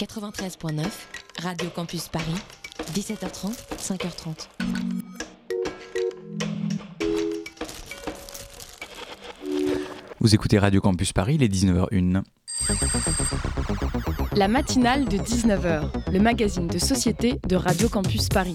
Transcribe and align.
93.9, 0.00 0.86
Radio 1.42 1.68
Campus 1.68 2.08
Paris, 2.08 2.24
17h30, 2.94 3.52
5h30. 3.76 4.48
Vous 10.20 10.34
écoutez 10.34 10.58
Radio 10.58 10.80
Campus 10.80 11.12
Paris, 11.12 11.34
il 11.34 11.42
est 11.42 11.52
19h01. 11.52 12.22
La 14.32 14.48
matinale 14.48 15.04
de 15.04 15.18
19h, 15.18 15.90
le 16.10 16.18
magazine 16.18 16.66
de 16.66 16.78
société 16.78 17.38
de 17.46 17.56
Radio 17.56 17.90
Campus 17.90 18.30
Paris. 18.30 18.54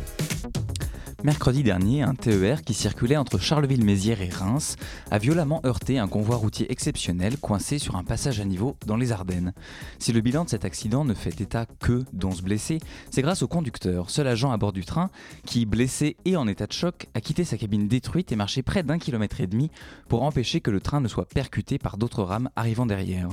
Mercredi 1.23 1.61
dernier, 1.61 2.01
un 2.01 2.15
TER 2.15 2.63
qui 2.63 2.73
circulait 2.73 3.15
entre 3.15 3.37
Charleville-Mézières 3.37 4.23
et 4.23 4.29
Reims 4.29 4.75
a 5.11 5.19
violemment 5.19 5.61
heurté 5.67 5.99
un 5.99 6.07
convoi 6.07 6.35
routier 6.35 6.71
exceptionnel 6.71 7.37
coincé 7.37 7.77
sur 7.77 7.95
un 7.95 8.03
passage 8.03 8.39
à 8.39 8.45
niveau 8.45 8.75
dans 8.87 8.97
les 8.97 9.11
Ardennes. 9.11 9.53
Si 9.99 10.13
le 10.13 10.21
bilan 10.21 10.45
de 10.45 10.49
cet 10.49 10.65
accident 10.65 11.05
ne 11.05 11.13
fait 11.13 11.39
état 11.39 11.67
que 11.79 12.05
d'11 12.13 12.41
blessés, 12.41 12.79
c'est 13.11 13.21
grâce 13.21 13.43
au 13.43 13.47
conducteur, 13.47 14.09
seul 14.09 14.25
agent 14.25 14.51
à 14.51 14.57
bord 14.57 14.73
du 14.73 14.83
train, 14.83 15.11
qui, 15.45 15.67
blessé 15.67 16.17
et 16.25 16.35
en 16.37 16.47
état 16.47 16.65
de 16.65 16.73
choc, 16.73 17.07
a 17.13 17.21
quitté 17.21 17.43
sa 17.43 17.55
cabine 17.55 17.87
détruite 17.87 18.31
et 18.31 18.35
marché 18.35 18.63
près 18.63 18.81
d'un 18.81 18.97
kilomètre 18.97 19.41
et 19.41 19.47
demi 19.47 19.69
pour 20.09 20.23
empêcher 20.23 20.59
que 20.59 20.71
le 20.71 20.81
train 20.81 21.01
ne 21.01 21.07
soit 21.07 21.29
percuté 21.29 21.77
par 21.77 21.97
d'autres 21.97 22.23
rames 22.23 22.49
arrivant 22.55 22.87
derrière. 22.87 23.29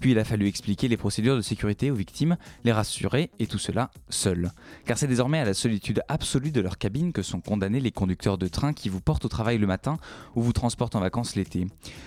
Puis 0.00 0.12
il 0.12 0.18
a 0.18 0.24
fallu 0.24 0.46
expliquer 0.46 0.88
les 0.88 0.96
procédures 0.96 1.36
de 1.36 1.42
sécurité 1.42 1.90
aux 1.90 1.94
victimes, 1.94 2.36
les 2.64 2.72
rassurer, 2.72 3.30
et 3.38 3.46
tout 3.46 3.58
cela 3.58 3.90
seul. 4.08 4.50
Car 4.84 4.98
c'est 4.98 5.06
désormais 5.06 5.38
à 5.38 5.44
la 5.44 5.54
solitude 5.54 6.02
absolue 6.08 6.50
de 6.50 6.60
leur 6.60 6.78
cabine 6.78 7.12
que 7.12 7.22
sont 7.22 7.40
condamnés 7.40 7.80
les 7.80 7.92
conducteurs 7.92 8.38
de 8.38 8.48
train 8.48 8.72
qui 8.72 8.88
vous 8.88 9.00
portent 9.00 9.24
au 9.24 9.28
travail 9.28 9.58
le 9.58 9.66
matin 9.66 9.98
ou 10.34 10.42
vous 10.42 10.52
transportent 10.52 10.96
en 10.96 11.00
vacances 11.00 11.36
l'été. 11.36 11.66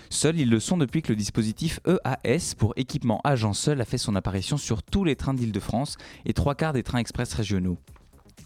Seuls 0.09 0.39
ils 0.39 0.49
le 0.49 0.59
sont 0.59 0.77
depuis 0.77 1.01
que 1.01 1.09
le 1.09 1.15
dispositif 1.15 1.79
EAS 1.87 2.55
pour 2.57 2.73
équipement 2.77 3.21
agent 3.23 3.53
seul 3.53 3.81
a 3.81 3.85
fait 3.85 3.97
son 3.97 4.15
apparition 4.15 4.57
sur 4.57 4.83
tous 4.83 5.03
les 5.03 5.15
trains 5.15 5.33
d'Île-de-France 5.33 5.97
et 6.25 6.33
trois 6.33 6.55
quarts 6.55 6.73
des 6.73 6.83
trains 6.83 6.99
express 6.99 7.33
régionaux 7.33 7.77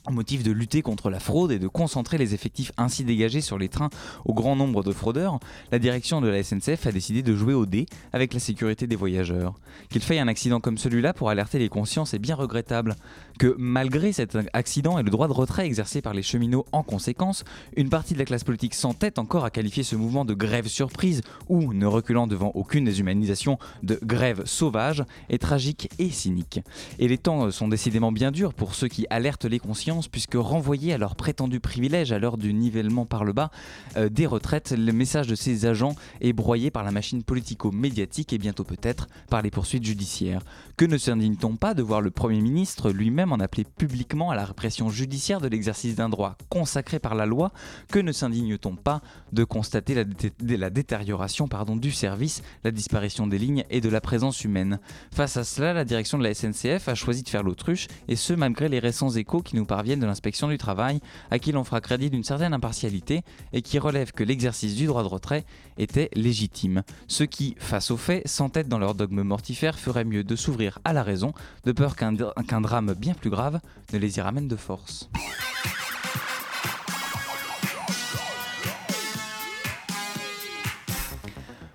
au 0.08 0.12
motif 0.12 0.44
de 0.44 0.52
lutter 0.52 0.82
contre 0.82 1.10
la 1.10 1.20
fraude 1.20 1.52
et 1.52 1.60
de 1.60 1.68
concentrer 1.68 2.18
les 2.18 2.34
effectifs 2.34 2.72
ainsi 2.78 3.04
dégagés 3.04 3.42
sur 3.42 3.58
les 3.58 3.70
trains 3.70 3.90
au 4.26 4.34
grand 4.34 4.56
nombre 4.56 4.84
de 4.84 4.92
fraudeurs, 4.92 5.40
la 5.72 5.80
direction 5.80 6.22
de 6.22 6.28
la 6.28 6.44
SNCF 6.44 6.88
a 6.88 6.92
décidé 6.92 7.24
de 7.24 7.36
jouer 7.36 7.54
au 7.54 7.66
dé 7.66 7.86
avec 8.12 8.34
la 8.34 8.40
sécurité 8.40 8.88
des 8.88 8.96
voyageurs. 8.96 9.56
Qu'il 9.90 10.02
faille 10.02 10.20
un 10.20 10.28
accident 10.28 10.60
comme 10.60 10.78
celui-là 10.78 11.14
pour 11.14 11.30
alerter 11.30 11.60
les 11.60 11.70
consciences 11.70 12.14
est 12.14 12.20
bien 12.20 12.36
regrettable. 12.36 12.96
Que 13.40 13.56
malgré 13.58 14.12
cet 14.12 14.38
accident 14.54 15.00
et 15.00 15.04
le 15.04 15.10
droit 15.10 15.28
de 15.28 15.34
retrait 15.34 15.66
exercé 15.66 16.02
par 16.02 16.14
les 16.14 16.22
cheminots 16.22 16.66
en 16.72 16.84
conséquence, 16.84 17.44
une 17.76 17.90
partie 17.90 18.14
de 18.14 18.20
la 18.20 18.26
classe 18.26 18.44
politique 18.44 18.76
s'entête 18.76 19.20
encore 19.20 19.46
à 19.46 19.50
qualifier 19.50 19.84
ce 19.84 19.96
mouvement 19.96 20.26
de 20.26 20.34
grève 20.34 20.68
surprise 20.68 21.22
ou, 21.50 21.74
ne 21.74 21.86
reculant 21.86 22.28
devant 22.28 22.52
aucune 22.56 22.86
déshumanisation, 22.86 23.58
de 23.82 24.00
grève 24.04 24.44
sauvage, 24.46 25.04
est 25.30 25.42
tragique 25.42 25.90
et 25.98 26.10
cynique. 26.10 26.60
Et 27.00 27.08
les 27.08 27.18
temps 27.18 27.50
sont 27.52 27.68
décidément 27.68 28.12
bien 28.12 28.32
durs 28.32 28.54
pour 28.54 28.76
ceux 28.76 28.88
qui 28.88 29.08
alertent 29.10 29.46
les 29.46 29.60
consciences 29.60 29.93
puisque 30.02 30.36
renvoyer 30.36 30.94
à 30.94 30.98
leur 30.98 31.16
prétendu 31.16 31.60
privilège 31.60 32.12
à 32.12 32.20
l'heure 32.20 32.38
du 32.38 32.54
nivellement 32.54 33.06
par 33.06 33.24
le 33.24 33.34
bas 33.34 33.52
euh, 33.98 34.10
des 34.10 34.26
retraites, 34.26 34.72
le 34.72 34.92
message 34.92 35.28
de 35.28 35.36
ces 35.36 35.66
agents 35.66 35.96
est 36.22 36.34
broyé 36.34 36.72
par 36.72 36.84
la 36.84 36.92
machine 36.92 37.24
politico-médiatique 37.24 38.34
et 38.34 38.38
bientôt 38.38 38.64
peut-être 38.64 39.08
par 39.30 39.42
les 39.42 39.52
poursuites 39.52 39.84
judiciaires. 39.84 40.42
Que 40.78 40.86
ne 40.86 40.98
s'indigne-t-on 40.98 41.56
pas 41.56 41.74
de 41.74 41.84
voir 41.84 42.02
le 42.02 42.12
Premier 42.12 42.42
ministre 42.42 42.92
lui-même 42.92 43.32
en 43.32 43.40
appeler 43.40 43.64
publiquement 43.64 44.32
à 44.32 44.36
la 44.36 44.46
répression 44.46 44.90
judiciaire 44.90 45.40
de 45.40 45.48
l'exercice 45.48 45.96
d'un 45.96 46.10
droit 46.10 46.36
consacré 46.50 47.00
par 47.00 47.16
la 47.16 47.26
loi? 47.26 47.52
Que 47.90 48.00
ne 48.00 48.12
s'indigne-t-on 48.12 48.76
pas 48.76 49.02
de 49.32 49.44
constater 49.44 49.94
la, 49.94 50.70
détérioration 50.70 51.48
du 51.76 51.92
service, 51.92 52.42
la 52.64 52.72
disparition 52.72 53.28
des 53.28 53.38
lignes 53.38 53.66
et 53.70 53.82
de 53.82 53.90
la 53.90 54.02
présence 54.02 54.44
humaine? 54.44 54.80
Face 55.14 55.38
à 55.38 55.44
cela, 55.44 55.74
la 55.74 55.86
direction 55.86 56.18
de 56.18 56.24
la 56.24 56.34
SNCF 56.34 56.88
a 56.88 56.96
choisi 56.96 57.24
de 57.24 57.30
faire 57.30 57.44
l'autruche, 57.44 57.88
et 58.08 58.16
ce 58.16 58.34
malgré 58.34 58.70
les 58.70 58.80
récents 58.80 59.12
échos 59.12 59.42
qui 59.42 59.56
nous 59.56 59.66
parviennent 59.66 59.83
de 59.84 60.06
l'inspection 60.06 60.48
du 60.48 60.58
travail, 60.58 61.00
à 61.30 61.40
qui 61.40 61.52
l'on 61.52 61.64
fera 61.64 61.82
crédit 61.82 62.10
d'une 62.10 62.24
certaine 62.24 62.54
impartialité 62.54 63.22
et 63.52 63.62
qui 63.62 63.78
relève 63.80 64.12
que 64.14 64.24
l'exercice 64.24 64.76
du 64.76 64.86
droit 64.86 65.04
de 65.04 65.08
retrait 65.08 65.44
était 65.78 66.10
légitime. 66.14 66.84
Ceux 67.08 67.26
qui, 67.26 67.56
face 67.60 67.92
aux 67.92 67.98
faits, 67.98 68.28
s'entêtent 68.28 68.70
dans 68.70 68.80
leur 68.80 68.96
dogme 68.96 69.22
mortifère 69.22 69.78
feraient 69.78 70.06
mieux 70.06 70.24
de 70.24 70.36
s'ouvrir 70.36 70.80
à 70.86 70.94
la 70.94 71.04
raison, 71.04 71.34
de 71.66 71.72
peur 71.72 71.96
qu'un 71.96 72.14
drame 72.62 72.94
bien 72.94 73.14
plus 73.14 73.30
grave 73.30 73.60
ne 73.92 73.98
les 74.00 74.18
y 74.18 74.22
ramène 74.22 74.48
de 74.48 74.56
force. 74.56 75.10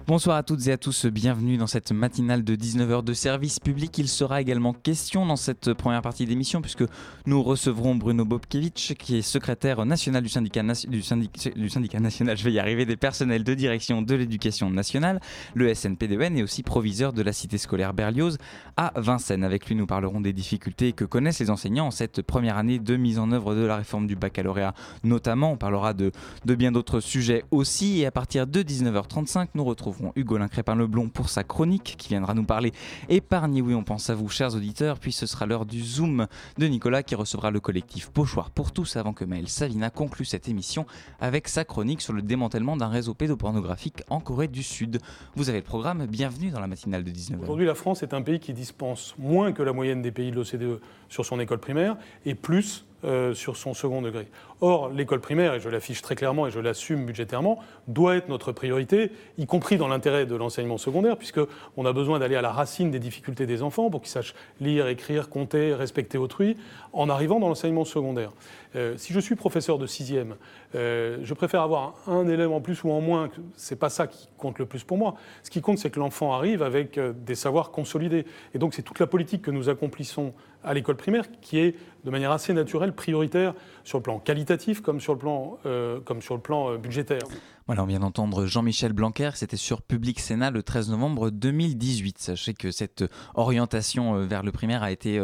Bonsoir 0.08 0.38
à 0.38 0.42
toutes 0.42 0.66
et 0.68 0.72
à 0.72 0.78
tous, 0.78 1.04
bienvenue 1.04 1.58
dans 1.58 1.66
cette 1.66 1.92
matinale 1.92 2.42
de 2.42 2.56
19h 2.56 3.04
de 3.04 3.12
service 3.12 3.60
public. 3.60 3.98
Il 3.98 4.08
sera 4.08 4.40
également 4.40 4.72
question 4.72 5.26
dans 5.26 5.36
cette 5.36 5.74
première 5.74 6.00
partie 6.00 6.24
d'émission 6.24 6.62
puisque 6.62 6.84
nous 7.26 7.42
recevrons 7.42 7.94
Bruno 7.94 8.24
Bobkevich 8.24 8.94
qui 8.98 9.18
est 9.18 9.20
secrétaire 9.20 9.84
national 9.84 10.22
du 10.22 10.30
syndicat, 10.30 10.62
national, 10.62 12.38
je 12.38 12.42
vais 12.42 12.52
y 12.52 12.58
arriver, 12.58 12.86
des 12.86 12.96
personnels 12.96 13.44
de 13.44 13.52
direction 13.52 14.00
de 14.00 14.14
l'éducation 14.14 14.70
nationale, 14.70 15.20
le 15.52 15.74
SNPDN 15.74 16.38
et 16.38 16.42
aussi 16.42 16.62
proviseur 16.62 17.12
de 17.12 17.20
la 17.20 17.34
cité 17.34 17.58
scolaire 17.58 17.92
Berlioz 17.92 18.38
à 18.78 18.94
Vincennes. 18.96 19.44
Avec 19.44 19.66
lui, 19.66 19.74
nous 19.74 19.86
parlerons 19.86 20.22
des 20.22 20.32
difficultés 20.32 20.94
que 20.94 21.04
connaissent 21.04 21.40
les 21.40 21.50
enseignants 21.50 21.88
en 21.88 21.90
cette 21.90 22.22
première 22.22 22.56
année 22.56 22.78
de 22.78 22.96
mise 22.96 23.18
en 23.18 23.30
œuvre 23.30 23.54
de 23.54 23.60
la 23.60 23.76
réforme 23.76 24.06
du 24.06 24.16
baccalauréat 24.16 24.72
notamment. 25.04 25.52
On 25.52 25.58
parlera 25.58 25.92
de, 25.92 26.12
de 26.46 26.54
bien 26.54 26.72
d'autres 26.72 27.00
sujets 27.00 27.44
aussi 27.50 28.00
et 28.00 28.06
à 28.06 28.10
partir 28.10 28.46
de 28.46 28.62
19h35, 28.62 29.48
nous 29.54 29.64
retrouvons 29.64 29.97
Hugo 30.16 30.38
Crépin-Leblon 30.48 31.08
pour 31.08 31.28
sa 31.28 31.44
chronique 31.44 31.96
qui 31.98 32.08
viendra 32.08 32.34
nous 32.34 32.44
parler 32.44 32.72
épargne. 33.08 33.62
Oui, 33.62 33.74
on 33.74 33.82
pense 33.82 34.10
à 34.10 34.14
vous, 34.14 34.28
chers 34.28 34.54
auditeurs. 34.54 34.98
Puis 34.98 35.12
ce 35.12 35.26
sera 35.26 35.46
l'heure 35.46 35.66
du 35.66 35.82
Zoom 35.82 36.26
de 36.58 36.66
Nicolas 36.66 37.02
qui 37.02 37.14
recevra 37.14 37.50
le 37.50 37.60
collectif 37.60 38.10
Pochoir 38.10 38.50
pour 38.50 38.72
tous 38.72 38.96
avant 38.96 39.12
que 39.12 39.24
Maël 39.24 39.48
Savina 39.48 39.90
conclue 39.90 40.24
cette 40.24 40.48
émission 40.48 40.86
avec 41.20 41.48
sa 41.48 41.64
chronique 41.64 42.00
sur 42.00 42.12
le 42.12 42.22
démantèlement 42.22 42.76
d'un 42.76 42.88
réseau 42.88 43.14
pédopornographique 43.14 44.02
en 44.10 44.20
Corée 44.20 44.48
du 44.48 44.62
Sud. 44.62 45.00
Vous 45.34 45.48
avez 45.48 45.58
le 45.58 45.64
programme, 45.64 46.06
bienvenue 46.06 46.50
dans 46.50 46.60
la 46.60 46.66
matinale 46.66 47.04
de 47.04 47.10
19h. 47.10 47.42
Aujourd'hui, 47.42 47.66
la 47.66 47.74
France 47.74 48.02
est 48.02 48.14
un 48.14 48.22
pays 48.22 48.40
qui 48.40 48.52
dispense 48.52 49.14
moins 49.18 49.52
que 49.52 49.62
la 49.62 49.72
moyenne 49.72 50.02
des 50.02 50.12
pays 50.12 50.30
de 50.30 50.36
l'OCDE 50.36 50.80
sur 51.08 51.24
son 51.24 51.40
école 51.40 51.58
primaire 51.58 51.96
et 52.24 52.34
plus 52.34 52.84
euh, 53.04 53.34
sur 53.34 53.56
son 53.56 53.74
second 53.74 54.02
degré. 54.02 54.26
Or, 54.60 54.88
l'école 54.88 55.20
primaire, 55.20 55.54
et 55.54 55.60
je 55.60 55.68
l'affiche 55.68 56.02
très 56.02 56.16
clairement 56.16 56.48
et 56.48 56.50
je 56.50 56.58
l'assume 56.58 57.06
budgétairement, 57.06 57.60
doit 57.86 58.16
être 58.16 58.28
notre 58.28 58.50
priorité, 58.50 59.12
y 59.38 59.46
compris 59.46 59.76
dans 59.76 59.86
l'intérêt 59.86 60.26
de 60.26 60.34
l'enseignement 60.34 60.78
secondaire, 60.78 61.16
puisqu'on 61.16 61.86
a 61.86 61.92
besoin 61.92 62.18
d'aller 62.18 62.34
à 62.34 62.42
la 62.42 62.50
racine 62.50 62.90
des 62.90 62.98
difficultés 62.98 63.46
des 63.46 63.62
enfants 63.62 63.88
pour 63.88 64.00
qu'ils 64.00 64.10
sachent 64.10 64.34
lire, 64.60 64.88
écrire, 64.88 65.28
compter, 65.28 65.74
respecter 65.74 66.18
autrui, 66.18 66.56
en 66.92 67.08
arrivant 67.08 67.40
dans 67.40 67.48
l'enseignement 67.48 67.84
secondaire. 67.84 68.32
Euh, 68.76 68.96
si 68.96 69.12
je 69.12 69.20
suis 69.20 69.34
professeur 69.34 69.78
de 69.78 69.86
sixième, 69.86 70.36
euh, 70.74 71.18
je 71.22 71.34
préfère 71.34 71.62
avoir 71.62 71.94
un 72.06 72.28
élève 72.28 72.52
en 72.52 72.60
plus 72.60 72.82
ou 72.84 72.90
en 72.90 73.00
moins. 73.00 73.30
C'est 73.56 73.78
pas 73.78 73.88
ça 73.88 74.06
qui 74.06 74.28
compte 74.36 74.58
le 74.58 74.66
plus 74.66 74.84
pour 74.84 74.98
moi. 74.98 75.14
Ce 75.42 75.50
qui 75.50 75.60
compte, 75.60 75.78
c'est 75.78 75.90
que 75.90 76.00
l'enfant 76.00 76.32
arrive 76.32 76.62
avec 76.62 76.98
des 76.98 77.34
savoirs 77.34 77.70
consolidés. 77.70 78.26
Et 78.54 78.58
donc, 78.58 78.74
c'est 78.74 78.82
toute 78.82 78.98
la 78.98 79.06
politique 79.06 79.42
que 79.42 79.50
nous 79.50 79.68
accomplissons 79.68 80.32
à 80.64 80.74
l'école 80.74 80.96
primaire 80.96 81.24
qui 81.40 81.58
est 81.58 81.74
de 82.04 82.10
manière 82.10 82.32
assez 82.32 82.52
naturelle 82.52 82.92
prioritaire 82.92 83.54
sur 83.84 83.98
le 83.98 84.02
plan 84.02 84.18
qualitatif 84.18 84.80
comme 84.80 85.00
sur 85.00 85.14
le 85.14 85.18
plan, 85.18 85.58
euh, 85.66 86.00
comme 86.00 86.22
sur 86.22 86.34
le 86.34 86.40
plan 86.40 86.72
euh, 86.72 86.76
budgétaire. 86.76 87.22
Voilà, 87.68 87.82
on 87.82 87.86
vient 87.86 87.98
d'entendre 87.98 88.46
Jean-Michel 88.46 88.94
Blanquer, 88.94 89.32
c'était 89.34 89.58
sur 89.58 89.82
Public 89.82 90.20
Sénat 90.20 90.50
le 90.50 90.62
13 90.62 90.88
novembre 90.88 91.28
2018. 91.28 92.16
Sachez 92.16 92.54
que 92.54 92.70
cette 92.70 93.04
orientation 93.34 94.14
euh, 94.14 94.24
vers 94.24 94.42
le 94.42 94.52
primaire 94.52 94.82
a 94.82 94.90
été 94.90 95.20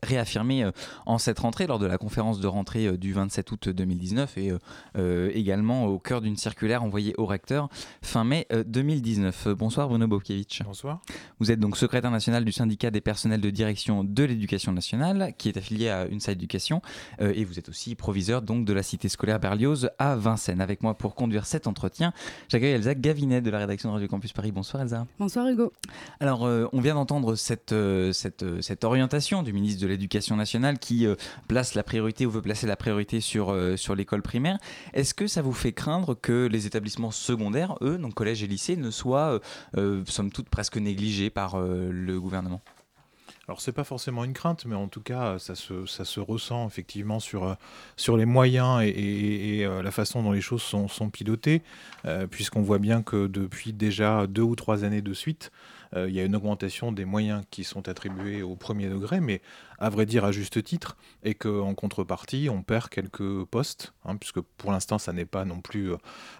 réaffirmée 0.00 0.70
en 1.06 1.18
cette 1.18 1.40
rentrée 1.40 1.66
lors 1.66 1.80
de 1.80 1.86
la 1.86 1.98
conférence 1.98 2.38
de 2.38 2.46
rentrée 2.46 2.96
du 2.96 3.12
27 3.12 3.50
août 3.50 3.68
2019 3.68 4.38
et 4.38 4.52
également 5.34 5.86
au 5.86 5.98
cœur 5.98 6.20
d'une 6.20 6.36
circulaire 6.36 6.84
envoyée 6.84 7.14
au 7.18 7.26
recteur 7.26 7.68
fin 8.00 8.22
mai 8.22 8.46
2019. 8.66 9.48
Bonsoir 9.48 9.88
Bruno 9.88 10.06
Bobkiewicz. 10.06 10.62
Bonsoir. 10.64 11.00
Vous 11.40 11.50
êtes 11.50 11.58
donc 11.58 11.76
secrétaire 11.76 12.12
national 12.12 12.44
du 12.44 12.52
syndicat 12.52 12.92
des 12.92 13.00
personnels 13.00 13.40
de 13.40 13.50
direction 13.50 14.04
de 14.04 14.22
l'éducation 14.22 14.72
nationale 14.72 15.34
qui 15.36 15.48
est 15.48 15.56
affilié 15.56 15.88
à 15.88 16.06
UNSA 16.06 16.32
Éducation 16.32 16.80
et 17.18 17.44
vous 17.44 17.58
êtes 17.58 17.68
aussi 17.68 17.96
proviseur 17.96 18.42
donc 18.42 18.64
de 18.64 18.72
la 18.72 18.84
cité 18.84 19.08
scolaire 19.08 19.40
Berlioz 19.40 19.90
à 19.98 20.14
Vincennes. 20.14 20.60
Avec 20.60 20.82
moi 20.82 20.94
pour 20.94 21.16
conduire 21.16 21.39
conduire 21.40 21.46
cet 21.46 21.66
entretien. 21.66 22.12
J'accueille 22.48 22.72
Elsa 22.72 22.94
Gavinet 22.94 23.40
de 23.40 23.50
la 23.50 23.58
rédaction 23.58 23.88
de 23.88 23.94
Radio 23.94 24.08
Campus 24.08 24.32
Paris. 24.32 24.52
Bonsoir 24.52 24.82
Elsa. 24.82 25.06
Bonsoir 25.18 25.48
Hugo. 25.48 25.72
Alors, 26.20 26.42
on 26.42 26.80
vient 26.80 26.94
d'entendre 26.94 27.34
cette, 27.34 27.74
cette, 28.12 28.44
cette, 28.62 28.84
orientation 28.84 29.42
du 29.42 29.52
ministre 29.52 29.82
de 29.82 29.86
l'Éducation 29.86 30.36
nationale 30.36 30.78
qui 30.78 31.06
place 31.48 31.74
la 31.74 31.82
priorité 31.82 32.26
ou 32.26 32.30
veut 32.30 32.42
placer 32.42 32.66
la 32.66 32.76
priorité 32.76 33.20
sur, 33.20 33.56
sur 33.76 33.94
l'école 33.94 34.22
primaire. 34.22 34.58
Est-ce 34.94 35.14
que 35.14 35.26
ça 35.26 35.42
vous 35.42 35.52
fait 35.52 35.72
craindre 35.72 36.14
que 36.14 36.46
les 36.50 36.66
établissements 36.66 37.10
secondaires, 37.10 37.76
eux, 37.82 37.98
donc 37.98 38.14
collège 38.14 38.42
et 38.42 38.46
lycée, 38.46 38.76
ne 38.76 38.90
soient, 38.90 39.40
somme 40.06 40.30
toute, 40.30 40.48
presque 40.48 40.76
négligés 40.76 41.30
par 41.30 41.58
le 41.60 42.20
gouvernement? 42.20 42.60
Alors 43.48 43.60
c'est 43.60 43.72
pas 43.72 43.84
forcément 43.84 44.22
une 44.22 44.32
crainte, 44.32 44.64
mais 44.64 44.76
en 44.76 44.86
tout 44.86 45.00
cas 45.00 45.38
ça 45.38 45.54
se, 45.54 45.86
ça 45.86 46.04
se 46.04 46.20
ressent 46.20 46.68
effectivement 46.68 47.18
sur, 47.18 47.44
euh, 47.44 47.54
sur 47.96 48.16
les 48.16 48.26
moyens 48.26 48.82
et, 48.84 49.64
euh, 49.64 49.82
la 49.82 49.90
façon 49.90 50.22
dont 50.22 50.32
les 50.32 50.40
choses 50.40 50.62
sont, 50.62 51.10
pilotées, 51.10 51.62
euh, 52.04 52.26
puisqu'on 52.28 52.62
voit 52.62 52.78
bien 52.78 53.02
que 53.02 53.26
depuis 53.26 53.72
déjà 53.72 54.26
deux 54.28 54.42
ou 54.42 54.54
trois 54.54 54.84
années 54.84 55.02
de 55.02 55.12
suite, 55.14 55.50
il 55.96 56.10
y 56.10 56.20
a 56.20 56.24
une 56.24 56.36
augmentation 56.36 56.92
des 56.92 57.04
moyens 57.04 57.42
qui 57.50 57.64
sont 57.64 57.88
attribués 57.88 58.42
au 58.42 58.54
premier 58.54 58.88
degré, 58.88 59.18
mais 59.18 59.42
à 59.80 59.90
vrai 59.90 60.06
dire 60.06 60.24
à 60.24 60.30
juste 60.30 60.62
titre, 60.62 60.96
et 61.24 61.34
qu'en 61.34 61.74
contrepartie, 61.74 62.48
on 62.48 62.62
perd 62.62 62.88
quelques 62.88 63.44
postes, 63.46 63.92
hein, 64.04 64.14
puisque 64.14 64.40
pour 64.40 64.70
l'instant, 64.70 64.98
ça 64.98 65.12
n'est 65.12 65.24
pas 65.24 65.44
non 65.44 65.60
plus 65.60 65.92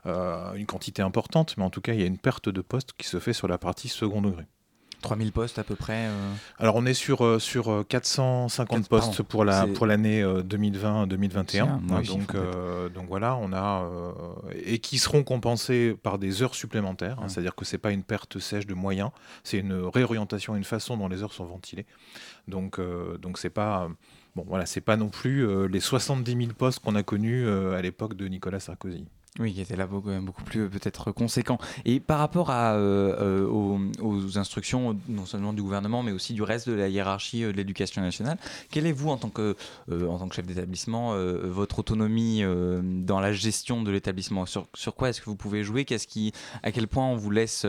une 0.04 0.66
quantité 0.66 1.02
importante, 1.02 1.56
mais 1.56 1.64
en 1.64 1.70
tout 1.70 1.80
cas, 1.80 1.94
il 1.94 2.00
y 2.00 2.04
a 2.04 2.06
une 2.06 2.18
perte 2.18 2.48
de 2.48 2.60
postes 2.60 2.92
qui 2.96 3.08
se 3.08 3.18
fait 3.18 3.32
sur 3.32 3.48
la 3.48 3.58
partie 3.58 3.88
second 3.88 4.22
degré. 4.22 4.46
3000 5.00 5.32
postes 5.32 5.58
à 5.58 5.64
peu 5.64 5.74
près 5.74 6.06
euh. 6.06 6.32
Alors 6.58 6.76
on 6.76 6.86
est 6.86 6.94
sur, 6.94 7.24
euh, 7.24 7.38
sur 7.38 7.84
450 7.88 8.78
euh, 8.78 8.82
postes 8.88 9.22
pour 9.22 9.44
la 9.44 9.66
pour 9.66 9.86
l'année 9.86 10.22
2020-2021. 10.22 12.06
donc, 12.06 12.36
donc 12.94 13.08
voilà, 13.08 13.36
on 13.36 13.52
a 13.52 13.88
et 14.64 14.78
qui 14.78 14.98
seront 14.98 15.22
compensés 15.22 15.96
par 16.02 16.18
des 16.18 16.42
heures 16.42 16.54
supplémentaires. 16.54 17.18
Hein, 17.20 17.28
c'est-à-dire 17.28 17.54
que 17.54 17.64
c'est 17.64 17.78
pas 17.78 17.90
une 17.90 18.02
perte 18.02 18.38
sèche 18.38 18.66
de 18.66 18.74
moyens, 18.74 19.10
c'est 19.44 19.58
une 19.58 19.72
réorientation, 19.72 20.56
une 20.56 20.64
façon 20.64 20.96
dont 20.96 21.08
les 21.08 21.22
heures 21.22 21.32
sont 21.32 21.44
ventilées. 21.44 21.86
Donc 22.48 22.80
donc 23.20 23.38
c'est 23.38 23.50
pas 23.50 23.88
bon 24.36 24.44
voilà, 24.46 24.66
c'est 24.66 24.80
pas 24.80 24.96
non 24.96 25.08
plus 25.08 25.68
les 25.68 25.80
70 25.80 26.36
000 26.36 26.52
postes 26.52 26.80
qu'on 26.80 26.94
a 26.94 27.02
connus 27.02 27.48
à 27.48 27.80
l'époque 27.82 28.14
de 28.14 28.28
Nicolas 28.28 28.60
Sarkozy. 28.60 29.06
Oui, 29.38 29.54
qui 29.54 29.60
était 29.60 29.76
là 29.76 29.86
beaucoup, 29.86 30.10
beaucoup 30.22 30.42
plus 30.42 30.68
peut-être 30.68 31.12
conséquent. 31.12 31.58
Et 31.84 32.00
par 32.00 32.18
rapport 32.18 32.50
à, 32.50 32.74
euh, 32.74 33.46
euh, 33.46 33.46
aux, 34.00 34.38
instructions, 34.38 34.98
non 35.08 35.24
seulement 35.24 35.52
du 35.52 35.62
gouvernement, 35.62 36.02
mais 36.02 36.10
aussi 36.10 36.34
du 36.34 36.42
reste 36.42 36.68
de 36.68 36.74
la 36.74 36.88
hiérarchie 36.88 37.44
euh, 37.44 37.52
de 37.52 37.56
l'éducation 37.56 38.02
nationale, 38.02 38.38
quelle 38.70 38.86
est 38.86 38.92
vous, 38.92 39.08
en 39.08 39.16
tant 39.16 39.28
que, 39.28 39.56
en 39.90 40.18
tant 40.18 40.28
que 40.28 40.34
chef 40.34 40.46
d'établissement, 40.46 41.14
votre 41.44 41.78
autonomie 41.78 42.42
dans 42.82 43.20
la 43.20 43.32
gestion 43.32 43.82
de 43.82 43.90
l'établissement? 43.90 44.46
Sur, 44.46 44.66
sur, 44.74 44.94
quoi 44.94 45.10
est-ce 45.10 45.20
que 45.20 45.26
vous 45.26 45.36
pouvez 45.36 45.62
jouer? 45.62 45.84
Qu'est-ce 45.84 46.06
qui, 46.06 46.32
À 46.62 46.72
quel 46.72 46.88
point 46.88 47.06
on 47.06 47.16
vous 47.16 47.30
laisse 47.30 47.64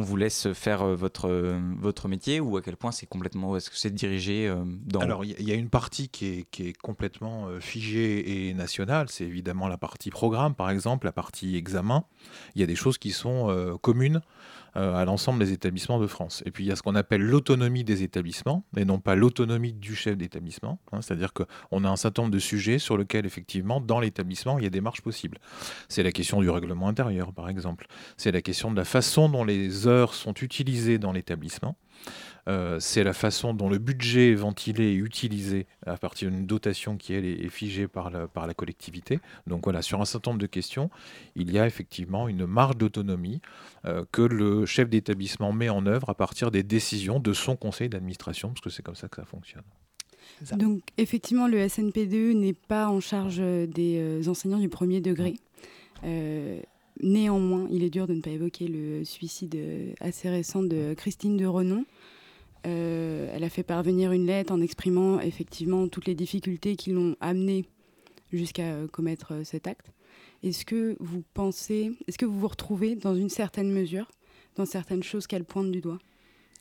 on 0.00 0.02
vous 0.02 0.16
laisse 0.16 0.52
faire 0.54 0.82
euh, 0.82 0.94
votre, 0.94 1.28
euh, 1.28 1.60
votre 1.78 2.08
métier 2.08 2.40
ou 2.40 2.56
à 2.56 2.62
quel 2.62 2.76
point 2.76 2.90
c'est 2.90 3.06
complètement, 3.06 3.56
est-ce 3.56 3.68
que 3.68 3.76
c'est 3.76 3.94
dirigé 3.94 4.48
euh, 4.48 4.64
dans... 4.64 5.00
Alors 5.00 5.24
il 5.24 5.42
y, 5.42 5.52
a 5.52 5.54
une 5.54 5.68
partie 5.68 6.08
qui 6.08 6.26
est, 6.26 6.50
qui 6.50 6.68
est 6.68 6.72
complètement 6.72 7.48
figée 7.60 8.48
et 8.48 8.54
nationale, 8.54 9.08
c'est 9.10 9.24
évidemment 9.24 9.68
la 9.68 9.76
partie 9.76 10.10
programme 10.10 10.54
par 10.54 10.70
exemple, 10.70 11.06
la 11.06 11.12
partie 11.12 11.56
examen. 11.56 12.04
Il 12.54 12.60
y 12.60 12.64
a 12.64 12.66
des 12.66 12.76
choses 12.76 12.96
qui 12.96 13.10
sont 13.10 13.78
communes 13.82 14.22
à 14.74 15.04
l'ensemble 15.04 15.38
des 15.38 15.52
établissements 15.52 15.98
de 15.98 16.06
France. 16.06 16.42
Et 16.46 16.50
puis 16.50 16.64
il 16.64 16.68
y 16.68 16.72
a 16.72 16.76
ce 16.76 16.82
qu'on 16.82 16.94
appelle 16.94 17.22
l'autonomie 17.22 17.84
des 17.84 18.02
établissements, 18.02 18.64
et 18.76 18.84
non 18.84 18.98
pas 19.00 19.14
l'autonomie 19.14 19.72
du 19.72 19.94
chef 19.94 20.16
d'établissement. 20.16 20.80
Hein. 20.92 21.00
C'est-à-dire 21.00 21.32
qu'on 21.32 21.84
a 21.84 21.88
un 21.88 21.96
certain 21.96 22.22
nombre 22.22 22.34
de 22.34 22.38
sujets 22.38 22.78
sur 22.78 22.96
lesquels, 22.96 23.26
effectivement, 23.26 23.80
dans 23.80 24.00
l'établissement, 24.00 24.58
il 24.58 24.64
y 24.64 24.66
a 24.66 24.70
des 24.70 24.80
marches 24.80 25.02
possibles. 25.02 25.38
C'est 25.88 26.02
la 26.02 26.12
question 26.12 26.40
du 26.40 26.50
règlement 26.50 26.88
intérieur, 26.88 27.32
par 27.32 27.48
exemple. 27.48 27.86
C'est 28.16 28.32
la 28.32 28.42
question 28.42 28.70
de 28.70 28.76
la 28.76 28.84
façon 28.84 29.28
dont 29.28 29.44
les 29.44 29.86
heures 29.86 30.14
sont 30.14 30.34
utilisées 30.34 30.98
dans 30.98 31.12
l'établissement. 31.12 31.76
Euh, 32.48 32.80
c'est 32.80 33.04
la 33.04 33.12
façon 33.12 33.54
dont 33.54 33.68
le 33.68 33.78
budget 33.78 34.32
est 34.32 34.34
ventilé 34.34 34.84
et 34.84 34.94
utilisé 34.94 35.66
à 35.86 35.96
partir 35.96 36.30
d'une 36.30 36.46
dotation 36.46 36.96
qui, 36.96 37.12
elle, 37.12 37.24
est 37.24 37.48
figée 37.48 37.88
par 37.88 38.10
la, 38.10 38.26
par 38.26 38.46
la 38.46 38.54
collectivité. 38.54 39.20
Donc 39.46 39.64
voilà, 39.64 39.82
sur 39.82 40.00
un 40.00 40.04
certain 40.04 40.30
nombre 40.32 40.40
de 40.40 40.46
questions, 40.46 40.90
il 41.36 41.52
y 41.52 41.58
a 41.58 41.66
effectivement 41.66 42.28
une 42.28 42.46
marge 42.46 42.76
d'autonomie 42.76 43.40
euh, 43.84 44.04
que 44.12 44.22
le 44.22 44.66
chef 44.66 44.88
d'établissement 44.88 45.52
met 45.52 45.68
en 45.68 45.86
œuvre 45.86 46.10
à 46.10 46.14
partir 46.14 46.50
des 46.50 46.62
décisions 46.62 47.20
de 47.20 47.32
son 47.32 47.56
conseil 47.56 47.88
d'administration, 47.88 48.48
parce 48.48 48.60
que 48.60 48.70
c'est 48.70 48.82
comme 48.82 48.96
ça 48.96 49.08
que 49.08 49.16
ça 49.16 49.24
fonctionne. 49.24 49.62
Donc 50.52 50.82
effectivement, 50.96 51.48
le 51.48 51.68
SNPDE 51.68 52.34
n'est 52.34 52.54
pas 52.54 52.88
en 52.88 53.00
charge 53.00 53.38
des 53.38 53.98
euh, 53.98 54.28
enseignants 54.28 54.58
du 54.58 54.68
premier 54.68 55.00
degré. 55.00 55.34
néanmoins, 57.02 57.66
il 57.70 57.82
est 57.82 57.90
dur 57.90 58.06
de 58.06 58.14
ne 58.14 58.20
pas 58.20 58.30
évoquer 58.30 58.66
le 58.66 59.04
suicide 59.04 59.58
assez 60.00 60.30
récent 60.30 60.62
de 60.62 60.94
Christine 60.94 61.36
de 61.36 61.46
Renon, 61.46 61.84
euh, 62.66 63.30
elle 63.32 63.44
a 63.44 63.48
fait 63.48 63.62
parvenir 63.62 64.12
une 64.12 64.26
lettre 64.26 64.52
en 64.52 64.60
exprimant 64.60 65.20
effectivement 65.20 65.88
toutes 65.88 66.06
les 66.06 66.14
difficultés 66.14 66.76
qui 66.76 66.92
l'ont 66.92 67.16
amenée 67.20 67.64
jusqu'à 68.32 68.74
euh, 68.74 68.86
commettre 68.86 69.34
euh, 69.34 69.44
cet 69.44 69.66
acte. 69.66 69.92
Est-ce 70.42 70.64
que 70.64 70.96
vous 71.00 71.22
pensez, 71.34 71.92
est-ce 72.06 72.18
que 72.18 72.26
vous 72.26 72.38
vous 72.38 72.48
retrouvez 72.48 72.96
dans 72.96 73.14
une 73.14 73.28
certaine 73.28 73.72
mesure 73.72 74.10
dans 74.56 74.66
certaines 74.66 75.02
choses 75.02 75.26
qu'elle 75.26 75.44
pointe 75.44 75.70
du 75.70 75.80
doigt? 75.80 75.98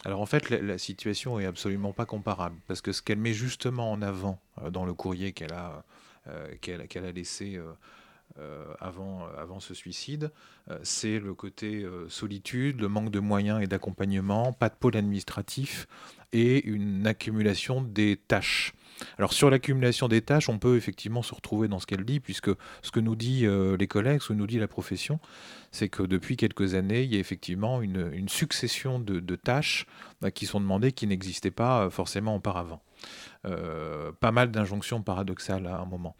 Alors 0.05 0.21
en 0.21 0.25
fait, 0.25 0.49
la, 0.49 0.77
situation 0.77 1.39
est 1.39 1.45
absolument 1.45 1.91
pas 1.91 2.05
comparable 2.05 2.55
parce 2.67 2.81
que 2.81 2.91
ce 2.91 3.01
qu'elle 3.01 3.17
met 3.17 3.33
justement 3.33 3.91
en 3.91 4.01
avant 4.01 4.39
dans 4.71 4.85
le 4.85 4.93
courrier 4.93 5.33
qu'elle 5.33 5.51
a, 5.51 5.83
qu'elle, 6.61 7.05
a 7.05 7.11
laissé 7.11 7.59
avant, 8.79 9.23
euh, 9.23 9.41
avant 9.41 9.59
ce 9.59 9.73
suicide, 9.73 10.31
euh, 10.69 10.79
c'est 10.83 11.19
le 11.19 11.33
côté 11.33 11.85
solitude, 12.07 12.79
le 12.79 12.87
manque 12.87 13.11
de 13.11 13.19
moyens 13.19 13.61
et 13.61 13.67
d'accompagnement, 13.67 14.53
pas 14.53 14.69
de 14.69 14.75
pôle 14.75 14.95
administratif 14.97 15.87
et 16.31 16.65
une 16.65 17.07
accumulation 17.07 17.81
des 17.81 18.17
tâches. 18.17 18.73
Alors 19.17 19.33
sur 19.33 19.49
l'accumulation 19.49 20.07
des 20.07 20.21
tâches, 20.21 20.49
on 20.49 20.59
peut 20.59 20.75
effectivement 20.75 21.21
se 21.21 21.33
retrouver 21.33 21.67
dans 21.67 21.79
ce 21.79 21.87
qu'elle 21.87 22.03
dit, 22.03 22.19
puisque 22.19 22.51
ce 22.81 22.91
que 22.91 22.99
nous 22.99 23.15
dit 23.15 23.47
les 23.79 23.87
collègues, 23.87 24.21
ce 24.21 24.29
que 24.29 24.33
nous 24.33 24.45
dit 24.45 24.59
la 24.59 24.67
profession, 24.67 25.19
c'est 25.71 25.87
que 25.87 26.03
depuis 26.03 26.35
quelques 26.35 26.75
années, 26.75 27.03
il 27.03 27.13
y 27.13 27.15
a 27.15 27.19
effectivement 27.19 27.81
une, 27.81 28.27
succession 28.27 28.99
de, 28.99 29.35
tâches 29.35 29.87
qui 30.35 30.45
sont 30.45 30.59
demandées 30.59 30.91
qui 30.91 31.07
n'existaient 31.07 31.49
pas 31.49 31.89
forcément 31.89 32.35
auparavant. 32.35 32.83
pas 33.43 34.31
mal 34.31 34.51
d'injonctions 34.51 35.01
paradoxales 35.01 35.65
à 35.65 35.79
un 35.79 35.85
moment. 35.85 36.15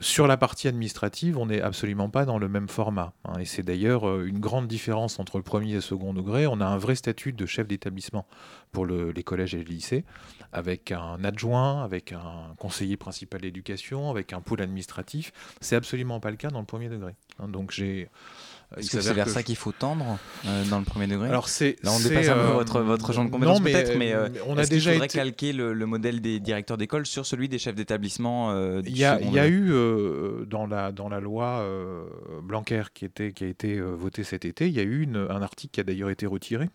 Sur 0.00 0.26
la 0.26 0.36
partie 0.36 0.66
administrative, 0.66 1.38
on 1.38 1.46
n'est 1.46 1.60
absolument 1.60 2.10
pas 2.10 2.24
dans 2.24 2.38
le 2.38 2.48
même 2.48 2.68
format. 2.68 3.12
Hein, 3.24 3.38
et 3.38 3.44
c'est 3.44 3.62
d'ailleurs 3.62 4.08
euh, 4.08 4.26
une 4.26 4.40
grande 4.40 4.66
différence 4.66 5.20
entre 5.20 5.36
le 5.36 5.44
premier 5.44 5.70
et 5.72 5.74
le 5.74 5.80
second 5.80 6.12
degré. 6.12 6.46
On 6.46 6.60
a 6.60 6.66
un 6.66 6.76
vrai 6.76 6.96
statut 6.96 7.32
de 7.32 7.46
chef 7.46 7.68
d'établissement 7.68 8.26
pour 8.72 8.84
les 8.84 9.22
collèges 9.22 9.54
et 9.54 9.58
les 9.58 9.64
lycées, 9.64 10.04
avec 10.52 10.92
un 10.92 11.22
adjoint, 11.24 11.82
avec 11.82 12.12
un 12.12 12.54
conseiller 12.58 12.96
principal 12.96 13.40
d'éducation, 13.40 14.10
avec 14.10 14.32
un 14.32 14.40
pôle 14.40 14.60
administratif. 14.60 15.32
C'est 15.60 15.76
absolument 15.76 16.20
pas 16.20 16.30
le 16.30 16.36
cas 16.36 16.50
dans 16.50 16.60
le 16.60 16.66
premier 16.66 16.88
degré. 16.88 17.14
Hein, 17.38 17.48
donc 17.48 17.70
j'ai 17.70 18.08
est-ce 18.76 18.90
que 18.90 19.00
c'est 19.00 19.14
vers 19.14 19.28
ça 19.28 19.42
qu'il 19.42 19.56
faut 19.56 19.72
tendre 19.72 20.18
euh, 20.44 20.64
dans 20.64 20.78
le 20.78 20.84
premier 20.84 21.06
degré? 21.06 21.28
Alors 21.28 21.48
c'est 21.48 21.76
là 21.82 21.92
on 21.92 22.00
dépasse 22.00 22.28
un 22.28 22.34
peu 22.34 22.40
euh, 22.40 22.52
votre 22.52 22.80
votre 22.80 23.12
champ 23.12 23.24
de 23.24 23.30
compétences 23.30 23.60
peut-être, 23.60 23.96
mais, 23.96 24.12
euh, 24.12 24.28
on 24.46 24.58
a 24.58 24.66
déjà 24.66 24.92
faudrait 24.92 25.08
calquer 25.08 25.52
le, 25.52 25.74
modèle 25.86 26.20
des 26.20 26.40
directeurs 26.40 26.76
d'école 26.76 27.06
sur 27.06 27.24
celui 27.26 27.48
des 27.48 27.58
chefs 27.58 27.76
d'établissement. 27.76 28.56
il 28.80 28.96
y 28.96 29.04
a, 29.04 29.20
y 29.20 29.38
a 29.38 29.48
eu 29.48 29.72
dans 30.46 30.66
la 30.66 30.90
dans 30.92 31.08
la 31.08 31.20
loi 31.20 31.64
Blanquer 32.42 32.82
qui 32.92 33.04
était 33.04 33.32
qui 33.32 33.44
a 33.44 33.46
été 33.46 33.80
votée 33.80 34.24
cet 34.24 34.44
été, 34.44 34.66
il 34.66 34.74
y 34.74 34.80
a 34.80 34.84
eu 34.84 35.08
un 35.14 35.42
article 35.42 35.72
qui 35.72 35.80
a 35.80 35.84
d'ailleurs 35.84 36.10
été 36.10 36.26
retiré 36.26 36.68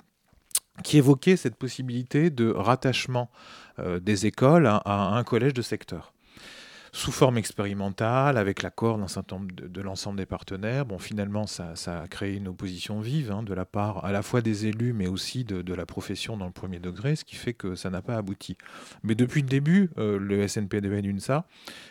qui 0.84 0.98
évoquait 0.98 1.36
cette 1.36 1.56
possibilité 1.56 2.30
de 2.30 2.50
rattachement 2.50 3.30
des 4.02 4.26
écoles 4.26 4.68
à 4.68 5.16
un 5.16 5.24
collège 5.24 5.54
de 5.54 5.62
secteur 5.62 6.14
sous 6.94 7.14
forme 7.14 7.38
expérimentale, 7.38 8.38
avec 8.38 8.62
l'accord 8.62 8.98
de, 8.98 9.68
de 9.68 9.82
l'ensemble 9.82 10.18
des 10.18 10.26
partenaires. 10.26 10.86
Bon, 10.86 11.00
finalement, 11.00 11.48
ça, 11.48 11.74
a 11.88 12.08
créé 12.08 12.36
une 12.36 12.50
opposition 12.50 13.00
vive 13.00 13.32
hein, 13.32 13.44
de 13.44 13.54
la 13.54 13.64
part 13.64 14.04
à 14.04 14.12
la 14.12 14.22
fois 14.22 14.42
des 14.42 14.66
élus, 14.66 14.92
mais 14.92 15.08
aussi 15.08 15.46
de, 15.46 15.74
la 15.74 15.86
profession 15.86 16.36
dans 16.36 16.46
le 16.46 16.52
premier 16.52 16.80
degré, 16.80 17.16
ce 17.16 17.24
qui 17.24 17.36
fait 17.36 17.54
que 17.54 17.76
ça 17.76 17.90
n'a 17.90 18.02
pas 18.02 18.18
abouti. 18.18 18.58
Mais 19.04 19.16
depuis 19.16 19.42
le 19.42 19.48
début, 19.48 19.90
euh, 19.98 20.20
le 20.20 20.46
SNPDN 20.46 21.06
UNSA 21.06 21.46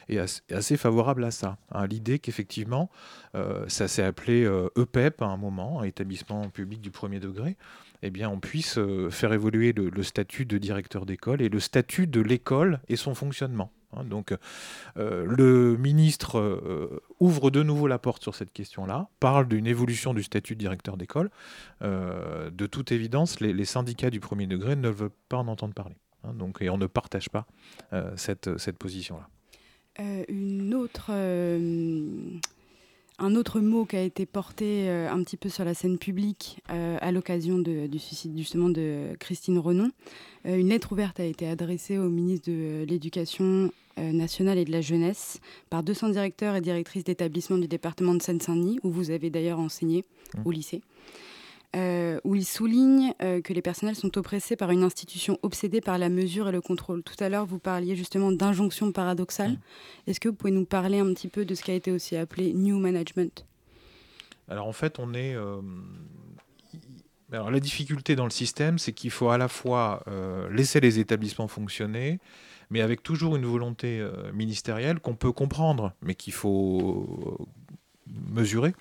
est 0.09 0.19
assez, 0.53 0.77
favorable 0.77 1.25
à 1.25 1.31
ça, 1.31 1.57
à 1.71 1.87
l'idée 1.87 2.19
qu'effectivement, 2.19 2.91
euh, 3.35 3.65
ça 3.69 3.89
s'est 3.89 4.05
appelé 4.05 4.43
EPEP 4.77 5.23
euh, 5.23 5.25
e 5.25 5.29
à 5.29 5.33
un 5.33 5.37
moment, 5.39 5.83
établissement 5.83 6.51
public 6.51 6.83
du 6.83 6.91
premier 6.91 7.21
degré, 7.21 7.57
eh 8.03 8.11
bien, 8.11 8.29
on 8.29 8.39
puisse 8.39 8.79
faire 9.11 9.33
évoluer 9.33 9.73
le 9.73 10.03
statut 10.03 10.47
de 10.47 10.57
directeur 10.57 11.05
d'école 11.05 11.43
et 11.43 11.51
le 11.51 11.61
statut 11.61 12.07
de 12.07 12.21
l'école 12.21 12.81
et 12.89 12.97
son 12.97 13.15
fonctionnement. 13.15 13.71
Hein, 13.93 14.05
donc 14.05 14.35
euh, 14.97 15.25
le 15.27 15.77
ministre 15.77 16.39
euh, 16.39 17.03
ouvre 17.19 17.51
de 17.51 17.63
nouveau 17.63 17.87
la 17.87 17.99
porte 17.99 18.23
sur 18.23 18.35
cette 18.35 18.53
question-là, 18.53 19.09
parle 19.19 19.49
d'une 19.49 19.67
évolution 19.67 20.15
du 20.15 20.23
statut 20.23 20.55
de 20.55 20.61
directeur 20.61 20.97
d'école. 20.97 21.31
Euh, 21.83 22.51
de 22.51 22.67
toute 22.67 22.93
évidence, 22.93 23.41
les, 23.41 23.65
syndicats 23.65 24.11
du 24.11 24.21
premier 24.21 24.47
degré 24.47 24.77
ne 24.77 24.89
veulent 24.89 25.11
pas 25.29 25.39
en 25.39 25.49
entendre 25.49 25.75
parler. 25.75 25.97
Hein, 26.25 26.35
donc, 26.35 26.59
et 26.61 26.71
on 26.71 26.79
ne 26.79 26.87
partage 26.87 27.29
pas 27.29 27.47
cette, 28.17 28.59
cette 28.59 28.79
position-là. 28.79 29.29
une 30.29 30.75
autre 30.75 31.11
un 33.21 33.37
autre 33.37 33.61
mot 33.61 33.85
qui 33.85 33.97
a 33.97 34.03
été 34.03 34.27
porté 34.27 34.89
un 34.89 35.23
petit 35.23 35.37
peu 35.37 35.49
sur 35.49 35.65
la 35.65 35.75
scène 35.75 35.99
publique 35.99 36.61
à 36.69 37.13
l'occasion 37.13 37.59
du 37.59 37.99
suicide 37.99 38.37
justement 38.37 38.69
de 38.71 39.15
Christine 39.19 39.59
Renon. 39.59 39.91
une 40.45 40.69
lettre 40.69 40.93
ouverte 40.93 41.21
a 41.21 41.25
été 41.25 41.47
adressée 41.47 41.99
au 41.99 42.09
ministre 42.09 42.51
de 42.51 42.85
l'Éducation 42.89 43.71
nationale 43.97 44.59
et 44.59 44.65
de 44.65 44.73
la 44.73 44.81
jeunesse 44.81 45.41
par 45.69 45.83
200 45.83 46.11
directeurs 46.11 46.57
et 46.57 46.61
directrices 46.61 47.05
d'établissements 47.05 47.59
du 47.59 47.69
département 47.69 48.15
de 48.15 48.23
Seine-Saint-Denis, 48.23 48.81
où 48.83 48.91
vous 48.91 49.11
avez 49.11 49.31
d'ailleurs 49.31 49.59
enseigné 49.59 50.05
mmh. 50.35 50.41
au 50.45 50.51
lycée. 50.51 50.83
Euh, 52.21 52.29
où 52.29 52.35
il 52.35 52.45
souligne 52.45 53.13
euh, 53.23 53.41
que 53.41 53.53
les 53.53 53.63
personnels 53.63 53.97
sont 53.97 54.17
oppressés 54.19 54.57
par 54.57 54.71
une 54.71 54.83
institution 54.83 55.39
obsédée 55.43 55.81
par 55.81 55.99
la 55.99 56.09
mesure 56.09 56.49
et 56.49 56.53
le 56.53 56.61
contrôle. 56.61 57.03
Tout 57.03 57.23
à 57.23 57.29
l'heure, 57.29 57.47
vous 57.47 57.59
parliez 57.59 57.97
justement 57.97 58.33
d'injonction 58.33 58.93
paradoxale. 58.93 59.59
Est-ce 60.07 60.21
que 60.21 60.29
vous 60.29 60.35
pouvez 60.35 60.53
nous 60.53 60.65
parler 60.65 60.99
un 60.99 61.13
petit 61.13 61.29
peu 61.29 61.45
de 61.45 61.55
ce 61.55 61.63
qui 61.63 61.71
a 61.71 61.75
été 61.75 61.91
aussi 61.91 62.17
appelé 62.17 62.53
New 62.53 62.79
Management? 62.79 63.47
Alors 64.49 64.67
en 64.67 64.73
fait, 64.73 64.99
on 64.99 65.15
est... 65.15 65.35
Euh, 65.35 65.61
alors, 67.33 67.53
la 67.53 67.61
difficulté 67.61 68.17
dans 68.17 68.25
le 68.25 68.31
système, 68.31 68.81
c'est 68.81 68.93
qu'il 68.93 69.13
faut 69.13 69.31
à 69.31 69.39
la 69.39 69.47
fois 69.47 70.03
laisser 70.51 70.81
les 70.81 70.99
établissements 70.99 71.47
fonctionner, 71.47 72.19
mais 72.71 72.81
avec 72.81 73.05
toujours 73.05 73.37
une 73.37 73.47
volonté 73.47 74.05
ministérielle 74.35 74.99
qu'on 74.99 75.15
peut 75.15 75.31
comprendre, 75.31 75.93
mais 76.03 76.17
qu'il 76.17 76.33
faut 76.33 77.47
mesurer 78.31 78.75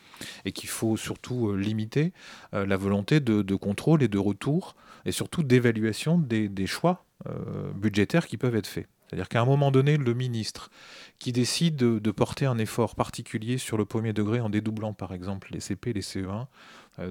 et 0.45 0.51
qu'il 0.51 0.69
faut 0.69 0.97
surtout 0.97 1.49
euh, 1.49 1.55
limiter 1.55 2.13
euh, 2.53 2.65
la 2.65 2.77
volonté 2.77 3.19
de, 3.19 3.55
contrôle 3.55 4.03
et 4.03 4.07
de 4.07 4.17
retour 4.17 4.75
et 5.05 5.11
surtout 5.11 5.43
d'évaluation 5.43 6.17
des, 6.17 6.67
choix 6.67 7.05
euh, 7.27 7.71
budgétaires 7.73 8.27
qui 8.27 8.37
peuvent 8.37 8.55
être 8.55 8.67
faits. 8.67 8.87
C'est-à-dire 9.07 9.27
qu'à 9.27 9.41
un 9.41 9.45
moment 9.45 9.71
donné, 9.71 9.97
le 9.97 10.13
ministre 10.13 10.69
qui 11.17 11.31
décide 11.31 11.75
de, 11.75 12.11
porter 12.11 12.45
un 12.45 12.59
effort 12.59 12.95
particulier 12.95 13.57
sur 13.57 13.77
le 13.77 13.85
premier 13.85 14.13
degré 14.13 14.39
en 14.39 14.49
dédoublant 14.49 14.93
par 14.93 15.13
exemple 15.13 15.49
les 15.51 15.59
CP, 15.59 15.93
les 15.93 16.01
CE1 16.01 16.45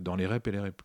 dans 0.00 0.14
les 0.14 0.26
REP 0.26 0.46
et 0.46 0.52
les 0.52 0.60
REP+, 0.60 0.82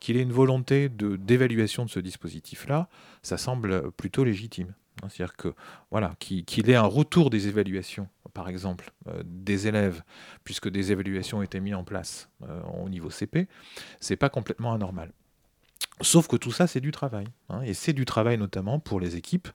qu'il 0.00 0.16
ait 0.16 0.22
une 0.22 0.32
volonté 0.32 0.88
d'évaluation 0.88 1.84
de, 1.84 1.90
ce 1.90 2.00
dispositif-là, 2.00 2.88
ça 3.22 3.36
semble 3.36 3.90
plutôt 3.92 4.24
légitime. 4.24 4.72
C'est-à-dire 5.08 5.36
que 5.36 5.54
voilà, 5.90 6.14
qu'il 6.18 6.70
ait 6.70 6.74
un 6.74 6.82
retour 6.82 7.30
des 7.30 7.48
évaluations, 7.48 8.08
par 8.38 8.48
exemple, 8.48 8.92
euh, 9.08 9.20
des 9.24 9.66
élèves, 9.66 10.04
puisque 10.44 10.68
des 10.68 10.92
évaluations 10.92 11.42
étaient 11.42 11.58
mises 11.58 11.74
en 11.74 11.82
place 11.82 12.30
euh, 12.48 12.60
au 12.84 12.88
niveau 12.88 13.10
CP, 13.10 13.48
c'est 13.98 14.14
pas 14.14 14.28
complètement 14.28 14.72
anormal. 14.72 15.12
Sauf 16.02 16.28
que 16.28 16.36
tout 16.36 16.52
ça, 16.52 16.68
c'est 16.68 16.80
du 16.80 16.92
travail. 16.92 17.26
Hein, 17.48 17.62
et 17.62 17.74
c'est 17.74 17.92
du 17.92 18.04
travail 18.04 18.38
notamment 18.38 18.78
pour 18.78 19.00
les 19.00 19.16
équipes, 19.16 19.48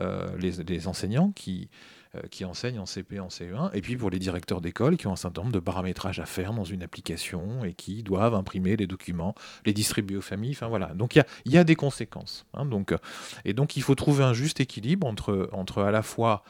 euh, 0.00 0.34
les, 0.38 0.88
enseignants 0.88 1.32
qui, 1.32 1.68
enseignent 2.42 2.78
en 2.78 2.86
CP, 2.86 3.20
en 3.20 3.28
CE1, 3.28 3.72
et 3.74 3.82
puis 3.82 3.98
pour 3.98 4.08
les 4.08 4.18
directeurs 4.18 4.62
d'école 4.62 4.96
qui 4.96 5.06
ont 5.06 5.12
un 5.12 5.16
certain 5.16 5.42
nombre 5.42 5.52
de 5.52 5.60
paramétrages 5.60 6.18
à 6.18 6.24
faire 6.24 6.54
dans 6.54 6.64
une 6.64 6.82
application 6.82 7.62
et 7.62 7.74
qui 7.74 8.02
doivent 8.02 8.34
imprimer 8.34 8.74
les 8.74 8.86
documents, 8.86 9.34
les 9.66 9.74
distribuer 9.74 10.16
aux 10.16 10.22
familles. 10.22 10.52
Enfin 10.52 10.68
voilà. 10.68 10.94
Donc 10.94 11.14
il 11.14 11.52
y 11.52 11.58
a, 11.58 11.64
des 11.64 11.76
conséquences. 11.76 12.46
Hein, 12.54 12.64
donc, 12.64 12.94
et 13.44 13.52
donc 13.52 13.76
il 13.76 13.82
faut 13.82 13.94
trouver 13.94 14.24
un 14.24 14.32
juste 14.32 14.60
équilibre 14.60 15.06
entre, 15.06 15.82
à 15.82 15.90
la 15.90 16.02
fois 16.02 16.42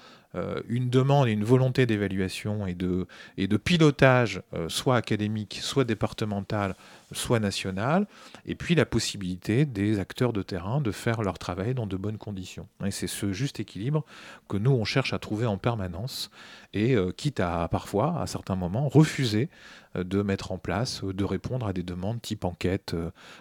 une 0.68 0.90
demande 0.90 1.28
et 1.28 1.32
une 1.32 1.44
volonté 1.44 1.86
d'évaluation 1.86 2.66
et 2.66 2.74
de, 2.74 3.06
et 3.36 3.48
de 3.48 3.56
pilotage, 3.56 4.42
euh, 4.54 4.68
soit 4.68 4.96
académique, 4.96 5.58
soit 5.60 5.84
départemental, 5.84 6.76
soit 7.12 7.40
national, 7.40 8.06
et 8.46 8.54
puis 8.54 8.74
la 8.74 8.86
possibilité 8.86 9.64
des 9.64 9.98
acteurs 9.98 10.32
de 10.32 10.42
terrain 10.42 10.80
de 10.80 10.92
faire 10.92 11.22
leur 11.22 11.38
travail 11.38 11.74
dans 11.74 11.86
de 11.86 11.96
bonnes 11.96 12.18
conditions. 12.18 12.68
Et 12.84 12.90
c'est 12.90 13.08
ce 13.08 13.32
juste 13.32 13.60
équilibre 13.60 14.04
que 14.48 14.56
nous, 14.56 14.70
on 14.70 14.84
cherche 14.84 15.12
à 15.12 15.18
trouver 15.18 15.46
en 15.46 15.58
permanence, 15.58 16.30
et 16.72 16.94
euh, 16.94 17.10
quitte 17.10 17.40
à 17.40 17.66
parfois, 17.68 18.20
à 18.20 18.26
certains 18.26 18.56
moments, 18.56 18.88
refuser 18.88 19.48
de 19.96 20.22
mettre 20.22 20.52
en 20.52 20.58
place, 20.58 21.02
de 21.02 21.24
répondre 21.24 21.66
à 21.66 21.72
des 21.72 21.82
demandes 21.82 22.22
type 22.22 22.44
enquête 22.44 22.94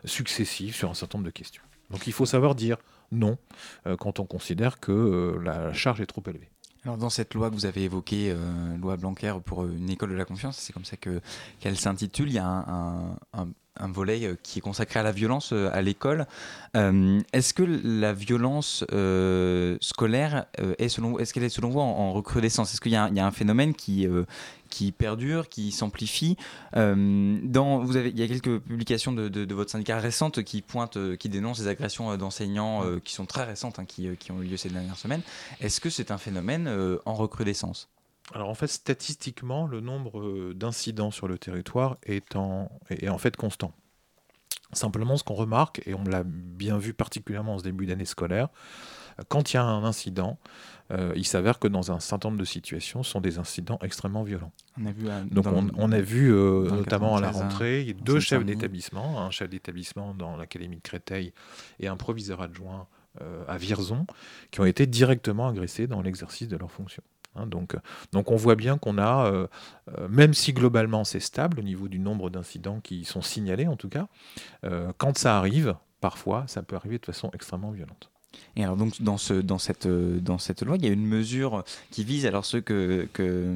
successives 0.03 0.73
sur 0.73 0.89
un 0.89 0.95
certain 0.95 1.19
nombre 1.19 1.27
de 1.27 1.31
questions. 1.31 1.61
Donc 1.91 2.07
il 2.07 2.13
faut 2.13 2.25
savoir 2.25 2.55
dire 2.55 2.77
non 3.11 3.37
quand 3.99 4.19
on 4.19 4.25
considère 4.25 4.79
que 4.79 5.39
la 5.43 5.71
charge 5.73 6.01
est 6.01 6.07
trop 6.07 6.23
élevée. 6.27 6.49
Alors 6.85 6.97
dans 6.97 7.09
cette 7.09 7.33
loi 7.33 7.49
que 7.49 7.55
vous 7.55 7.65
avez 7.65 7.83
évoquée, 7.83 8.31
euh, 8.31 8.77
loi 8.77 8.95
Blanquer 8.95 9.33
pour 9.43 9.65
une 9.65 9.89
école 9.89 10.11
de 10.11 10.15
la 10.15 10.25
confiance, 10.25 10.57
c'est 10.57 10.71
comme 10.71 10.85
ça 10.85 10.97
que 10.97 11.21
qu'elle 11.59 11.77
s'intitule. 11.77 12.29
Il 12.29 12.35
y 12.35 12.39
a 12.39 12.45
un, 12.47 13.47
volet 13.87 14.25
euh, 14.25 14.35
qui 14.43 14.59
est 14.59 14.61
consacré 14.61 14.99
à 14.99 15.03
la 15.03 15.11
violence 15.11 15.51
euh, 15.53 15.69
à 15.73 15.81
l'école. 15.81 16.27
est-ce 16.73 17.53
que 17.53 17.63
la 17.63 18.13
violence 18.13 18.83
scolaire 19.81 20.45
est 20.77 20.89
selon 20.89 21.17
est-ce 21.19 21.39
est 21.39 21.49
selon 21.49 21.69
vous 21.69 21.79
en, 21.79 22.13
recrudescence? 22.13 22.73
Est-ce 22.73 22.81
qu'il 22.81 22.91
y, 22.91 22.95
a 22.95 23.25
un 23.25 23.31
phénomène 23.31 23.73
qui 23.73 24.07
qui 24.69 24.91
perdure, 24.91 25.49
qui 25.49 25.71
s'amplifie? 25.71 26.37
Euh, 26.75 27.37
dans, 27.43 27.85
il 27.91 28.17
y 28.17 28.23
a 28.23 28.27
quelques 28.27 28.59
publications 28.59 29.11
de, 29.11 29.53
votre 29.53 29.71
syndicat 29.71 29.99
récentes 29.99 30.43
qui 30.43 30.61
pointent, 30.61 30.97
euh, 30.97 31.15
qui 31.15 31.29
dénoncent 31.29 31.59
des 31.59 31.67
agressions 31.67 32.11
euh, 32.11 32.17
d'enseignants 32.17 32.83
qui 33.03 33.13
sont 33.13 33.25
très 33.25 33.43
récentes, 33.43 33.79
hein, 33.79 33.85
qui, 33.85 34.15
qui, 34.17 34.31
ont 34.31 34.41
eu 34.41 34.45
lieu 34.45 34.57
ces 34.57 34.69
dernières 34.69 34.97
semaines. 34.97 35.21
Est-ce 35.59 35.81
que 35.81 35.89
c'est 35.89 36.11
un 36.11 36.17
phénomène 36.17 36.69
en 37.05 37.13
recrudescence? 37.13 37.89
Alors 38.33 38.49
en 38.49 38.53
fait, 38.53 38.67
statistiquement, 38.67 39.65
le 39.65 39.81
nombre 39.81 40.53
d'incidents 40.53 41.11
sur 41.11 41.27
le 41.27 41.37
territoire 41.37 41.97
est 42.03 42.35
en, 42.35 42.71
est 42.89 43.09
en 43.09 43.17
fait 43.17 43.35
constant. 43.35 43.73
Simplement, 44.71 45.17
ce 45.17 45.23
qu'on 45.23 45.33
remarque, 45.33 45.81
et 45.87 45.95
on 45.95 46.03
l'a 46.03 46.23
bien 46.23 46.77
vu 46.77 46.93
particulièrement 46.93 47.55
en 47.55 47.57
ce 47.57 47.63
début 47.63 47.87
d'année 47.87 48.05
scolaire, 48.05 48.49
quand 49.27 49.51
il 49.51 49.55
y 49.55 49.57
a 49.57 49.63
un 49.63 49.83
incident, 49.83 50.37
euh, 50.91 51.11
il 51.15 51.25
s'avère 51.25 51.59
que 51.59 51.67
dans 51.67 51.91
un 51.91 51.99
certain 51.99 52.29
nombre 52.29 52.39
de 52.39 52.45
situations, 52.45 53.03
ce 53.03 53.11
sont 53.11 53.21
des 53.21 53.37
incidents 53.37 53.79
extrêmement 53.81 54.23
violents. 54.23 54.51
On 54.79 54.85
a 54.85 54.91
vu, 54.91 55.09
euh, 55.09 55.23
Donc 55.31 55.45
on, 55.77 55.91
a 55.91 56.01
vu 56.01 56.33
euh, 56.33 56.69
notamment 56.69 57.17
à 57.17 57.21
la 57.21 57.31
rentrée, 57.31 57.95
deux 58.05 58.19
chefs 58.19 58.45
d'établissement, 58.45 59.21
un 59.21 59.31
chef 59.31 59.49
d'établissement 59.49 60.13
dans 60.13 60.37
l'Académie 60.37 60.77
de 60.77 60.81
Créteil 60.81 61.33
et 61.79 61.87
un 61.87 61.97
proviseur 61.97 62.41
adjoint 62.41 62.87
à 63.49 63.57
Vierzon, 63.57 64.05
qui 64.49 64.61
ont 64.61 64.65
été 64.65 64.85
directement 64.85 65.49
agressés 65.49 65.87
dans 65.87 66.01
l'exercice 66.01 66.47
de 66.47 66.55
leurs 66.55 66.71
fonctions. 66.71 67.03
Hein. 67.35 67.47
donc, 67.47 67.75
donc 68.11 68.31
on 68.31 68.35
voit 68.35 68.55
bien 68.55 68.77
qu'on 68.77 68.97
a, 68.97 69.31
même 70.09 70.33
si 70.33 70.53
globalement 70.53 71.03
c'est 71.03 71.19
stable 71.19 71.59
au 71.59 71.63
niveau 71.63 71.87
du 71.87 71.99
nombre 71.99 72.29
d'incidents 72.29 72.79
qui 72.79 73.05
sont 73.05 73.21
signalés 73.21 73.67
en 73.67 73.75
tout 73.75 73.89
cas, 73.89 74.07
quand 74.97 75.17
ça 75.17 75.37
arrive, 75.37 75.75
parfois 76.01 76.45
ça 76.47 76.63
peut 76.63 76.75
arriver 76.75 76.97
de 76.97 77.05
façon 77.05 77.29
extrêmement 77.33 77.71
violente. 77.71 78.11
Et 78.55 78.63
alors 78.63 78.75
donc 78.75 79.01
dans, 79.01 79.17
ce, 79.17 79.33
dans, 79.33 79.57
cette, 79.57 79.87
dans 79.87 80.37
cette 80.37 80.63
loi, 80.63 80.75
il 80.77 80.85
y 80.85 80.89
a 80.89 80.91
une 80.91 81.05
mesure 81.05 81.63
qui 81.91 82.03
vise 82.03 82.25
alors 82.25 82.45
ceux 82.45 82.61
que, 82.61 83.07
que 83.13 83.55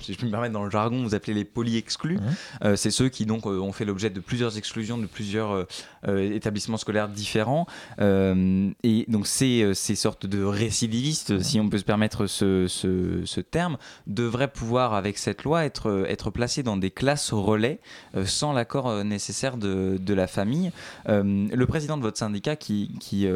si 0.00 0.12
je 0.12 0.18
peux 0.18 0.26
me 0.26 0.30
permettre 0.30 0.52
dans 0.52 0.64
le 0.64 0.70
jargon, 0.70 1.02
vous 1.02 1.14
appelez 1.14 1.34
les 1.34 1.44
poly-exclus. 1.44 2.18
Mmh. 2.18 2.20
Euh, 2.64 2.76
c'est 2.76 2.90
ceux 2.90 3.08
qui 3.08 3.26
donc 3.26 3.46
euh, 3.46 3.58
ont 3.58 3.72
fait 3.72 3.84
l'objet 3.84 4.10
de 4.10 4.20
plusieurs 4.20 4.58
exclusions 4.58 4.98
de 4.98 5.06
plusieurs 5.06 5.66
euh, 6.06 6.34
établissements 6.34 6.76
scolaires 6.76 7.08
différents. 7.08 7.66
et 7.98 9.04
donc 9.08 9.26
ces, 9.26 9.72
ces 9.74 9.94
sortes 9.94 10.26
de 10.26 10.42
récidivistes, 10.42 11.32
mmh. 11.32 11.42
si 11.42 11.60
on 11.60 11.68
peut 11.68 11.78
se 11.78 11.84
permettre 11.84 12.26
ce, 12.26 12.66
ce, 12.68 13.22
ce, 13.24 13.40
terme, 13.40 13.78
devraient 14.06 14.52
pouvoir 14.52 14.94
avec 14.94 15.18
cette 15.18 15.44
loi 15.44 15.64
être, 15.64 16.04
être 16.08 16.30
placés 16.30 16.62
dans 16.62 16.76
des 16.76 16.90
classes 16.90 17.32
relais 17.32 17.80
sans 18.24 18.52
l'accord 18.52 19.04
nécessaire 19.04 19.56
de, 19.56 19.98
de, 19.98 20.14
la 20.14 20.26
famille. 20.26 20.70
le 21.06 21.64
président 21.64 21.96
de 21.96 22.02
votre 22.02 22.18
syndicat 22.18 22.56
qui, 22.56 22.90
qui 23.00 23.26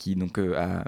qui 0.00 0.16
donc 0.16 0.38
euh, 0.38 0.82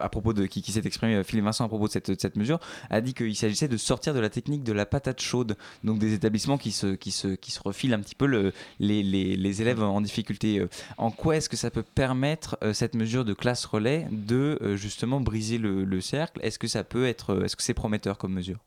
à, 0.00 0.08
propos 0.08 0.32
de 0.32 0.46
qui, 0.46 0.60
s'est 0.72 0.82
exprimé 0.84 1.14
euh, 1.14 1.22
Philippe 1.22 1.44
Vincent 1.44 1.64
à 1.64 1.68
propos 1.68 1.86
de 1.86 1.92
cette, 1.92 2.20
cette 2.20 2.36
mesure 2.36 2.58
a 2.90 3.00
dit 3.00 3.14
qu'il 3.14 3.36
s'agissait 3.36 3.68
de 3.68 3.76
sortir 3.76 4.14
de 4.14 4.20
la 4.20 4.28
technique 4.28 4.64
de 4.64 4.72
la 4.72 4.84
patate 4.84 5.20
chaude. 5.22 5.56
Donc 5.84 5.98
des 5.98 6.12
établissements 6.12 6.58
qui 6.58 6.72
se 6.72 6.88
qui 6.88 7.12
se 7.12 7.28
qui 7.28 7.52
se 7.52 7.60
refilent 7.62 7.94
un 7.94 8.00
petit 8.00 8.16
peu 8.16 8.26
le, 8.26 8.52
les, 8.80 9.02
les, 9.02 9.36
les, 9.36 9.62
élèves 9.62 9.82
en 9.82 10.00
difficulté. 10.00 10.58
Euh. 10.58 10.68
en 10.98 11.10
quoi 11.10 11.36
est-ce 11.36 11.48
que 11.48 11.56
ça 11.56 11.70
peut 11.70 11.84
permettre 11.84 12.58
cette 12.72 12.94
mesure 12.94 13.24
de 13.24 13.32
classe 13.32 13.64
relais 13.64 14.08
de 14.10 14.74
justement 14.76 15.20
briser 15.20 15.58
le, 15.58 15.84
le 15.84 16.00
cercle? 16.00 16.40
Est-ce 16.42 16.58
que 16.58 16.68
ça 16.68 16.82
peut 16.82 17.06
être 17.06 17.44
est-ce 17.44 17.56
que 17.56 17.62
c'est 17.62 17.74
prometteur 17.74 18.18
comme 18.18 18.32
mesure? 18.32 18.58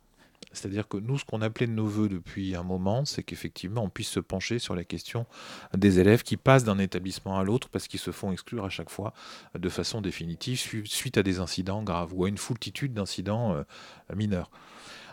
C'est-à-dire 0.56 0.88
que 0.88 0.98
nous, 0.98 1.18
ce 1.18 1.26
qu'on 1.26 1.42
appelait 1.42 1.68
de 1.68 1.74
nos 1.74 1.86
voeux 1.86 2.10
depuis 2.10 2.56
un 2.56 2.64
moment, 2.64 3.06
c'est 3.06 3.24
qu'effectivement, 3.24 3.84
on 3.84 3.90
puisse 3.90 4.10
se 4.10 4.20
pencher 4.20 4.60
sur 4.60 4.76
la 4.76 4.84
question 4.84 5.26
des 5.76 6.00
élèves 6.00 6.24
qui 6.24 6.38
passent 6.38 6.64
d'un 6.64 6.80
établissement 6.80 7.38
à 7.38 7.44
l'autre 7.44 7.70
parce 7.70 7.88
qu'ils 7.88 8.00
se 8.00 8.12
font 8.12 8.32
exclure 8.32 8.66
à 8.66 8.70
chaque 8.70 8.90
fois 8.90 9.14
de 9.58 9.70
façon 9.70 10.02
définitive 10.02 10.60
suite 10.86 11.18
à 11.18 11.24
des 11.24 11.40
incidents 11.40 11.84
graves 11.84 12.14
ou 12.14 12.26
à 12.26 12.30
une 12.30 12.38
foultitude 12.38 12.94
d'incidents 12.94 13.54
euh, 13.54 13.64
mineurs. 14.16 14.50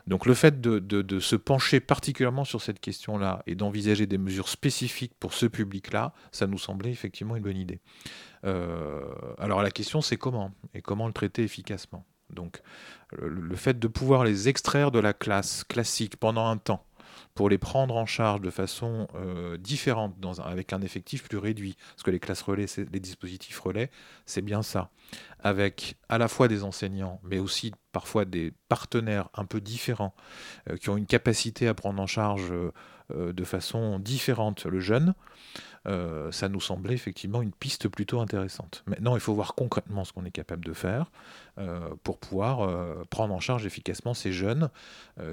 Donc 0.07 0.27
le 0.27 0.35
fait 0.35 0.61
de, 0.61 1.21
se 1.21 1.37
pencher 1.37 1.79
particulièrement 1.81 2.45
sur 2.45 2.61
cette 2.61 2.81
question-là 2.81 3.43
et 3.47 3.55
d'envisager 3.55 4.07
des 4.07 4.19
mesures 4.19 4.49
spécifiques 4.49 5.13
pour 5.21 5.33
ce 5.33 5.47
public-là, 5.47 6.13
ça 6.33 6.47
nous 6.47 6.59
semblait 6.59 6.91
effectivement 6.91 7.37
une 7.37 7.45
bonne 7.45 7.57
idée. 7.57 7.81
Euh, 8.45 9.01
alors 9.39 9.63
la 9.63 9.71
question 9.71 10.01
c'est 10.01 10.17
comment 10.17 10.51
et 10.75 10.83
comment 10.83 11.07
le 11.07 11.13
traiter 11.13 11.45
efficacement? 11.45 12.05
Donc 12.33 12.61
le, 13.19 13.57
fait 13.57 13.79
de 13.79 13.89
pouvoir 13.89 14.25
les 14.25 14.49
extraire 14.49 14.91
de 14.91 14.99
la 14.99 15.13
classe 15.13 15.65
classique 15.65 16.17
pendant 16.17 16.47
un 16.47 16.57
temps, 16.57 16.85
pour 17.35 17.49
les 17.49 17.59
prendre 17.59 17.97
en 17.97 18.07
charge 18.07 18.41
de 18.41 18.51
façon 18.51 19.09
euh, 19.15 19.57
différente, 19.57 20.15
avec 20.45 20.73
un 20.73 20.83
effectif 20.83 21.25
plus 21.25 21.39
réduit, 21.39 21.77
parce 21.91 22.03
que 22.03 22.11
les 22.11 22.21
classes 22.21 22.43
relais, 22.43 22.67
les 22.93 23.01
dispositifs 23.01 23.59
relais, 23.59 23.91
c'est 24.27 24.43
bien 24.43 24.63
ça, 24.63 24.91
avec 25.41 25.97
à 26.09 26.19
la 26.19 26.29
fois 26.29 26.49
des 26.49 26.65
enseignants, 26.65 27.21
mais 27.23 27.39
aussi 27.39 27.73
parfois 27.93 28.25
des 28.25 28.53
partenaires 28.69 29.29
un 29.35 29.45
peu 29.45 29.61
différents, 29.61 30.15
euh, 30.71 30.77
qui 30.77 30.91
ont 30.91 30.97
une 30.97 31.07
capacité 31.07 31.69
à 31.69 31.75
prendre 31.75 32.01
en 32.01 32.07
charge 32.07 32.53
euh, 32.53 33.33
de 33.33 33.45
façon 33.45 33.99
différente 33.99 34.65
le 34.65 34.81
jeune, 34.81 35.15
euh, 35.87 36.31
ça 36.31 36.49
nous 36.49 36.61
semblait 36.61 36.95
effectivement 36.95 37.43
une 37.43 37.53
piste 37.53 37.89
plutôt 37.89 38.21
intéressante. 38.21 38.85
Maintenant, 38.87 39.17
il 39.17 39.21
faut 39.21 39.35
voir 39.35 39.55
concrètement 39.55 40.05
ce 40.05 40.13
qu'on 40.13 40.25
est 40.25 40.31
capable 40.31 40.65
de 40.65 40.73
faire 40.73 41.11
euh, 41.59 41.91
pour 42.05 42.19
pouvoir 42.19 42.69
prendre 43.07 43.35
en 43.35 43.41
charge 43.41 43.67
efficacement 43.67 44.15
ces 44.15 44.33
jeunes 44.33 44.71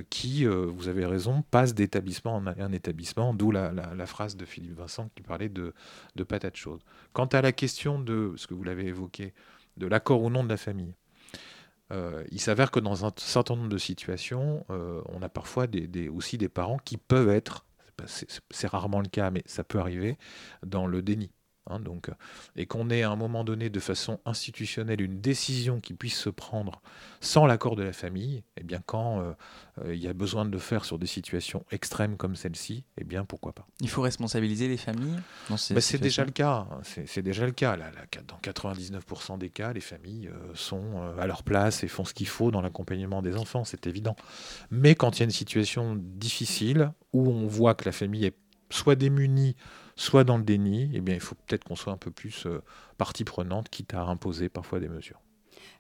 qui, 0.10 0.46
vous 0.46 0.88
avez 0.88 1.06
raison, 1.06 1.44
passent 1.52 1.74
d'établissement 1.74 2.36
en 2.36 2.72
établissement, 2.72 3.34
d'où 3.34 3.52
la, 3.52 4.06
phrase 4.06 4.36
de 4.36 4.46
Philippe 4.46 4.78
Vincent 4.78 5.10
qui 5.16 5.22
parlait 5.22 5.50
de, 5.50 5.74
de 6.16 6.24
patates 6.24 6.56
chaudes. 6.56 6.82
Quant 7.14 7.26
à 7.26 7.42
la 7.42 7.52
question 7.52 8.00
de 8.00 8.34
ce 8.38 8.48
que 8.48 8.54
vous 8.54 8.64
l'avez 8.64 8.88
évoqué, 8.88 9.34
de 9.78 9.88
l'accord 9.88 10.24
ou 10.24 10.30
non 10.30 10.44
de 10.44 10.50
la 10.50 10.58
famille, 10.58 10.94
il 11.92 12.40
s'avère 12.40 12.72
que 12.72 12.80
dans 12.80 13.06
un 13.06 13.12
certain 13.18 13.56
nombre 13.56 13.70
de 13.70 13.78
situations, 13.78 14.66
on 14.70 15.22
a 15.22 15.30
parfois 15.30 15.68
aussi 16.14 16.38
des 16.38 16.50
parents 16.50 16.80
qui 16.84 16.98
peuvent 16.98 17.30
être 17.30 17.66
c'est 18.08 18.68
rarement 18.68 19.02
le 19.02 19.08
cas, 19.10 19.32
mais 19.32 19.44
ça 19.46 19.64
peut 19.64 19.80
arriver, 19.80 20.18
dans 20.66 20.88
le 20.88 21.02
déni. 21.02 21.32
Hein, 21.70 21.80
donc, 21.80 22.10
et 22.56 22.66
qu'on 22.66 22.90
ait 22.90 23.04
à 23.04 23.12
un 23.12 23.16
moment 23.16 23.44
donné 23.44 23.70
de 23.70 23.80
façon 23.80 24.20
institutionnelle 24.26 25.02
une 25.02 25.22
décision 25.22 25.80
qui 25.80 25.94
puisse 25.94 26.18
se 26.18 26.30
prendre 26.30 26.82
sans 27.22 27.46
l'accord 27.46 27.76
de 27.76 27.84
la 27.84 27.94
famille, 27.94 28.44
eh 28.58 28.64
bien 28.64 28.82
quand 28.86 29.22
euh, 29.22 29.32
euh, 29.86 29.94
il 29.94 30.02
y 30.02 30.08
a 30.08 30.14
besoin 30.14 30.46
de 30.46 30.52
le 30.52 30.58
faire 30.58 30.86
sur 30.86 30.98
des 30.98 31.06
situations 31.06 31.66
extrêmes 31.72 32.18
comme 32.18 32.36
celle-ci, 32.36 32.86
eh 32.98 33.04
bien 33.04 33.24
pourquoi 33.24 33.54
pas. 33.54 33.68
Il 33.82 33.90
faut 33.90 34.02
responsabiliser 34.02 34.68
les 34.68 34.78
familles 34.78 35.20
bah, 35.50 35.58
C'est 35.58 36.00
déjà 36.00 36.26
le 36.26 36.32
cas. 36.32 36.68
Hein. 36.72 36.80
C'est 37.06 37.22
déjà 37.22 37.46
le 37.46 37.52
cas. 37.52 37.78
dans 37.78 38.40
99% 38.42 39.38
des 39.38 39.50
cas, 39.50 39.74
les 39.74 39.82
familles 39.82 40.28
euh, 40.28 40.56
sont 40.56 41.14
à 41.20 41.28
leur 41.28 41.44
place 41.44 41.84
et 41.84 41.88
font 41.88 42.06
ce 42.06 42.14
qu'il 42.14 42.28
faut 42.28 42.52
dans 42.52 42.62
l'accompagnement 42.62 43.22
des 43.22 43.36
enfants, 43.36 43.64
c'est 43.64 43.86
évident. 43.86 44.16
Mais 44.72 44.96
quand 44.96 45.18
il 45.18 45.20
y 45.20 45.24
a 45.24 45.26
une 45.26 45.32
situation 45.32 45.96
difficile 45.96 46.92
où 47.14 47.30
on 47.30 47.48
voit 47.48 47.76
que 47.76 47.86
la 47.86 47.92
famille 47.92 48.26
est 48.26 48.36
soit 48.70 48.96
démunie, 48.96 49.56
soit 50.00 50.24
dans 50.24 50.38
le 50.38 50.44
déni, 50.44 50.90
eh 50.94 51.02
bien, 51.02 51.14
il 51.14 51.20
faut 51.20 51.36
peut-être 51.46 51.66
qu'on 51.66 51.76
soit 51.76 51.92
un 51.92 51.98
peu 51.98 52.10
plus 52.10 52.46
euh, 52.46 52.62
partie 52.98 53.26
prenante, 53.26 53.70
quitte 53.70 53.94
à 53.94 54.02
imposer 54.04 54.48
parfois 54.48 54.80
des 54.80 54.88
mesures. 54.88 55.20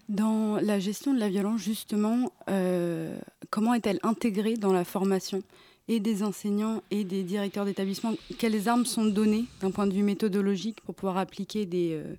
Dans 0.09 0.57
la 0.57 0.79
gestion 0.79 1.13
de 1.13 1.19
la 1.19 1.29
violence, 1.29 1.61
justement, 1.61 2.33
euh, 2.49 3.17
comment 3.49 3.73
est-elle 3.73 3.99
intégrée 4.03 4.55
dans 4.55 4.73
la 4.73 4.83
formation 4.83 5.41
et 5.87 6.01
des 6.01 6.21
enseignants 6.21 6.83
et 6.91 7.05
des 7.05 7.23
directeurs 7.23 7.63
d'établissement? 7.63 8.13
Quelles 8.37 8.67
armes 8.67 8.85
sont 8.85 9.05
données 9.05 9.45
d'un 9.61 9.71
point 9.71 9.87
de 9.87 9.93
vue 9.93 10.03
méthodologique 10.03 10.81
pour 10.81 10.95
pouvoir 10.95 11.17
appliquer 11.17 11.65
des, 11.65 11.93
euh, 11.93 12.15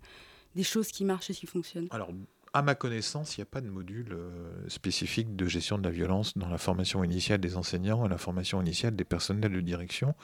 des 0.56 0.62
choses 0.62 0.88
qui 0.88 1.04
marchent 1.04 1.28
et 1.28 1.34
qui 1.34 1.46
fonctionnent? 1.46 1.88
Alors, 1.90 2.10
à 2.52 2.62
ma 2.62 2.74
connaissance, 2.74 3.36
il 3.36 3.40
n'y 3.40 3.42
a 3.42 3.46
pas 3.46 3.60
de 3.60 3.70
module 3.70 4.16
spécifique 4.68 5.36
de 5.36 5.46
gestion 5.46 5.78
de 5.78 5.84
la 5.84 5.90
violence 5.90 6.36
dans 6.36 6.48
la 6.48 6.58
formation 6.58 7.04
initiale 7.04 7.40
des 7.40 7.56
enseignants 7.56 8.04
et 8.06 8.08
la 8.08 8.18
formation 8.18 8.60
initiale 8.60 8.96
des 8.96 9.04
personnels 9.04 9.52
de 9.52 9.60
direction. 9.60 10.14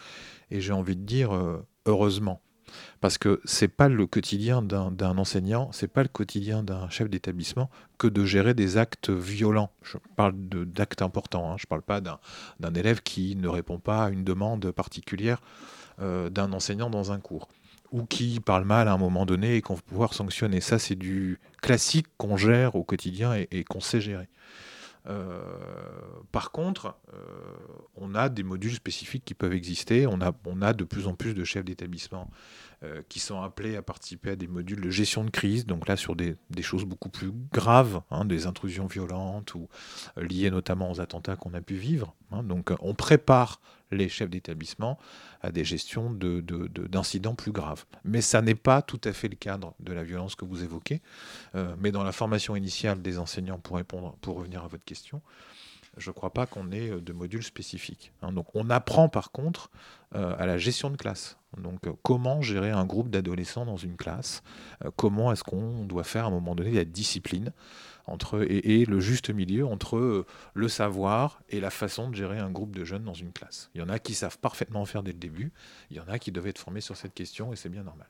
Et 0.51 0.61
j'ai 0.61 0.73
envie 0.73 0.97
de 0.97 1.05
dire 1.05 1.31
heureusement. 1.87 2.41
Parce 3.01 3.19
que 3.19 3.41
c'est 3.45 3.69
pas 3.69 3.89
le 3.89 4.07
quotidien 4.07 4.63
d'un 4.63 5.19
enseignant, 5.19 5.71
c'est 5.73 5.89
pas 5.89 6.03
le 6.03 6.09
quotidien 6.09 6.63
d'un 6.63 6.89
chef 6.89 7.09
d'établissement 7.09 7.71
que 7.99 8.07
de 8.07 8.25
gérer 8.25 8.55
des 8.55 8.77
actes 8.77 9.11
violents. 9.11 9.71
Je 9.83 9.99
parle 10.17 10.35
d'actes 10.37 11.03
importants, 11.03 11.53
hein. 11.53 11.57
je 11.59 11.65
ne 11.65 11.69
parle 11.69 11.83
pas 11.83 12.01
d'un 12.01 12.75
élève 12.75 13.03
qui 13.03 13.37
ne 13.37 13.49
répond 13.49 13.79
pas 13.79 14.05
à 14.05 14.11
une 14.11 14.25
demande 14.25 14.71
particulière 14.73 15.41
euh, 16.01 16.31
d'un 16.31 16.53
enseignant 16.53 16.91
dans 16.91 17.13
un 17.13 17.21
cours 17.21 17.49
ou 17.93 18.05
qui 18.05 18.41
parle 18.41 18.65
mal 18.65 18.89
à 18.89 18.93
un 18.93 18.99
moment 18.99 19.27
donné 19.27 19.57
et 19.57 19.63
qu'on 19.63 19.75
va 19.75 19.83
pouvoir 19.83 20.15
sanctionner. 20.15 20.61
Ça, 20.61 20.79
c'est 20.79 20.95
du 20.95 21.39
classique 21.63 22.07
qu'on 22.17 22.37
gère 22.37 22.75
au 22.75 22.85
quotidien 22.85 23.35
et 23.35 23.65
qu'on 23.65 23.81
sait 23.81 24.01
gérer. 24.01 24.29
Euh, 25.09 25.41
par 26.33 26.51
contre, 26.51 26.97
euh, 27.15 27.19
on 27.97 28.15
a 28.15 28.29
des 28.29 28.43
modules 28.43 28.75
spécifiques 28.75 29.25
qui 29.25 29.35
peuvent 29.35 29.53
exister. 29.53 30.07
On 30.07 30.21
a, 30.21 30.33
on 30.45 30.63
a 30.63 30.73
de 30.73 30.85
plus 30.85 31.07
en 31.07 31.15
plus 31.15 31.35
de 31.35 31.45
chefs 31.45 31.65
d'établissement 31.65 32.31
euh, 32.83 33.03
qui 33.09 33.21
sont 33.21 33.41
appelés 33.41 33.77
à 33.77 33.83
participer 33.83 34.31
à 34.31 34.37
des 34.37 34.47
modules 34.47 34.81
de 34.81 34.91
gestion 34.91 35.25
de 35.25 35.31
crise, 35.31 35.65
donc 35.65 35.89
là 35.89 35.97
sur 35.97 36.15
des, 36.15 36.37
choses 36.61 36.85
beaucoup 36.85 37.09
plus 37.09 37.33
graves, 37.53 38.03
hein, 38.11 38.25
des 38.25 38.47
intrusions 38.47 38.87
violentes 38.87 39.55
ou 39.55 39.69
euh, 40.19 40.23
liées 40.23 40.51
notamment 40.51 40.91
aux 40.91 41.01
attentats 41.01 41.37
qu'on 41.37 41.55
a 41.55 41.61
pu 41.61 41.75
vivre. 41.75 42.15
Hein. 42.33 42.43
donc 42.43 42.73
on 42.81 42.95
prépare 42.95 43.61
les 43.91 44.09
chefs 44.09 44.31
d'établissement 44.31 44.99
à 45.43 45.53
des 45.53 45.65
gestions 45.65 46.11
d'incidents 46.11 47.31
de, 47.31 47.37
plus 47.37 47.53
graves. 47.53 47.85
Mais 48.05 48.21
ça 48.21 48.43
n'est 48.43 48.55
pas 48.55 48.83
tout 48.83 49.01
à 49.05 49.13
fait 49.13 49.29
le 49.29 49.37
cadre 49.37 49.75
de 49.81 49.93
la 49.93 50.03
violence 50.03 50.35
que 50.35 50.45
vous 50.45 50.63
évoquez. 50.63 51.01
Euh, 51.55 51.75
mais 51.79 51.93
dans 51.93 52.03
la 52.03 52.13
formation 52.13 52.57
initiale 52.57 53.01
des 53.01 53.19
enseignants, 53.19 53.59
pour 53.59 53.77
répondre, 53.77 54.17
pour 54.21 54.37
revenir 54.37 54.65
à 54.65 54.69
votre 54.69 54.85
question, 54.85 55.23
je 55.97 56.11
ne 56.11 56.15
crois 56.15 56.33
pas 56.33 56.47
qu'on 56.47 56.71
ait 56.73 56.91
de 56.91 57.13
module 57.13 57.43
spécifique. 57.43 58.13
Hein. 58.23 58.35
on 58.55 58.71
apprend 58.71 59.09
par 59.09 59.31
contre 59.31 59.71
à 60.13 60.47
la 60.47 60.57
gestion 60.57 60.89
de 60.91 60.97
classe. 60.97 61.37
Donc, 61.57 61.87
euh, 61.87 61.93
comment 62.03 62.43
gérer 62.43 62.71
un 62.71 62.85
groupe 62.85 63.11
d'adolescents 63.11 63.65
dans 63.67 63.77
une 63.77 63.97
classe? 63.97 64.43
Euh, 64.85 64.91
Comment 64.97 65.33
est-ce 65.33 65.45
qu'on 65.45 65.85
doit 65.85 66.05
faire 66.05 66.25
à 66.25 66.29
un 66.29 66.31
moment 66.31 66.55
donné 66.55 66.73
la 66.73 66.85
discipline? 66.85 67.53
Entre, 68.07 68.47
et, 68.49 68.85
le 68.85 69.01
juste 69.01 69.31
milieu 69.31 69.67
entre 69.67 69.97
euh, 69.97 70.27
le 70.55 70.69
savoir 70.69 71.41
et 71.49 71.61
la 71.61 71.71
façon 71.71 72.11
de 72.11 72.15
gérer 72.15 72.39
un 72.39 72.51
groupe 72.51 72.75
de 72.75 72.85
jeunes 72.85 73.05
dans 73.05 73.15
une 73.15 73.33
classe 73.33 73.71
Il 73.75 73.81
y 73.81 73.85
en 73.85 73.89
a 73.89 73.99
qui 73.99 74.15
savent 74.15 74.39
parfaitement 74.39 74.85
faire 74.85 75.03
dès 75.03 75.13
le 75.13 75.19
début, 75.19 75.53
il 75.91 75.97
y 75.97 76.01
en 76.01 76.09
a 76.09 76.19
qui 76.19 76.33
doivent 76.33 76.47
être 76.47 76.59
formés 76.59 76.81
sur 76.81 76.97
cette 76.97 77.15
question 77.15 77.53
et 77.53 77.57
c'est 77.57 77.69
bien 77.69 77.83
normal. 77.83 78.07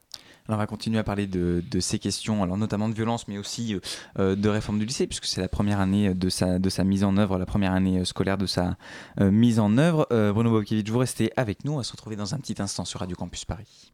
Alors 0.48 0.58
on 0.58 0.62
va 0.62 0.66
continuer 0.66 0.98
à 0.98 1.04
parler 1.04 1.26
de, 1.26 1.62
ces 1.80 1.98
questions, 1.98 2.42
alors 2.42 2.56
notamment 2.56 2.88
de 2.88 2.94
violence, 2.94 3.26
mais 3.26 3.36
aussi 3.36 3.76
de 4.16 4.48
réforme 4.48 4.78
du 4.78 4.84
lycée, 4.84 5.08
puisque 5.08 5.24
c'est 5.24 5.40
la 5.40 5.48
première 5.48 5.80
année 5.80 6.14
de 6.14 6.28
sa, 6.28 6.60
de 6.60 6.70
sa 6.70 6.84
mise 6.84 7.02
en 7.02 7.16
œuvre, 7.16 7.36
la 7.36 7.46
première 7.46 7.72
année 7.72 8.04
scolaire 8.04 8.38
de 8.38 8.46
sa 8.46 8.76
mise 9.18 9.58
en 9.58 9.76
œuvre. 9.76 10.06
Bruno 10.10 10.50
Bobkiewicz, 10.50 10.88
vous 10.88 10.98
restez 10.98 11.32
avec 11.36 11.64
nous, 11.64 11.72
on 11.72 11.76
va 11.78 11.82
se 11.82 11.92
retrouver 11.92 12.14
dans 12.14 12.34
un 12.34 12.38
petit 12.38 12.62
instant 12.62 12.84
sur 12.84 13.00
Radio 13.00 13.16
Campus 13.16 13.44
Paris. 13.44 13.92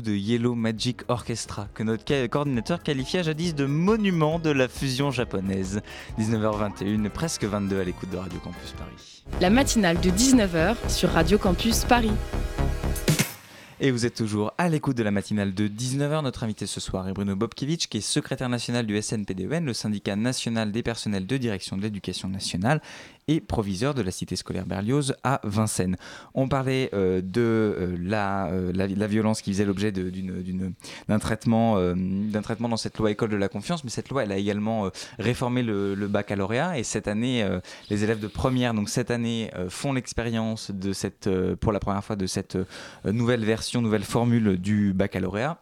De 0.00 0.12
Yellow 0.12 0.54
Magic 0.54 1.02
Orchestra, 1.08 1.68
que 1.74 1.82
notre 1.82 2.26
coordinateur 2.26 2.82
qualifia 2.82 3.22
jadis 3.22 3.54
de 3.54 3.66
monument 3.66 4.38
de 4.38 4.50
la 4.50 4.68
fusion 4.68 5.10
japonaise. 5.10 5.82
19h21, 6.18 7.08
presque 7.10 7.44
22 7.44 7.80
à 7.80 7.84
l'écoute 7.84 8.10
de 8.10 8.16
Radio 8.16 8.38
Campus 8.40 8.72
Paris. 8.78 9.24
La 9.40 9.50
matinale 9.50 10.00
de 10.00 10.10
19h 10.10 10.76
sur 10.88 11.10
Radio 11.10 11.38
Campus 11.38 11.84
Paris. 11.84 12.12
Et 13.82 13.90
vous 13.90 14.04
êtes 14.04 14.14
toujours 14.14 14.52
à 14.58 14.68
l'écoute 14.68 14.98
de 14.98 15.02
la 15.02 15.10
matinale 15.10 15.54
de 15.54 15.66
19h. 15.66 16.22
Notre 16.22 16.44
invité 16.44 16.66
ce 16.66 16.80
soir 16.80 17.08
est 17.08 17.14
Bruno 17.14 17.34
Bobkiewicz, 17.34 17.86
qui 17.86 17.96
est 17.96 18.02
secrétaire 18.02 18.50
national 18.50 18.84
du 18.84 19.00
SNPDEN, 19.00 19.64
le 19.64 19.72
syndicat 19.72 20.16
national 20.16 20.70
des 20.70 20.82
personnels 20.82 21.26
de 21.26 21.38
direction 21.38 21.78
de 21.78 21.82
l'éducation 21.82 22.28
nationale, 22.28 22.82
et 23.30 23.40
proviseur 23.40 23.94
de 23.94 24.02
la 24.02 24.10
cité 24.10 24.34
scolaire 24.34 24.66
Berlioz 24.66 25.14
à 25.22 25.40
Vincennes. 25.44 25.96
On 26.34 26.48
parlait 26.48 26.90
euh, 26.94 27.20
de 27.22 27.40
euh, 27.40 27.96
euh, 28.12 28.72
la, 28.74 29.06
violence 29.06 29.40
qui 29.40 29.52
faisait 29.52 29.64
l'objet 29.64 29.92
d'un 29.92 31.18
traitement, 31.20 31.76
traitement 32.42 32.68
dans 32.68 32.76
cette 32.76 32.98
loi 32.98 33.12
école 33.12 33.30
de 33.30 33.36
la 33.36 33.48
confiance, 33.48 33.84
mais 33.84 33.90
cette 33.90 34.08
loi, 34.08 34.24
elle 34.24 34.32
a 34.32 34.36
également 34.36 34.90
réformé 35.18 35.62
le, 35.62 35.94
le, 35.94 36.08
baccalauréat. 36.08 36.78
Et 36.78 36.82
cette 36.82 37.06
année, 37.06 37.48
les 37.88 38.02
élèves 38.02 38.18
de 38.18 38.26
première, 38.26 38.74
donc 38.74 38.88
cette 38.88 39.12
année, 39.12 39.50
font 39.68 39.92
l'expérience 39.92 40.72
pour 41.60 41.72
la 41.72 41.78
première 41.78 42.04
fois 42.04 42.16
de 42.16 42.26
cette 42.26 42.58
nouvelle 43.04 43.44
version, 43.44 43.80
nouvelle 43.80 44.04
formule 44.04 44.56
du 44.56 44.92
baccalauréat 44.92 45.60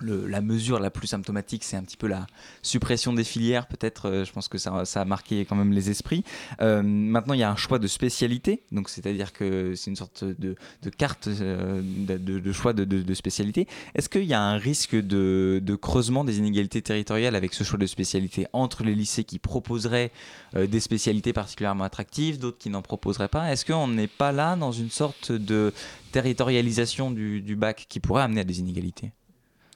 la 0.00 0.40
mesure 0.40 0.80
la 0.80 0.90
plus 0.90 1.06
symptomatique, 1.06 1.64
c'est 1.64 1.76
un 1.76 1.82
petit 1.82 1.96
peu 1.96 2.06
la 2.06 2.26
suppression 2.62 3.12
des 3.12 3.24
filières. 3.24 3.66
Peut-être, 3.66 4.08
euh, 4.08 4.24
je 4.24 4.32
pense 4.32 4.48
que 4.48 4.58
ça, 4.58 4.82
a 4.82 5.04
marqué 5.04 5.44
quand 5.44 5.56
même 5.56 5.72
les 5.72 5.90
esprits. 5.90 6.24
Euh, 6.60 6.82
maintenant, 6.82 7.34
il 7.34 7.40
y 7.40 7.44
a 7.44 7.50
un 7.50 7.56
choix 7.56 7.78
de 7.78 7.86
spécialité, 7.86 8.62
donc 8.72 8.88
c'est-à-dire 8.88 9.32
que 9.32 9.74
c'est 9.74 9.90
une 9.90 9.96
sorte 9.96 10.24
de, 10.24 10.56
carte 10.96 11.28
euh, 11.28 11.80
de, 11.82 12.52
choix 12.52 12.72
de, 12.72 13.14
spécialité. 13.14 13.68
Est-ce 13.94 14.08
qu'il 14.08 14.24
y 14.24 14.34
a 14.34 14.42
un 14.42 14.56
risque 14.56 14.96
de, 14.96 15.78
creusement 15.80 16.24
des 16.24 16.38
inégalités 16.38 16.82
territoriales 16.82 17.36
avec 17.36 17.54
ce 17.54 17.64
choix 17.64 17.78
de 17.78 17.86
spécialité 17.86 18.46
entre 18.52 18.84
les 18.84 18.94
lycées 18.94 19.24
qui 19.24 19.38
proposeraient 19.38 20.12
des 20.54 20.80
spécialités 20.80 21.32
particulièrement 21.32 21.84
attractives, 21.84 22.38
d'autres 22.38 22.58
qui 22.58 22.70
n'en 22.70 22.82
proposeraient 22.82 23.28
pas? 23.28 23.52
Est-ce 23.52 23.64
qu'on 23.64 23.88
n'est 23.88 24.06
pas 24.06 24.32
là 24.32 24.56
dans 24.56 24.72
une 24.72 24.90
sorte 24.90 25.32
de 25.32 25.72
territorialisation 26.12 27.10
du 27.10 27.56
bac 27.56 27.86
qui 27.88 28.00
pourrait 28.00 28.22
amener 28.22 28.40
à 28.40 28.44
des 28.44 28.60
inégalités? 28.60 29.12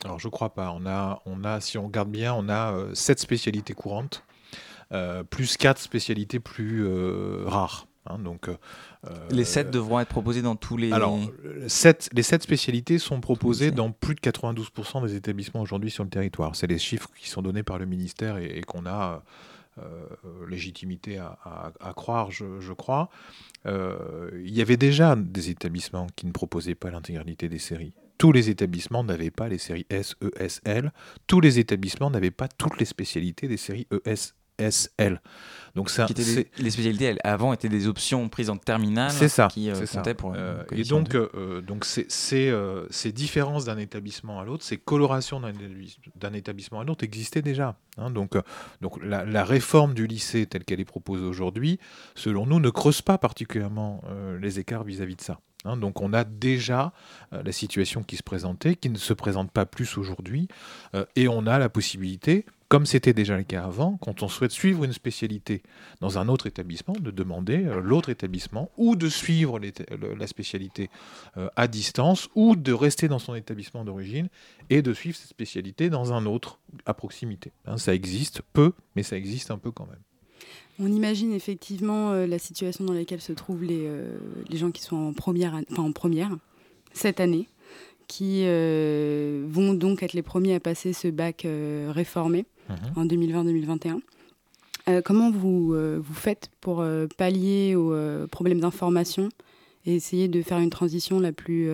Alors 0.05 0.19
je 0.19 0.29
crois 0.29 0.55
pas. 0.55 0.73
On 0.73 0.87
a, 0.87 1.23
on 1.27 1.45
a, 1.45 1.61
si 1.61 1.79
on 1.79 1.87
regarde 1.87 2.11
bien, 2.11 2.35
on 2.35 2.49
a 2.49 2.73
euh, 2.73 2.95
sept 2.95 3.19
spécialités 3.19 3.75
courantes, 3.75 4.25
euh, 4.93 5.25
plus 5.25 5.57
quatre 5.57 5.81
spécialités 5.81 6.41
plus 6.41 6.87
euh, 6.87 7.45
rares. 7.47 7.87
Hein. 8.07 8.19
donc, 8.19 8.49
les 9.31 9.45
sept 9.45 9.71
devront 9.71 10.01
être 10.01 10.09
proposées 10.09 10.41
dans 10.41 10.57
tous 10.57 10.77
les. 10.77 10.93
Alors, 10.93 11.19
les 11.45 11.69
sept 11.69 12.43
spécialités 12.43 12.99
sont 12.99 13.21
proposées 13.21 13.71
dans 13.71 13.91
plus 13.91 14.15
de 14.15 14.21
92% 14.21 15.07
des 15.07 15.15
établissements 15.15 15.61
aujourd'hui 15.61 15.91
sur 15.91 16.05
le 16.05 16.11
territoire. 16.11 16.57
C'est 16.57 16.67
les 16.67 16.79
chiffres 16.79 17.11
qui 17.17 17.29
sont 17.29 17.43
donnés 17.43 17.63
par 17.63 17.79
le 17.79 17.87
ministère 17.87 18.39
et, 18.39 18.63
qu'on 18.63 18.87
a 18.87 19.23
légitimité 20.49 21.19
à, 21.19 21.93
croire, 21.95 22.31
je, 22.31 22.61
je 22.61 22.73
crois. 22.73 23.11
il 23.67 24.57
y 24.57 24.63
avait 24.63 24.79
déjà 24.79 25.15
des 25.15 25.51
établissements 25.51 26.07
qui 26.17 26.27
ne 26.27 26.33
proposaient 26.33 26.75
pas 26.75 26.91
l'intégralité 26.91 27.49
des 27.49 27.59
séries 27.59 27.93
tous 28.19 28.33
les 28.33 28.51
établissements 28.51 29.05
n'avaient 29.05 29.31
pas 29.31 29.49
les 29.49 29.59
séries 29.59 29.87
S, 29.89 30.17
E, 30.23 30.31
S, 30.39 30.61
L. 30.65 30.93
Tous 31.27 31.41
les 31.41 31.59
établissements 31.59 32.11
n'avaient 32.11 32.33
pas 32.33 32.49
toutes 32.49 32.79
les 32.79 32.85
spécialités 32.85 33.49
des 33.49 33.57
séries 33.57 33.87
E, 33.93 34.03
S, 34.05 34.35
S, 34.59 34.91
L. 34.99 35.21
Donc 35.77 35.89
ça, 35.89 36.07
les 36.59 36.71
spécialités 36.71 37.17
avant 37.23 37.53
étaient 37.53 37.69
des 37.69 37.87
options 37.87 38.29
prises 38.29 38.51
en 38.51 38.57
terminale. 38.57 39.13
C'est 39.13 39.29
ça. 39.29 39.47
Qui 39.47 39.71
euh, 39.71 39.87
comptaient 39.87 40.15
pour. 40.15 40.35
Euh, 40.35 40.65
et 40.73 40.83
donc, 40.83 41.15
euh, 41.15 41.61
donc 41.61 41.85
ces, 41.85 43.13
différences 43.13 43.67
d'un 43.67 43.79
établissement 43.79 44.41
à 44.41 44.45
l'autre, 44.45 44.65
ces 44.65 44.77
colorations 44.77 45.41
d'un 46.17 46.33
établissement 46.33 46.81
à 46.81 46.85
l'autre 46.85 47.05
existaient 47.05 47.43
déjà. 47.43 47.77
Hein. 47.97 48.11
donc, 48.11 48.37
donc 48.81 49.03
la, 49.03 49.25
la, 49.25 49.45
réforme 49.45 49.95
du 49.95 50.07
lycée 50.07 50.47
telle 50.47 50.65
qu'elle 50.65 50.81
est 50.81 50.85
proposée 50.85 51.25
aujourd'hui, 51.25 51.79
selon 52.17 52.47
nous, 52.47 52.59
ne 52.59 52.71
creuse 52.71 53.03
pas 53.03 53.19
particulièrement 53.19 54.03
les 54.41 54.59
écarts 54.59 54.83
vis-à-vis 54.83 55.17
de 55.17 55.21
ça. 55.21 55.39
Hein, 55.65 55.77
donc 55.77 56.01
on 56.01 56.13
a 56.13 56.25
déjà 56.25 56.93
euh, 57.33 57.43
la 57.43 57.53
situation 57.53 58.03
qui 58.05 58.17
se 58.17 58.23
présentait, 58.23 58.77
qui 58.77 58.91
ne 58.91 58.99
se 58.99 59.13
présente 59.13 59.51
pas 59.51 59.67
plus 59.67 59.99
aujourd'hui, 59.99 60.49
euh, 60.95 61.05
et 61.17 61.27
on 61.27 61.47
a 61.47 61.59
la 61.59 61.69
possibilité, 61.69 62.47
comme 62.69 62.87
c'était 62.87 63.13
déjà 63.13 63.37
le 63.37 63.43
cas 63.43 63.65
avant, 63.65 63.97
quand 63.97 64.23
on 64.23 64.29
souhaite 64.29 64.53
suivre 64.53 64.85
une 64.85 64.93
spécialité 64.93 65.63
dans 66.01 66.17
un 66.19 66.29
autre 66.29 66.47
établissement, 66.47 66.95
de 67.01 67.11
demander 67.11 67.65
euh, 67.65 67.81
l'autre 67.81 68.09
établissement 68.09 68.71
ou 68.77 68.95
de 68.95 69.09
suivre 69.09 69.59
la 69.59 70.27
spécialité 70.29 70.91
à 71.57 71.67
distance 71.67 72.29
ou 72.35 72.55
de 72.55 72.73
rester 72.73 73.09
dans 73.09 73.19
son 73.19 73.35
établissement 73.35 73.85
d'origine 73.85 74.29
et 74.71 74.83
de 74.83 74.95
suivre 74.95 75.17
cette 75.17 75.29
spécialité 75.29 75.91
dans 75.91 76.13
un 76.13 76.25
autre 76.27 76.61
à 76.87 76.95
proximité. 76.95 77.53
Hein, 77.67 77.79
ça 77.79 77.95
existe 77.95 78.43
peu, 78.53 78.75
mais 78.95 79.03
ça 79.03 79.17
existe 79.17 79.51
un 79.51 79.59
peu 79.59 79.71
quand 79.73 79.87
même. 79.87 79.99
On 80.81 80.87
imagine 80.87 81.33
effectivement 81.33 82.13
euh, 82.13 82.27
la 82.27 82.39
situation 82.39 82.85
dans 82.85 82.93
laquelle 82.93 83.21
se 83.21 83.33
trouvent 83.33 83.65
les, 83.65 83.85
euh, 83.87 84.17
les 84.49 84.57
gens 84.57 84.71
qui 84.71 84.83
sont 84.83 84.97
en 84.97 85.13
première, 85.13 85.61
en 85.77 85.93
première 85.93 86.31
cette 86.93 87.19
année, 87.21 87.49
qui 88.07 88.43
euh, 88.45 89.45
vont 89.49 89.75
donc 89.75 90.03
être 90.03 90.13
les 90.13 90.23
premiers 90.23 90.55
à 90.55 90.61
passer 90.61 90.93
ce 90.93 91.09
bac 91.09 91.47
réformé 91.89 92.47
mhm. 92.69 92.77
en 92.97 93.05
2020-2021. 93.07 95.03
comment 95.03 95.31
vous, 95.31 95.75
vous 95.75 96.15
faites 96.15 96.51
pour 96.61 96.85
pallier 97.17 97.75
aux 97.77 97.93
problèmes 98.29 98.61
d'information 98.61 99.29
et 99.85 99.95
essayer 99.95 100.29
de 100.29 100.41
faire 100.43 100.59
une 100.59 100.71
transition 100.71 101.21
la 101.21 101.33
plus 101.33 101.71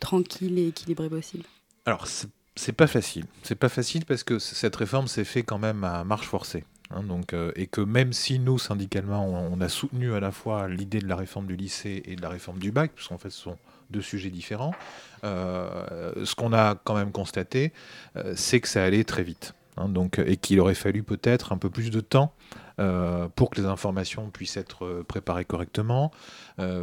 tranquille 0.00 0.58
et 0.58 0.68
équilibrée 0.68 1.10
possible? 1.10 1.44
Alors, 1.84 2.06
c'est 2.06 2.72
pas 2.72 2.86
facile. 2.86 3.26
C'est 3.42 3.54
pas 3.54 3.68
facile 3.68 4.06
parce 4.06 4.24
que 4.24 4.38
cette 4.38 4.76
réforme 4.76 5.06
s'est 5.06 5.24
faite 5.24 5.44
quand 5.46 5.58
même 5.58 5.84
à 5.84 6.04
marche 6.04 6.26
forcée. 6.26 6.64
Hein, 6.94 7.02
donc, 7.02 7.32
euh, 7.32 7.52
et 7.56 7.66
que 7.66 7.80
même 7.80 8.12
si 8.12 8.38
nous, 8.38 8.58
syndicalement, 8.58 9.26
on, 9.26 9.60
a 9.60 9.68
soutenu 9.68 10.14
à 10.14 10.20
la 10.20 10.30
fois 10.30 10.68
l'idée 10.68 10.98
de 10.98 11.08
la 11.08 11.16
réforme 11.16 11.46
du 11.46 11.56
lycée 11.56 12.02
et 12.04 12.16
de 12.16 12.22
la 12.22 12.28
réforme 12.28 12.58
du 12.58 12.70
bac, 12.70 12.92
puisqu'en 12.94 13.18
fait 13.18 13.30
ce 13.30 13.40
sont 13.40 13.58
deux 13.90 14.02
sujets 14.02 14.30
différents, 14.30 14.74
euh, 15.24 16.12
ce 16.24 16.34
qu'on 16.34 16.52
a 16.52 16.74
quand 16.74 16.94
même 16.94 17.12
constaté, 17.12 17.72
euh, 18.16 18.34
c'est 18.36 18.60
que 18.60 18.68
ça 18.68 18.84
allait 18.84 19.04
très 19.04 19.22
vite. 19.22 19.54
Hein, 19.76 19.88
donc, 19.88 20.18
et 20.18 20.36
qu'il 20.36 20.60
aurait 20.60 20.74
fallu 20.74 21.02
peut-être 21.02 21.52
un 21.52 21.58
peu 21.58 21.70
plus 21.70 21.90
de 21.90 22.00
temps 22.00 22.34
pour 23.36 23.50
que 23.50 23.60
les 23.60 23.66
informations 23.68 24.28
puissent 24.30 24.56
être 24.56 25.04
préparées 25.06 25.44
correctement, 25.44 26.10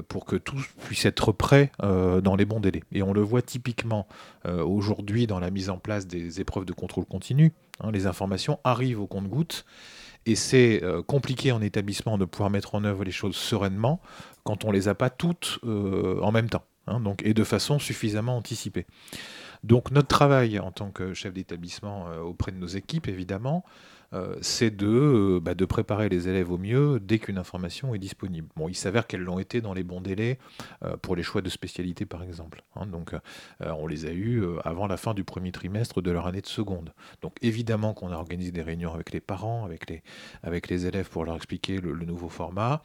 pour 0.07 0.23
que 0.23 0.37
tout 0.37 0.55
puisse 0.85 1.03
être 1.03 1.33
prêt 1.33 1.73
dans 1.81 2.37
les 2.37 2.45
bons 2.45 2.61
délais. 2.61 2.83
Et 2.93 3.03
on 3.03 3.11
le 3.11 3.19
voit 3.19 3.41
typiquement 3.41 4.07
aujourd'hui 4.45 5.27
dans 5.27 5.41
la 5.41 5.49
mise 5.49 5.69
en 5.69 5.77
place 5.77 6.07
des 6.07 6.39
épreuves 6.39 6.63
de 6.63 6.71
contrôle 6.71 7.03
continu. 7.03 7.51
Hein, 7.81 7.91
les 7.91 8.07
informations 8.07 8.59
arrivent 8.63 9.01
au 9.01 9.07
compte-gouttes 9.07 9.65
et 10.29 10.35
c'est 10.35 10.83
euh, 10.83 11.01
compliqué 11.01 11.51
en 11.51 11.61
établissement 11.61 12.19
de 12.19 12.25
pouvoir 12.25 12.51
mettre 12.51 12.75
en 12.75 12.83
œuvre 12.83 13.03
les 13.03 13.11
choses 13.11 13.35
sereinement 13.35 13.99
quand 14.43 14.63
on 14.63 14.71
les 14.71 14.87
a 14.87 14.93
pas 14.93 15.09
toutes 15.09 15.57
euh, 15.63 16.19
en 16.21 16.31
même 16.31 16.49
temps, 16.49 16.65
hein, 16.85 17.01
et 17.23 17.33
de 17.33 17.43
façon 17.43 17.79
suffisamment 17.79 18.37
anticipée. 18.37 18.85
Donc 19.63 19.89
notre 19.89 20.07
travail 20.07 20.59
en 20.59 20.71
tant 20.71 20.91
que 20.91 21.15
chef 21.15 21.33
d'établissement 21.33 22.09
euh, 22.09 22.19
auprès 22.19 22.51
de 22.51 22.57
nos 22.57 22.67
équipes, 22.67 23.07
évidemment, 23.07 23.65
c'est 24.41 24.75
de, 24.75 24.87
euh, 24.87 25.39
bah, 25.39 25.55
de 25.55 25.65
préparer 25.65 26.09
les 26.09 26.27
élèves 26.27 26.51
au 26.51 26.57
mieux 26.57 26.99
dès 26.99 27.19
qu'une 27.19 27.37
information 27.37 27.93
est 27.93 27.99
disponible. 27.99 28.47
Bon, 28.55 28.67
il 28.67 28.75
s'avère 28.75 29.07
qu'elles 29.07 29.21
l'ont 29.21 29.39
été 29.39 29.61
dans 29.61 29.73
les 29.73 29.83
bons 29.83 30.01
délais 30.01 30.39
euh, 30.83 30.97
pour 30.97 31.15
les 31.15 31.23
choix 31.23 31.41
de 31.41 31.49
spécialité, 31.49 32.05
par 32.05 32.23
exemple. 32.23 32.63
Hein. 32.75 32.85
donc, 32.87 33.13
on 33.59 33.87
les 33.87 34.05
a 34.05 34.11
eus 34.11 34.43
avant 34.63 34.87
la 34.87 34.97
fin 34.97 35.13
du 35.13 35.23
premier 35.23 35.51
trimestre 35.51 36.01
de 36.01 36.11
leur 36.11 36.27
année 36.27 36.41
de 36.41 36.47
seconde. 36.47 36.93
Donc, 37.21 37.35
évidemment 37.41 37.93
qu'on 37.93 38.11
a 38.11 38.15
organisé 38.15 38.51
des 38.51 38.61
réunions 38.61 38.93
avec 38.93 39.11
les 39.11 39.19
parents, 39.19 39.65
avec 39.65 40.69
les, 40.69 40.85
élèves 40.85 41.09
pour 41.09 41.25
leur 41.25 41.35
expliquer 41.35 41.79
le 41.79 42.05
nouveau 42.05 42.29
format. 42.29 42.81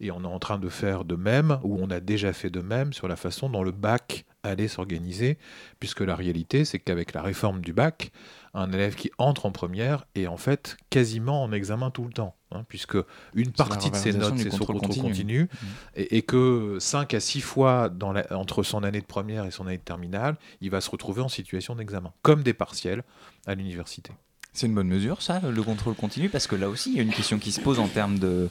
Et 0.00 0.10
on 0.10 0.22
est 0.22 0.26
en 0.26 0.38
train 0.38 0.58
de 0.58 0.68
faire 0.68 1.04
de 1.04 1.14
même, 1.14 1.58
ou 1.62 1.78
on 1.80 1.90
a 1.90 2.00
déjà 2.00 2.32
fait 2.32 2.50
de 2.50 2.60
même, 2.60 2.92
sur 2.92 3.06
la 3.06 3.16
façon 3.16 3.50
dont 3.50 3.62
le 3.62 3.72
bac 3.72 4.24
allait 4.42 4.68
s'organiser, 4.68 5.38
puisque 5.78 6.00
la 6.00 6.16
réalité, 6.16 6.64
c'est 6.64 6.78
qu'avec 6.78 7.12
la 7.12 7.22
réforme 7.22 7.60
du 7.60 7.72
bac, 7.72 8.10
un 8.54 8.72
élève 8.72 8.94
qui 8.94 9.10
entre 9.18 9.46
en 9.46 9.52
première 9.52 10.06
est 10.14 10.26
en 10.26 10.36
fait 10.36 10.76
quasiment 10.88 11.42
en 11.42 11.52
examen 11.52 11.90
tout 11.90 12.04
le 12.04 12.12
temps, 12.12 12.34
hein, 12.50 12.64
puisque 12.68 12.96
une 13.34 13.52
partie 13.52 13.90
de 13.90 13.96
ses 13.96 14.12
notes, 14.12 14.38
c'est 14.38 14.50
son 14.50 14.64
contrôle 14.64 14.96
continu, 14.96 15.42
mmh. 15.42 15.66
et, 15.96 16.22
que 16.22 16.78
5 16.80 17.14
à 17.14 17.20
6 17.20 17.40
fois 17.42 17.88
dans 17.90 18.14
entre 18.30 18.62
son 18.62 18.82
année 18.82 19.00
de 19.00 19.06
première 19.06 19.44
et 19.44 19.50
son 19.50 19.66
année 19.66 19.78
de 19.78 19.82
terminale, 19.82 20.36
il 20.60 20.70
va 20.70 20.80
se 20.80 20.90
retrouver 20.90 21.20
en 21.20 21.28
situation 21.28 21.76
d'examen, 21.76 22.12
comme 22.22 22.42
des 22.42 22.54
partiels 22.54 23.02
à 23.46 23.54
l'université. 23.54 24.12
C'est 24.52 24.66
une 24.66 24.74
bonne 24.74 24.88
mesure, 24.88 25.22
ça, 25.22 25.40
le 25.40 25.62
contrôle 25.62 25.94
continu, 25.94 26.28
parce 26.28 26.46
que 26.46 26.56
là 26.56 26.68
aussi, 26.68 26.90
il 26.90 26.96
y 26.96 27.00
a 27.00 27.02
une 27.02 27.12
question 27.12 27.38
qui 27.38 27.52
se 27.52 27.60
pose 27.60 27.78
en 27.78 27.86
termes 27.86 28.18
de, 28.18 28.48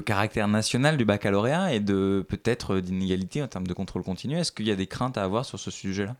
caractère 0.00 0.46
national 0.46 0.96
du 0.96 1.04
baccalauréat 1.04 1.74
et 1.74 1.80
de 1.80 2.24
peut-être 2.28 2.78
d'inégalité 2.78 3.42
en 3.42 3.48
termes 3.48 3.66
de 3.66 3.74
contrôle 3.74 4.04
continu. 4.04 4.36
Est-ce 4.36 4.52
qu'il 4.52 4.66
y 4.66 4.70
a 4.70 4.76
des 4.76 4.86
craintes 4.86 5.18
à 5.18 5.24
avoir 5.24 5.44
sur 5.44 5.58
ce 5.58 5.70
sujet-là? 5.70 6.14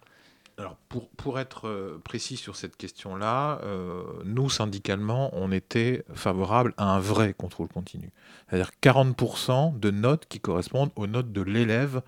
Alors 0.57 0.77
pour, 0.89 1.09
pour, 1.11 1.41
être 1.41 1.67
euh, 1.67 2.01
précis 2.05 2.37
sur 2.37 2.55
cette 2.55 2.77
question-là, 2.77 3.61
euh, 3.65 4.03
nous, 4.25 4.49
syndicalement, 4.49 5.31
on 5.33 5.51
était 5.51 6.05
favorable 6.15 6.75
à 6.77 6.85
un 6.95 7.01
vrai 7.01 7.35
contrôle 7.35 7.67
continu. 7.67 8.11
C'est-à-dire 8.49 8.71
40% 8.81 9.79
de 9.79 9.91
notes 9.91 10.27
qui 10.29 10.39
correspondent 10.39 10.91
aux 10.95 11.09
notes 11.09 11.33
de 11.33 11.43
l'élève 11.43 12.03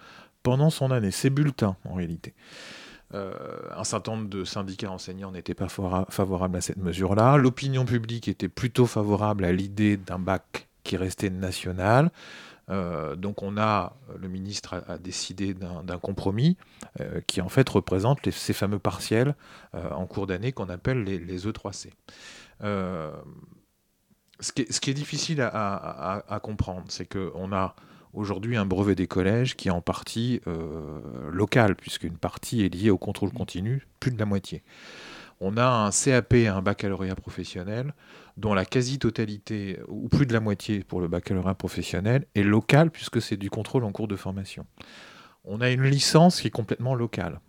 pendant 0.45 0.71
son 0.71 0.93
année. 0.93 1.11
C'est 1.11 1.31
bulletin, 1.31 1.77
en 1.85 1.95
réalité. 1.95 2.35
Euh, 3.15 3.33
un 3.77 3.85
certain 3.85 4.17
nombre 4.17 4.29
de 4.29 4.45
syndicats 4.45 4.91
enseignants 4.91 5.31
n'étaient 5.31 5.55
pas 5.55 5.69
favorables 5.69 6.57
à 6.57 6.61
cette 6.61 6.79
mesure-là. 6.79 7.37
L'opinion 7.37 7.85
publique 7.85 8.27
était 8.27 8.49
plutôt 8.49 8.87
favorable 8.87 9.45
à 9.45 9.53
l'idée 9.53 9.97
d'un 9.97 10.19
bac 10.19 10.69
qui 10.83 10.97
restait 10.97 11.31
national. 11.31 12.11
Euh, 12.69 13.15
donc 13.15 13.45
on 13.45 13.59
a, 13.59 13.97
le 14.19 14.27
ministre 14.29 14.83
a, 14.89 14.99
décidé 14.99 15.55
d'un 15.55 15.99
compromis 15.99 16.57
euh, 17.01 17.21
qui 17.29 17.41
en 17.41 17.49
fait 17.49 17.69
représente 17.69 18.29
ces 18.31 18.53
fameux 18.53 18.81
partiels 18.81 19.37
en 19.73 20.07
cours 20.07 20.27
d'année 20.27 20.51
qu'on 20.51 20.69
appelle 20.69 21.05
les, 21.05 21.47
E3C. 21.47 21.91
Ce 24.39 24.53
qui, 24.53 24.63
est, 24.63 24.73
ce, 24.73 24.81
qui 24.81 24.91
est, 24.91 24.95
difficile 24.95 25.41
à, 25.41 26.25
à 26.29 26.41
comprendre, 26.41 26.87
c'est 26.89 27.07
qu'on 27.07 27.53
a 27.53 27.77
aujourd'hui 28.17 28.57
un 28.57 28.67
brevet 28.67 28.95
des 28.95 29.07
collèges 29.07 29.55
qui 29.55 29.69
est 29.69 29.71
en 29.71 29.81
partie 29.81 30.41
euh, 30.47 31.01
local, 31.31 31.77
puisqu'une 31.77 32.17
partie 32.17 32.65
est 32.65 32.75
liée 32.75 32.91
au 32.91 32.99
contrôle 32.99 33.33
continu, 33.33 33.87
plus 34.01 34.11
de 34.11 34.19
la 34.19 34.25
moitié. 34.25 34.63
On 35.41 35.59
a 35.59 35.67
un 35.67 35.91
CAP, 35.91 36.33
un 36.33 36.63
baccalauréat 36.63 37.15
professionnel, 37.15 37.95
dont 38.39 38.55
la 38.55 38.65
quasi-totalité, 38.65 39.79
ou 39.87 40.09
plus 40.09 40.27
de 40.27 40.33
la 40.33 40.41
moitié 40.41 40.83
pour 40.83 41.01
le 41.01 41.09
baccalauréat 41.09 41.55
professionnel, 41.55 42.25
est 42.35 42.43
local, 42.43 42.91
puisque 42.91 43.21
c'est 43.21 43.37
du 43.37 43.51
contrôle 43.51 43.85
en 43.85 43.93
cours 43.93 44.09
de 44.09 44.17
formation. 44.17 44.67
On 45.45 45.61
a 45.61 45.71
une 45.71 45.85
licence 45.85 46.41
qui 46.41 46.49
est 46.49 46.51
complètement 46.51 46.95
locale. 46.95 47.41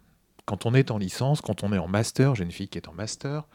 Quand 0.45 0.65
on 0.65 0.73
est 0.73 0.91
en 0.91 0.97
licence, 0.97 1.41
quand 1.41 1.63
on 1.63 1.73
est 1.73 1.77
en 1.77 1.87
master, 1.87 2.35
j'ai 2.35 2.43
une 2.43 2.51
fille 2.51 2.69
qui 2.69 2.77
est 2.77 2.89
en 2.89 2.93
master, 2.93 3.47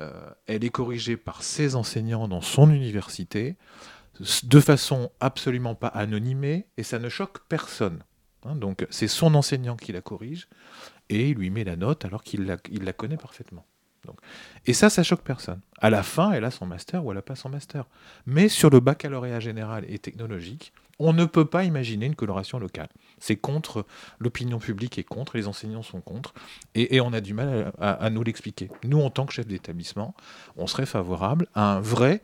euh, 0.00 0.30
elle 0.46 0.64
est 0.64 0.70
corrigée 0.70 1.16
par 1.16 1.42
ses 1.42 1.74
enseignants 1.74 2.28
dans 2.28 2.40
son 2.40 2.70
université 2.70 3.56
de 4.44 4.60
façon 4.60 5.10
absolument 5.20 5.74
pas 5.74 5.88
anonymée 5.88 6.66
et 6.76 6.82
ça 6.82 6.98
ne 6.98 7.08
choque 7.08 7.46
personne. 7.48 8.02
Hein. 8.44 8.54
donc 8.54 8.86
c'est 8.90 9.08
son 9.08 9.34
enseignant 9.34 9.76
qui 9.76 9.90
la 9.90 10.00
corrige 10.00 10.48
et 11.08 11.30
il 11.30 11.36
lui 11.36 11.50
met 11.50 11.64
la 11.64 11.76
note 11.76 12.04
alors 12.04 12.22
qu'il 12.22 12.44
la, 12.46 12.92
connaît 12.92 13.16
parfaitement. 13.16 13.64
Donc, 14.06 14.18
et 14.66 14.72
ça, 14.72 14.90
ça 14.90 15.02
choque 15.02 15.22
personne. 15.22 15.60
À 15.80 15.90
la 15.90 16.02
fin, 16.02 16.32
elle 16.32 16.44
a 16.44 16.50
son 16.50 16.66
master 16.66 17.04
ou 17.04 17.10
elle 17.10 17.16
n'a 17.16 17.22
pas 17.22 17.34
son 17.34 17.48
master. 17.48 17.86
Mais 18.26 18.48
sur 18.48 18.70
le 18.70 18.80
baccalauréat 18.80 19.40
général 19.40 19.84
et 19.88 19.98
technologique, 19.98 20.72
on 20.98 21.12
ne 21.12 21.24
peut 21.24 21.44
pas 21.44 21.64
imaginer 21.64 22.06
une 22.06 22.14
coloration 22.14 22.58
locale. 22.58 22.88
C'est 23.18 23.36
contre, 23.36 23.86
l'opinion 24.18 24.58
publique 24.58 24.98
est 24.98 25.04
contre, 25.04 25.36
les 25.36 25.46
enseignants 25.46 25.82
sont 25.82 26.00
contre, 26.00 26.34
et, 26.74 27.00
on 27.00 27.12
a 27.12 27.20
du 27.20 27.34
mal 27.34 27.72
à, 27.80 27.92
à 27.92 28.10
nous 28.10 28.22
l'expliquer. 28.22 28.70
Nous, 28.84 29.00
en 29.00 29.10
tant 29.10 29.26
que 29.26 29.32
chef 29.32 29.46
d'établissement, 29.46 30.14
on 30.56 30.66
serait 30.66 30.86
favorable 30.86 31.46
à 31.54 31.74
un 31.74 31.80
vrai 31.80 32.22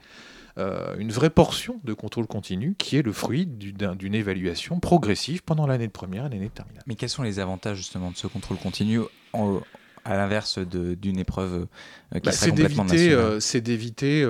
euh, 0.56 0.96
une 0.98 1.10
vraie 1.10 1.30
portion 1.30 1.80
de 1.82 1.92
contrôle 1.92 2.26
continu 2.26 2.76
qui 2.78 2.96
est 2.96 3.02
le 3.02 3.12
fruit 3.12 3.46
d'une 3.46 4.14
évaluation 4.14 4.78
progressive 4.78 5.42
pendant 5.42 5.66
l'année 5.66 5.86
de 5.86 5.92
première 5.92 6.26
et 6.26 6.28
l'année 6.28 6.46
de 6.46 6.52
terminale. 6.52 6.82
Mais 6.86 6.94
quels 6.94 7.08
sont 7.08 7.22
les 7.22 7.40
avantages 7.40 7.78
justement 7.78 8.10
de 8.10 8.16
ce 8.16 8.28
contrôle 8.28 8.58
continu 8.58 9.00
à 10.04 10.16
l'inverse 10.16 10.58
d'une 10.58 11.18
épreuve 11.18 11.66
euh, 12.14 12.18
qui 12.18 12.26
bah, 12.26 12.32
serait 12.32 12.50
complètement 12.50 12.84
nationale? 12.84 13.14
euh, 13.14 13.40
C'est 13.40 13.62
d'éviter 13.62 14.24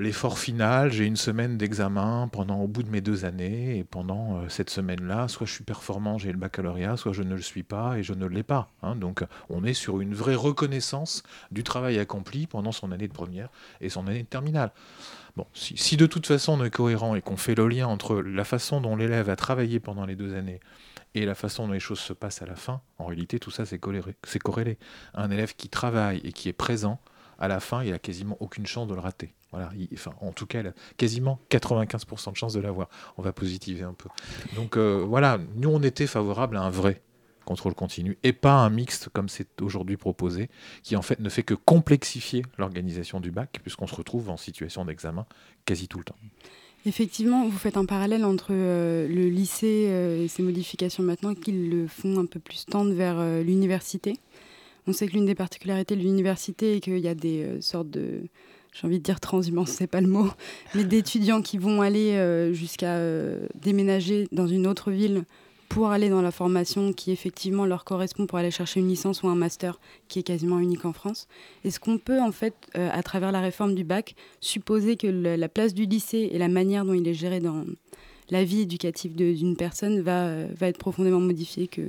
l'effort 0.00 0.38
final. 0.38 0.90
J'ai 0.90 1.04
une 1.04 1.16
semaine 1.16 1.58
d'examen 1.58 2.28
pendant 2.32 2.58
au 2.60 2.66
bout 2.66 2.82
de 2.82 2.90
mes 2.90 3.00
deux 3.00 3.24
années 3.24 3.78
et 3.78 3.84
pendant 3.84 4.48
cette 4.48 4.70
semaine-là, 4.70 5.28
soit 5.28 5.46
je 5.46 5.52
suis 5.52 5.64
performant, 5.64 6.18
j'ai 6.18 6.32
le 6.32 6.38
baccalauréat, 6.38 6.96
soit 6.96 7.12
je 7.12 7.22
ne 7.22 7.34
le 7.34 7.42
suis 7.42 7.62
pas 7.62 7.98
et 7.98 8.02
je 8.02 8.14
ne 8.14 8.26
l'ai 8.26 8.42
pas. 8.42 8.70
Hein. 8.82 8.96
Donc 8.96 9.24
on 9.48 9.62
est 9.64 9.74
sur 9.74 10.00
une 10.00 10.14
vraie 10.14 10.34
reconnaissance 10.34 11.22
du 11.52 11.62
travail 11.62 12.00
accompli 12.00 12.48
pendant 12.48 12.72
son 12.72 12.90
année 12.90 13.06
de 13.06 13.12
première 13.12 13.48
et 13.80 13.90
son 13.90 14.08
année 14.08 14.22
de 14.22 14.28
terminale. 14.28 14.72
Bon, 15.36 15.46
si, 15.54 15.96
de 15.96 16.06
toute 16.06 16.26
façon 16.26 16.60
on 16.60 16.64
est 16.64 16.70
cohérent 16.70 17.14
et 17.14 17.22
qu'on 17.22 17.38
fait 17.38 17.54
le 17.54 17.66
lien 17.66 17.86
entre 17.86 18.20
la 18.20 18.44
façon 18.44 18.80
dont 18.80 18.96
l'élève 18.96 19.30
a 19.30 19.36
travaillé 19.36 19.80
pendant 19.80 20.04
les 20.04 20.14
deux 20.14 20.34
années 20.34 20.60
et 21.14 21.24
la 21.24 21.34
façon 21.34 21.66
dont 21.66 21.72
les 21.72 21.80
choses 21.80 22.00
se 22.00 22.12
passent 22.12 22.42
à 22.42 22.46
la 22.46 22.56
fin, 22.56 22.82
en 22.98 23.06
réalité 23.06 23.38
tout 23.38 23.50
ça 23.50 23.64
c'est 23.64 23.78
corrélé. 23.78 24.78
Un 25.14 25.30
élève 25.30 25.54
qui 25.56 25.68
travaille 25.68 26.20
et 26.24 26.32
qui 26.32 26.48
est 26.48 26.54
présent, 26.54 27.00
à 27.38 27.48
la 27.48 27.60
fin, 27.60 27.82
il 27.82 27.92
a 27.92 27.98
quasiment 27.98 28.36
aucune 28.40 28.66
chance 28.66 28.86
de 28.86 28.94
le 28.94 29.00
rater. 29.00 29.34
Voilà, 29.50 29.70
enfin, 29.92 30.12
en 30.20 30.32
tout 30.32 30.46
cas, 30.46 30.60
il 30.60 30.68
a 30.68 30.72
quasiment 30.96 31.40
95% 31.50 32.30
de 32.30 32.36
chance 32.36 32.54
de 32.54 32.60
l'avoir. 32.60 32.88
On 33.18 33.22
va 33.22 33.32
positiver 33.32 33.82
un 33.82 33.94
peu. 33.94 34.08
Donc 34.54 34.76
euh, 34.76 35.04
voilà, 35.06 35.38
nous 35.56 35.68
on 35.68 35.82
était 35.82 36.06
favorable 36.06 36.56
à 36.56 36.62
un 36.62 36.70
vrai 36.70 37.02
contrôle 37.44 37.74
continu, 37.74 38.18
et 38.22 38.32
pas 38.32 38.54
un 38.54 38.70
mixte 38.70 39.08
comme 39.08 39.28
c'est 39.28 39.60
aujourd'hui 39.60 39.96
proposé, 39.96 40.48
qui 40.82 40.96
en 40.96 41.02
fait 41.02 41.20
ne 41.20 41.28
fait 41.28 41.42
que 41.42 41.54
complexifier 41.54 42.44
l'organisation 42.58 43.20
du 43.20 43.30
bac, 43.30 43.60
puisqu'on 43.62 43.86
se 43.86 43.94
retrouve 43.94 44.30
en 44.30 44.36
situation 44.36 44.84
d'examen 44.84 45.26
quasi 45.64 45.88
tout 45.88 45.98
le 45.98 46.04
temps. 46.04 46.16
Effectivement, 46.84 47.46
vous 47.46 47.58
faites 47.58 47.76
un 47.76 47.84
parallèle 47.84 48.24
entre 48.24 48.48
euh, 48.50 49.06
le 49.06 49.28
lycée 49.28 49.86
euh, 49.88 50.24
et 50.24 50.28
ses 50.28 50.42
modifications 50.42 51.04
maintenant 51.04 51.34
qui 51.34 51.52
le 51.52 51.86
font 51.86 52.18
un 52.18 52.26
peu 52.26 52.40
plus 52.40 52.66
tendre 52.66 52.92
vers 52.92 53.20
euh, 53.20 53.42
l'université. 53.42 54.16
On 54.88 54.92
sait 54.92 55.06
que 55.06 55.12
l'une 55.12 55.26
des 55.26 55.36
particularités 55.36 55.94
de 55.94 56.00
l'université 56.00 56.76
est 56.76 56.80
qu'il 56.80 56.98
y 56.98 57.06
a 57.06 57.14
des 57.14 57.46
sortes 57.60 57.88
de, 57.88 58.22
j'ai 58.72 58.84
envie 58.84 58.98
de 58.98 59.04
dire 59.04 59.20
transhumance, 59.20 59.70
c'est 59.70 59.86
pas 59.86 60.00
le 60.00 60.08
mot, 60.08 60.28
mais 60.74 60.82
d'étudiants 60.82 61.40
qui 61.40 61.56
vont 61.56 61.82
aller 61.82 62.50
jusqu'à 62.52 62.98
déménager 63.54 64.26
dans 64.32 64.48
une 64.48 64.66
autre 64.66 64.90
ville 64.90 65.22
pour 65.72 65.88
aller 65.90 66.10
dans 66.10 66.20
la 66.20 66.30
formation 66.30 66.92
qui 66.92 67.12
effectivement 67.12 67.64
leur 67.64 67.84
correspond 67.84 68.26
pour 68.26 68.36
aller 68.36 68.50
chercher 68.50 68.80
une 68.80 68.88
licence 68.88 69.22
ou 69.22 69.28
un 69.28 69.34
master 69.34 69.80
qui 70.08 70.18
est 70.18 70.22
quasiment 70.22 70.58
unique 70.58 70.84
en 70.84 70.92
France. 70.92 71.28
Est-ce 71.64 71.80
qu'on 71.80 71.96
peut 71.96 72.20
en 72.20 72.30
fait, 72.30 72.54
euh, 72.76 72.90
à 72.92 73.02
travers 73.02 73.32
la 73.32 73.40
réforme 73.40 73.74
du 73.74 73.82
bac, 73.82 74.14
supposer 74.40 74.96
que 74.96 75.06
la 75.06 75.48
place 75.48 75.72
du 75.72 75.86
lycée 75.86 76.28
et 76.30 76.38
la 76.38 76.48
manière 76.48 76.84
dont 76.84 76.92
il 76.92 77.08
est 77.08 77.14
géré 77.14 77.40
dans 77.40 77.64
la 78.28 78.44
vie 78.44 78.60
éducative 78.60 79.16
d'une 79.16 79.56
personne 79.56 80.02
va, 80.02 80.26
euh, 80.26 80.48
va 80.54 80.68
être 80.68 80.78
profondément 80.78 81.20
modifiée. 81.20 81.70
Je 81.74 81.82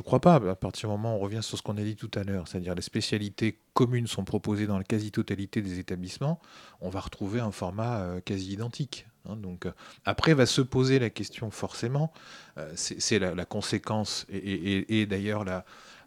ne 0.00 0.04
crois 0.04 0.20
pas. 0.20 0.36
À 0.36 0.54
partir 0.54 0.88
du 0.88 0.92
moment 0.92 1.14
où 1.14 1.18
on 1.18 1.20
revient 1.20 1.42
sur 1.42 1.58
ce 1.58 1.62
qu'on 1.62 1.76
a 1.76 1.82
dit 1.82 1.96
tout 1.96 2.10
à 2.14 2.22
l'heure, 2.22 2.46
c'est-à-dire 2.46 2.76
les 2.76 2.82
spécialités 2.82 3.58
communes 3.74 4.06
sont 4.06 4.24
proposées 4.24 4.68
dans 4.68 4.78
la 4.78 4.84
quasi-totalité 4.84 5.62
des 5.62 5.80
établissements, 5.80 6.40
on 6.80 6.90
va 6.90 7.00
retrouver 7.00 7.40
un 7.40 7.50
format 7.50 8.02
euh, 8.02 8.20
quasi 8.20 8.52
identique. 8.52 9.06
Hein, 9.28 9.36
donc, 9.36 9.66
euh, 9.66 9.72
après 10.04 10.34
va 10.34 10.46
se 10.46 10.60
poser 10.60 10.98
la 10.98 11.10
question 11.10 11.50
forcément, 11.50 12.12
euh, 12.58 12.70
c'est 12.74 13.18
la, 13.18 13.44
conséquence, 13.44 14.26
et, 14.30 15.06
d'ailleurs 15.06 15.44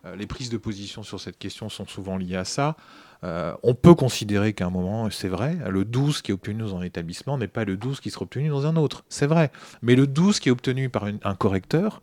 euh, 0.06 0.16
les 0.16 0.28
prises 0.28 0.50
de 0.50 0.58
position 0.58 1.04
sur 1.04 1.20
cette 1.20 1.38
question 1.38 1.70
sont 1.70 1.88
souvent 1.88 2.18
liées 2.18 2.36
à 2.38 2.46
ça. 2.46 2.76
On 3.22 3.76
peut 3.76 3.96
considérer 3.96 4.54
qu'à 4.54 4.68
un 4.68 4.70
moment, 4.70 5.10
c'est 5.10 5.28
vrai, 5.28 5.58
le 5.68 5.84
12 5.84 6.22
qui 6.22 6.32
est 6.32 6.34
obtenu 6.34 6.62
dans 6.62 6.78
un 6.78 6.84
établissement 6.84 7.38
n'est 7.38 7.50
pas 7.50 7.66
le 7.66 7.76
12 7.76 8.00
qui 8.00 8.12
sera 8.12 8.24
obtenu 8.24 8.48
dans 8.48 8.66
un 8.66 8.78
autre. 8.78 9.04
C'est 9.10 9.28
vrai. 9.28 9.52
Mais 9.82 9.96
le 9.96 10.08
12 10.08 10.40
qui 10.40 10.48
est 10.48 10.52
obtenu 10.54 10.88
par 10.90 11.04
un 11.06 11.36
correcteur 11.36 12.02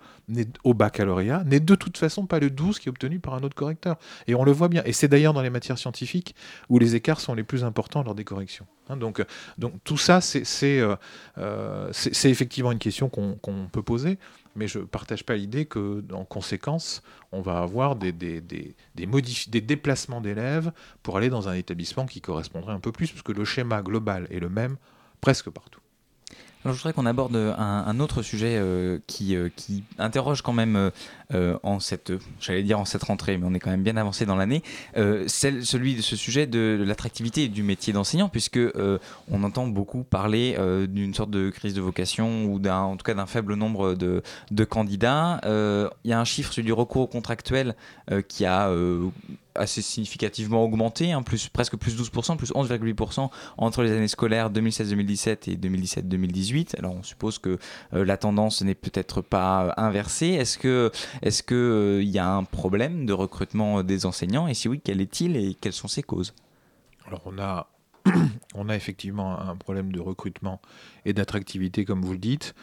au 0.64 0.74
baccalauréat 0.74 1.44
n'est 1.44 1.60
de 1.60 1.74
toute 1.74 1.98
façon 1.98 2.26
pas 2.26 2.40
le 2.40 2.50
12 2.50 2.78
qui 2.78 2.88
est 2.88 2.90
obtenu 2.90 3.20
par 3.20 3.34
un 3.34 3.42
autre 3.42 3.54
correcteur. 3.54 3.96
Et 4.26 4.34
on 4.34 4.44
le 4.44 4.52
voit 4.52 4.68
bien. 4.68 4.82
Et 4.84 4.92
c'est 4.92 5.08
d'ailleurs 5.08 5.32
dans 5.32 5.42
les 5.42 5.50
matières 5.50 5.78
scientifiques 5.78 6.34
où 6.68 6.78
les 6.78 6.94
écarts 6.94 7.20
sont 7.20 7.34
les 7.34 7.44
plus 7.44 7.64
importants 7.64 8.02
lors 8.02 8.14
des 8.14 8.24
corrections. 8.24 8.66
Hein, 8.88 8.96
donc, 8.96 9.24
tout 9.84 9.96
ça, 9.96 10.20
c'est 10.20 10.80
euh, 10.80 10.96
euh, 11.38 11.92
effectivement 12.24 12.72
une 12.72 12.78
question 12.78 13.08
qu'on 13.08 13.68
peut 13.70 13.82
poser 13.82 14.18
mais 14.56 14.68
je 14.68 14.78
ne 14.78 14.84
partage 14.84 15.22
pas 15.22 15.36
l'idée 15.36 15.66
que, 15.66 16.02
en 16.12 16.24
conséquence, 16.24 17.02
on 17.30 17.42
va 17.42 17.58
avoir 17.58 17.94
des, 17.94 18.12
des 18.12 19.60
déplacements 19.60 20.22
d'élèves 20.22 20.72
pour 21.02 21.18
aller 21.18 21.28
dans 21.28 21.48
un 21.48 21.52
établissement 21.52 22.06
qui 22.06 22.22
correspondrait 22.22 22.72
un 22.72 22.80
peu 22.80 22.90
plus, 22.90 23.10
parce 23.10 23.22
que 23.22 23.32
le 23.32 23.44
schéma 23.44 23.82
global 23.82 24.26
est 24.30 24.40
le 24.40 24.48
même 24.48 24.76
presque 25.20 25.50
partout 25.50 25.80
je 26.72 26.78
voudrais 26.78 26.92
qu'on 26.92 27.06
aborde 27.06 27.36
un, 27.36 28.00
autre 28.00 28.22
sujet 28.22 28.56
euh, 28.58 28.98
qui, 29.06 29.36
euh, 29.36 29.48
qui, 29.54 29.84
interroge 29.98 30.42
quand 30.42 30.52
même 30.52 30.90
euh, 31.34 31.58
en 31.62 31.80
cette, 31.80 32.12
j'allais 32.40 32.62
dire 32.62 32.78
en 32.78 32.84
cette 32.84 33.02
rentrée, 33.02 33.38
mais 33.38 33.46
on 33.48 33.54
est 33.54 33.58
quand 33.58 33.70
même 33.70 33.82
bien 33.82 33.96
avancé 33.96 34.26
dans 34.26 34.36
l'année, 34.36 34.62
celui 34.94 35.96
de 35.96 36.02
ce 36.02 36.16
sujet 36.16 36.46
de, 36.46 36.82
l'attractivité 36.86 37.48
du 37.48 37.62
métier 37.62 37.92
d'enseignant, 37.92 38.28
puisque 38.28 38.60
on 39.30 39.42
entend 39.42 39.66
beaucoup 39.66 40.02
parler 40.02 40.56
d'une 40.88 41.14
sorte 41.14 41.30
de 41.30 41.50
crise 41.50 41.74
de 41.74 41.80
vocation 41.80 42.44
ou 42.46 42.58
d'un, 42.58 42.80
en 42.80 42.96
tout 42.96 43.04
cas 43.04 43.14
d'un 43.14 43.26
faible 43.26 43.54
nombre 43.54 43.94
de, 43.94 44.22
de 44.50 44.64
candidats. 44.64 45.40
Il 45.44 46.10
y 46.10 46.12
a 46.12 46.20
un 46.20 46.24
chiffre 46.24 46.52
celui 46.52 46.66
du 46.66 46.72
recours 46.72 47.08
contractuel 47.08 47.74
qui 48.28 48.44
a 48.44 48.70
assez 49.58 49.82
significativement 49.82 50.64
augmenté, 50.64 51.12
hein, 51.12 51.22
plus, 51.22 51.48
presque 51.48 51.76
plus 51.76 52.00
12%, 52.00 52.36
plus 52.36 52.52
11,8% 52.52 53.30
entre 53.56 53.82
les 53.82 53.92
années 53.92 54.08
scolaires 54.08 54.50
2016-2017 54.50 55.50
et 55.50 55.56
2017-2018. 55.56 56.78
Alors 56.78 56.94
on 56.94 57.02
suppose 57.02 57.38
que 57.38 57.58
euh, 57.94 58.04
la 58.04 58.16
tendance 58.16 58.62
n'est 58.62 58.74
peut-être 58.74 59.22
pas 59.22 59.74
inversée. 59.76 60.28
Est-ce 60.28 60.58
que 60.58 60.90
que 61.46 61.54
euh, 61.54 62.02
y 62.02 62.18
a 62.18 62.28
un 62.28 62.44
problème 62.44 63.06
de 63.06 63.12
recrutement 63.12 63.82
des 63.82 64.06
enseignants? 64.06 64.48
Et 64.48 64.54
si 64.54 64.68
oui, 64.68 64.80
quel 64.82 65.00
est-il 65.00 65.36
et 65.36 65.54
quelles 65.54 65.72
sont 65.72 65.88
ses 65.88 66.02
causes? 66.02 66.34
Alors 67.06 67.22
on 67.24 67.38
a 67.38 67.68
on 68.54 68.68
a 68.68 68.76
effectivement 68.76 69.40
un 69.40 69.56
problème 69.56 69.92
de 69.92 70.00
recrutement 70.00 70.60
et 71.04 71.12
d'attractivité, 71.12 71.84
comme 71.84 72.02
vous 72.02 72.12
le 72.12 72.18
dites. 72.18 72.54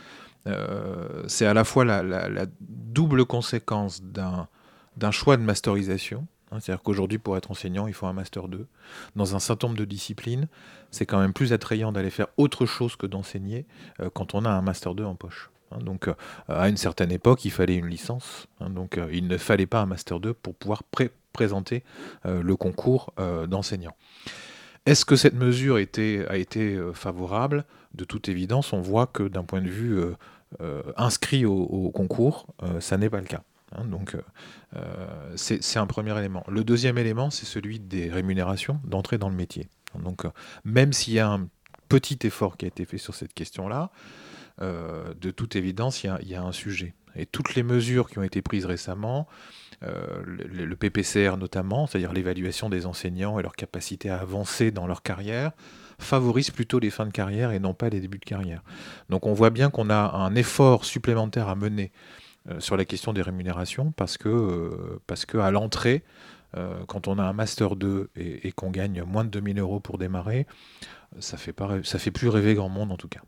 Euh, 0.47 1.23
c'est 1.27 1.45
à 1.45 1.53
la 1.53 1.63
fois 1.63 1.85
la, 1.85 2.03
la 2.03 2.45
double 2.59 3.25
conséquence 3.25 4.01
d'un 4.03 5.11
choix 5.11 5.37
de 5.37 5.43
masterisation 5.43 6.27
Hein, 6.53 6.59
c'est-à-dire 6.59 6.83
qu'aujourd'hui, 6.83 7.17
pour 7.17 7.35
être 7.37 7.51
enseignant, 7.51 7.87
il 7.87 7.93
faut 7.93 8.05
un 8.05 8.13
master 8.13 8.47
2. 8.47 8.67
Dans 9.15 9.35
un 9.35 9.39
certain 9.39 9.67
nombre 9.67 9.79
de 9.79 9.85
disciplines, 9.85 10.47
c'est 10.91 11.05
quand 11.05 11.19
même 11.19 11.33
plus 11.33 11.53
attrayant 11.53 11.91
d'aller 11.91 12.09
faire 12.09 12.27
autre 12.37 12.65
chose 12.65 12.95
que 12.95 13.07
d'enseigner 13.07 13.65
euh, 13.99 14.09
quand 14.13 14.35
on 14.35 14.45
a 14.45 14.49
un 14.49 14.61
master 14.61 14.93
2 14.93 15.03
en 15.03 15.15
poche. 15.15 15.49
Hein. 15.71 15.79
donc, 15.79 16.09
à 16.47 16.69
une 16.69 16.77
certaine 16.77 17.11
époque, 17.11 17.45
il 17.45 17.51
fallait 17.51 17.75
une 17.75 17.87
licence. 17.87 18.47
Hein. 18.59 18.69
donc, 18.69 18.99
il 19.11 19.27
ne 19.27 19.37
fallait 19.37 19.65
pas 19.65 19.81
un 19.81 19.85
Master 19.85 20.19
2 20.19 20.33
pour 20.33 20.53
pouvoir 20.55 20.83
présenter 21.31 21.83
le 22.25 22.55
concours 22.55 23.11
d'enseignant. 23.47 23.95
Est-ce 24.85 25.03
que 25.05 25.15
cette 25.15 25.33
mesure 25.33 25.77
a 25.77 26.37
été 26.37 26.79
favorable? 26.93 27.65
De 27.95 28.03
toute 28.03 28.29
évidence, 28.29 28.71
on 28.73 28.81
voit 28.81 29.07
que 29.07 29.23
d'un 29.23 29.43
point 29.43 29.61
de 29.61 29.69
vue 29.69 29.99
inscrit 30.95 31.45
au, 31.45 31.89
concours, 31.89 32.45
ça 32.79 32.97
n'est 32.97 33.09
pas 33.09 33.19
le 33.19 33.25
cas. 33.25 33.41
Hein. 33.73 33.85
donc, 33.85 34.15
c'est 35.35 35.77
un 35.77 35.87
premier 35.87 36.17
élément. 36.17 36.43
Le 36.47 36.63
deuxième 36.63 36.97
élément, 36.97 37.29
c'est 37.29 37.45
celui 37.45 37.79
des 37.79 38.09
rémunérations 38.09 38.79
d'entrée 38.83 39.17
dans 39.17 39.29
le 39.29 39.35
métier. 39.35 39.67
Donc, 39.99 40.23
même 40.63 40.93
s'il 40.93 41.13
y 41.13 41.19
a 41.19 41.29
un 41.29 41.47
petit 41.89 42.17
effort 42.23 42.57
qui 42.57 42.65
a 42.65 42.67
été 42.67 42.85
fait 42.85 42.97
sur 42.97 43.13
cette 43.13 43.33
question-là, 43.33 43.91
euh, 44.61 45.13
de 45.19 45.31
toute 45.31 45.55
évidence, 45.55 46.03
il 46.03 46.27
y, 46.27 46.35
a, 46.35 46.43
un 46.43 46.51
sujet. 46.51 46.93
Et 47.15 47.25
toutes 47.25 47.55
les 47.55 47.63
mesures 47.63 48.09
qui 48.09 48.19
ont 48.19 48.23
été 48.23 48.41
prises 48.41 48.65
récemment, 48.65 49.27
euh, 49.83 50.23
le, 50.25 50.75
PPCR 50.75 51.37
notamment, 51.37 51.87
c'est-à-dire 51.87 52.13
l'évaluation 52.13 52.69
des 52.69 52.85
enseignants 52.85 53.39
et 53.39 53.43
leur 53.43 53.55
capacité 53.55 54.09
à 54.09 54.19
avancer 54.19 54.71
dans 54.71 54.87
leur 54.87 55.01
carrière, 55.01 55.51
favorisent 55.99 56.51
plutôt 56.51 56.79
les 56.79 56.89
fins 56.89 57.05
de 57.05 57.11
carrière 57.11 57.51
et 57.51 57.59
non 57.59 57.73
pas 57.73 57.89
les 57.89 57.99
débuts 57.99 58.19
de 58.19 58.25
carrière. 58.25 58.63
Donc 59.09 59.25
on 59.25 59.33
voit 59.33 59.49
bien 59.49 59.69
qu'on 59.69 59.89
a 59.89 60.15
un 60.15 60.35
effort 60.35 60.85
supplémentaire 60.85 61.49
à 61.49 61.55
mener 61.55 61.91
euh, 61.91 62.22
sur 62.59 62.75
la 62.77 62.85
question 62.85 63.13
des 63.13 63.21
rémunérations 63.21 63.91
parce 63.91 64.17
que, 64.17 64.99
parce 65.07 65.25
que 65.25 65.37
à 65.37 65.51
l'entrée, 65.51 66.03
quand 66.87 67.07
on 67.07 67.17
a 67.17 67.23
un 67.23 67.33
master 67.33 67.75
2 67.75 68.09
et, 68.15 68.51
qu'on 68.51 68.69
gagne 68.69 69.03
moins 69.03 69.23
de 69.23 69.29
2000 69.29 69.59
euros 69.59 69.79
pour 69.79 69.97
démarrer, 69.97 70.45
ça 71.19 71.37
fait, 71.37 71.53
pas, 71.53 71.81
ça 71.83 71.99
fait 71.99 72.11
plus 72.11 72.27
rêver 72.27 72.53
grand 72.53 72.69
monde 72.69 72.91
en 72.91 72.97
tout 72.97 73.07
cas. 73.07 73.21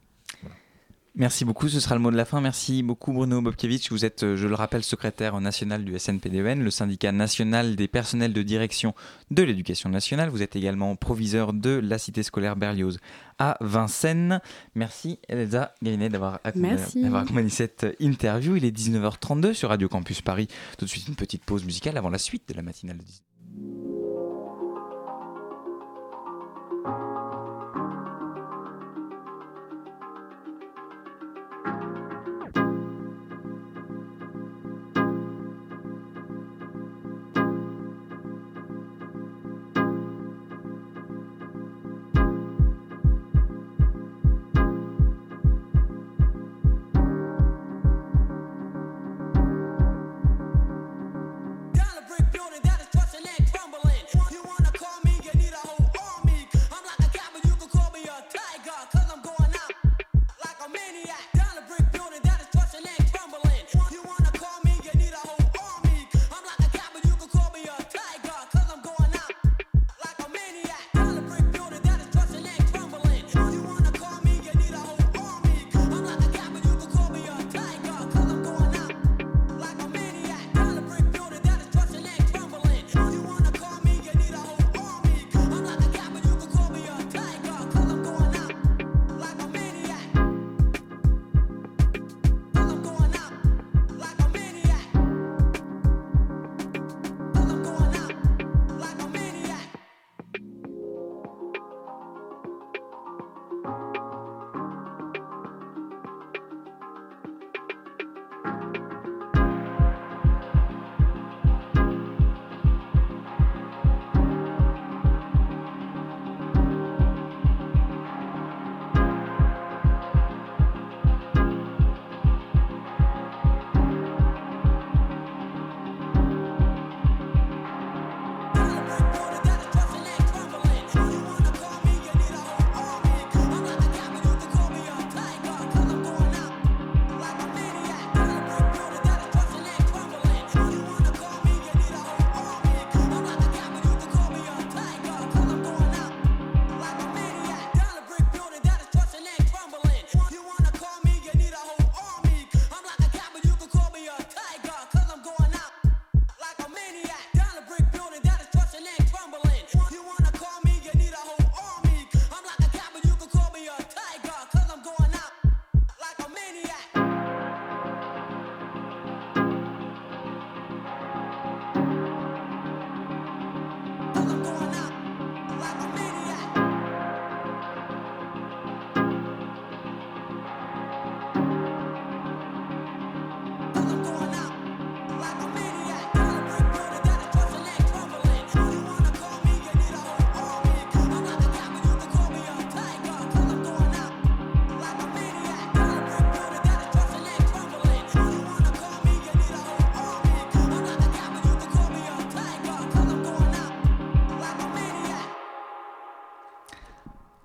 Merci 1.18 1.46
beaucoup, 1.46 1.70
ce 1.70 1.80
sera 1.80 1.96
le 1.96 2.02
mot 2.02 2.12
de 2.12 2.18
la 2.18 2.26
fin. 2.26 2.42
Merci 2.42 2.84
beaucoup 2.84 3.14
Bruno 3.14 3.42
Bobkevich. 3.42 3.90
Vous 3.90 4.04
êtes, 4.04 4.24
euh, 4.24 4.36
je 4.36 4.50
le 4.50 4.54
rappelle, 4.54 4.84
secrétaire 4.84 5.40
national 5.40 5.86
du 5.86 5.98
SNPDEN, 5.98 6.60
e 6.60 6.64
le 6.66 6.70
syndicat 6.72 7.14
national 7.14 7.78
des 7.78 7.88
personnels 7.88 8.34
de 8.34 8.44
direction 8.44 8.94
de 9.32 9.42
l'éducation 9.42 9.90
nationale. 9.90 10.28
Vous 10.28 10.42
êtes 10.42 10.58
également 10.58 10.94
proviseur 10.98 11.54
de 11.54 11.70
la 11.82 12.00
cité 12.00 12.22
scolaire 12.22 12.58
Berlioz 12.58 13.00
à 13.40 13.58
Vincennes. 13.62 14.42
Merci 14.76 15.20
Elsa 15.30 15.74
Guérinet 15.82 16.10
d'avoir 16.10 16.42
accompagné 16.44 17.50
cette 17.50 17.88
interview. 18.02 18.58
Il 18.58 18.66
est 18.66 18.78
19h32 18.78 19.54
sur 19.54 19.70
Radio 19.70 19.88
Campus 19.88 20.22
Paris. 20.22 20.50
Tout 20.78 20.84
de 20.84 20.90
suite 20.90 21.08
une 21.08 21.16
petite 21.16 21.46
pause 21.46 21.64
musicale 21.64 21.98
avant 21.98 22.10
la 22.10 22.18
suite 22.18 22.50
de 22.50 22.54
la 22.56 22.62
matinale 22.62 22.98
de 22.98 23.04
19 23.04 23.95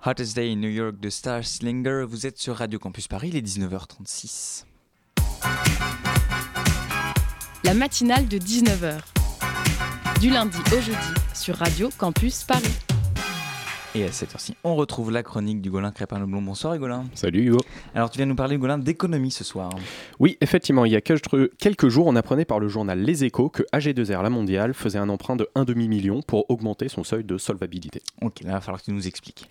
Hottest 0.03 0.35
Day 0.35 0.51
in 0.51 0.55
New 0.55 0.69
York 0.69 0.99
de 0.99 1.11
Star 1.11 1.43
Slinger. 1.43 2.05
Vous 2.07 2.25
êtes 2.25 2.39
sur 2.39 2.55
Radio 2.55 2.79
Campus 2.79 3.07
Paris, 3.07 3.29
il 3.29 3.35
est 3.35 3.45
19h36. 3.45 4.65
La 7.63 7.75
matinale 7.75 8.27
de 8.27 8.39
19h. 8.39 8.99
Du 10.19 10.31
lundi 10.31 10.57
au 10.75 10.81
jeudi 10.81 10.97
sur 11.35 11.55
Radio 11.55 11.91
Campus 11.99 12.43
Paris. 12.43 12.90
Et 13.93 14.05
à 14.05 14.11
cette 14.13 14.33
heure-ci, 14.33 14.55
on 14.63 14.75
retrouve 14.75 15.11
la 15.11 15.21
chronique 15.21 15.61
du 15.61 15.69
Golin 15.69 15.91
Crépin-Leblond. 15.91 16.41
Bonsoir 16.41 16.77
Golin. 16.77 17.03
Salut 17.13 17.47
Hugo. 17.47 17.57
Alors 17.93 18.09
tu 18.09 18.19
viens 18.19 18.25
nous 18.25 18.35
parler 18.35 18.57
Golin 18.57 18.77
d'économie 18.77 19.31
ce 19.31 19.43
soir. 19.43 19.69
Oui, 20.17 20.37
effectivement, 20.39 20.85
il 20.85 20.93
y 20.93 20.95
a 20.95 21.01
quelques 21.01 21.89
jours, 21.89 22.07
on 22.07 22.15
apprenait 22.15 22.45
par 22.45 22.61
le 22.61 22.69
journal 22.69 23.01
Les 23.01 23.25
Échos 23.25 23.49
que 23.49 23.63
AG2R 23.73 24.23
La 24.23 24.29
Mondiale 24.29 24.73
faisait 24.73 24.97
un 24.97 25.09
emprunt 25.09 25.35
de 25.35 25.49
1,5 25.57 25.75
million 25.75 26.21
pour 26.21 26.49
augmenter 26.49 26.87
son 26.87 27.03
seuil 27.03 27.25
de 27.25 27.37
solvabilité. 27.37 28.01
Ok, 28.21 28.39
là 28.43 28.51
il 28.51 28.53
va 28.53 28.61
falloir 28.61 28.79
que 28.79 28.85
tu 28.85 28.93
nous 28.93 29.07
expliques. 29.09 29.49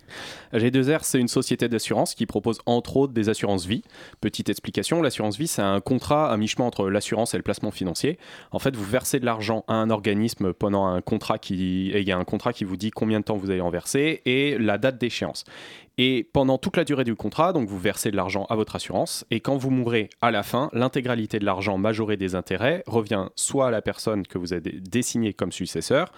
AG2R, 0.53 1.01
c'est 1.03 1.19
une 1.19 1.27
société 1.27 1.69
d'assurance 1.69 2.15
qui 2.15 2.25
propose 2.25 2.61
entre 2.65 2.97
autres 2.97 3.13
des 3.13 3.29
assurances 3.29 3.67
vie. 3.67 3.83
Petite 4.21 4.49
explication, 4.49 5.03
l'assurance 5.03 5.37
vie, 5.37 5.47
c'est 5.47 5.61
un 5.61 5.81
contrat 5.81 6.31
à 6.31 6.37
mi-chemin 6.37 6.65
entre 6.65 6.89
l'assurance 6.89 7.35
et 7.35 7.37
le 7.37 7.43
placement 7.43 7.69
financier. 7.69 8.17
En 8.51 8.57
fait, 8.57 8.75
vous 8.75 8.85
versez 8.85 9.19
de 9.19 9.25
l'argent 9.25 9.65
à 9.67 9.75
un 9.75 9.91
organisme 9.91 10.51
pendant 10.51 10.87
un 10.87 11.01
contrat 11.01 11.37
qui... 11.37 11.91
Et 11.91 11.99
il 12.01 12.07
y 12.07 12.11
a 12.11 12.17
un 12.17 12.25
contrat 12.25 12.53
qui 12.53 12.63
vous 12.63 12.75
dit 12.75 12.89
combien 12.89 13.19
de 13.19 13.25
temps 13.25 13.37
vous 13.37 13.51
allez 13.51 13.61
en 13.61 13.69
verser 13.69 14.23
et 14.25 14.30
la 14.59 14.77
date 14.77 14.97
d'échéance. 14.97 15.43
Et 16.03 16.27
pendant 16.33 16.57
toute 16.57 16.77
la 16.77 16.83
durée 16.83 17.03
du 17.03 17.13
contrat, 17.13 17.53
donc 17.53 17.69
vous 17.69 17.77
versez 17.77 18.09
de 18.09 18.15
l'argent 18.15 18.47
à 18.49 18.55
votre 18.55 18.75
assurance, 18.75 19.23
et 19.29 19.39
quand 19.39 19.55
vous 19.55 19.69
mourrez 19.69 20.09
à 20.19 20.31
la 20.31 20.41
fin, 20.41 20.71
l'intégralité 20.73 21.37
de 21.37 21.45
l'argent 21.45 21.77
majoré 21.77 22.17
des 22.17 22.33
intérêts 22.33 22.81
revient 22.87 23.27
soit 23.35 23.67
à 23.67 23.69
la 23.69 23.83
personne 23.83 24.25
que 24.25 24.39
vous 24.39 24.51
avez 24.51 24.79
désignée 24.81 25.33
comme 25.33 25.51
successeur, 25.51 26.11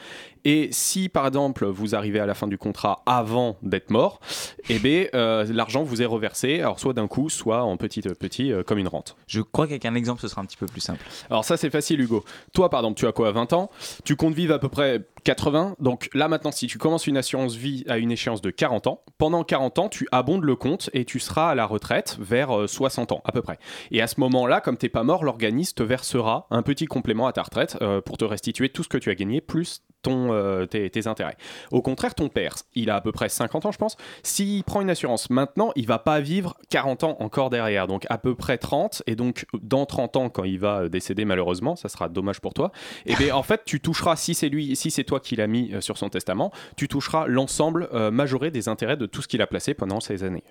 et 0.45 0.69
si 0.71 1.09
par 1.09 1.27
exemple 1.27 1.65
vous 1.65 1.95
arrivez 1.95 2.21
à 2.21 2.25
la 2.25 2.33
fin 2.33 2.47
du 2.47 2.57
contrat 2.57 3.03
avant 3.05 3.57
d'être 3.61 3.89
mort, 3.89 4.21
eh 4.69 4.79
bien 4.79 5.07
euh, 5.15 5.45
l'argent 5.51 5.83
vous 5.83 6.01
est 6.01 6.05
reversé, 6.05 6.61
alors 6.61 6.79
soit 6.79 6.93
d'un 6.93 7.07
coup, 7.07 7.29
soit 7.29 7.63
en 7.63 7.75
petit 7.75 8.03
petit 8.03 8.53
euh, 8.53 8.63
comme 8.63 8.77
une 8.77 8.87
rente. 8.87 9.17
Je 9.27 9.41
crois 9.41 9.67
qu'avec 9.67 9.83
un 9.83 9.95
exemple 9.95 10.21
ce 10.21 10.29
sera 10.29 10.41
un 10.41 10.45
petit 10.45 10.55
peu 10.55 10.65
plus 10.65 10.79
simple. 10.79 11.05
Alors 11.29 11.43
ça 11.43 11.57
c'est 11.57 11.69
facile 11.69 11.99
Hugo. 11.99 12.23
Toi 12.53 12.69
par 12.69 12.79
exemple 12.79 12.97
tu 12.97 13.05
as 13.05 13.11
quoi 13.11 13.33
20 13.33 13.51
ans, 13.51 13.69
tu 14.05 14.15
comptes 14.15 14.33
vivre 14.33 14.53
à 14.53 14.59
peu 14.59 14.69
près 14.69 15.01
80, 15.25 15.75
donc 15.79 16.09
là 16.13 16.29
maintenant 16.29 16.53
si 16.53 16.67
tu 16.67 16.77
commences 16.77 17.05
une 17.05 17.17
assurance 17.17 17.55
vie 17.55 17.83
à 17.89 17.97
une 17.97 18.13
échéance 18.13 18.41
de 18.41 18.49
40 18.49 18.87
ans, 18.87 19.01
pendant 19.17 19.43
40 19.43 19.72
tu 19.89 20.07
abondes 20.11 20.43
le 20.43 20.55
compte 20.55 20.89
et 20.93 21.05
tu 21.05 21.19
seras 21.19 21.49
à 21.49 21.55
la 21.55 21.65
retraite 21.65 22.17
vers 22.19 22.67
60 22.67 23.11
euh, 23.11 23.15
ans 23.15 23.21
à 23.25 23.31
peu 23.31 23.41
près. 23.41 23.57
Et 23.91 24.01
à 24.01 24.07
ce 24.07 24.19
moment-là, 24.19 24.61
comme 24.61 24.77
t'es 24.77 24.89
pas 24.89 25.03
mort, 25.03 25.23
l'organisme 25.23 25.83
versera 25.83 26.47
un 26.51 26.61
petit 26.61 26.85
complément 26.85 27.27
à 27.27 27.33
ta 27.33 27.43
retraite 27.43 27.77
euh, 27.81 28.01
pour 28.01 28.17
te 28.17 28.25
restituer 28.25 28.69
tout 28.69 28.83
ce 28.83 28.89
que 28.89 28.97
tu 28.97 29.09
as 29.09 29.15
gagné 29.15 29.41
plus 29.41 29.83
ton, 30.03 30.31
euh, 30.31 30.65
tes, 30.65 31.07
intérêts. 31.07 31.35
Au 31.71 31.81
contraire, 31.81 32.13
ton 32.13 32.29
père, 32.29 32.55
il 32.75 32.89
a 32.89 32.95
à 32.95 33.01
peu 33.01 33.11
près 33.11 33.29
50 33.29 33.65
ans, 33.65 33.71
je 33.71 33.77
pense. 33.77 33.97
S'il 34.21 34.63
prend 34.63 34.81
une 34.81 34.89
assurance 34.89 35.29
maintenant, 35.29 35.71
il 35.75 35.87
va 35.87 35.97
pas 35.97 36.19
vivre 36.19 36.55
40 36.69 37.03
ans 37.03 37.17
encore 37.19 37.49
derrière, 37.49 37.87
donc 37.87 38.05
à 38.09 38.17
peu 38.17 38.35
près 38.35 38.57
30. 38.57 39.01
Et 39.07 39.15
donc, 39.15 39.45
dans 39.61 39.85
30 39.85 40.15
ans, 40.17 40.29
quand 40.29 40.43
il 40.43 40.59
va 40.59 40.89
décéder, 40.89 41.25
malheureusement, 41.25 41.75
ça 41.75 41.89
sera 41.89 42.09
dommage 42.09 42.39
pour 42.39 42.53
toi. 42.53 42.71
Et 43.05 43.15
bien, 43.15 43.35
en 43.35 43.43
fait, 43.43 43.63
tu 43.65 43.79
toucheras, 43.79 44.15
si 44.15 44.33
c'est 44.33 44.49
lui, 44.49 44.75
si 44.75 44.91
c'est 44.91 45.03
toi 45.03 45.19
qui 45.19 45.35
l'as 45.35 45.47
mis 45.47 45.73
euh, 45.73 45.81
sur 45.81 45.97
son 45.97 46.09
testament, 46.09 46.51
tu 46.77 46.87
toucheras 46.87 47.25
l'ensemble 47.27 47.89
euh, 47.93 48.11
majoré 48.11 48.51
des 48.51 48.67
intérêts 48.67 48.97
de 48.97 49.05
tout 49.05 49.21
ce 49.21 49.27
qu'il 49.27 49.41
a 49.41 49.47
placé 49.47 49.73
pendant 49.73 49.99
ces 49.99 50.23
années. 50.23 50.43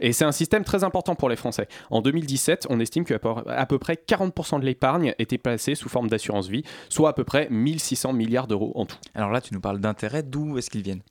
Et 0.00 0.12
c'est 0.12 0.24
un 0.24 0.32
système 0.32 0.64
très 0.64 0.84
important 0.84 1.14
pour 1.14 1.28
les 1.28 1.36
Français. 1.36 1.68
En 1.90 2.00
2017, 2.00 2.66
on 2.70 2.80
estime 2.80 3.04
qu'à 3.04 3.18
peu 3.18 3.78
près 3.78 3.94
40% 3.94 4.60
de 4.60 4.64
l'épargne 4.64 5.14
était 5.18 5.38
placée 5.38 5.74
sous 5.74 5.88
forme 5.88 6.08
d'assurance 6.08 6.48
vie, 6.48 6.64
soit 6.88 7.10
à 7.10 7.12
peu 7.12 7.24
près 7.24 7.48
1600 7.50 8.12
milliards 8.12 8.46
d'euros 8.46 8.72
en 8.74 8.86
tout. 8.86 8.96
Alors 9.14 9.30
là, 9.30 9.40
tu 9.40 9.54
nous 9.54 9.60
parles 9.60 9.80
d'intérêts, 9.80 10.22
d'où 10.22 10.58
est-ce 10.58 10.70
qu'ils 10.70 10.82
viennent? 10.82 11.02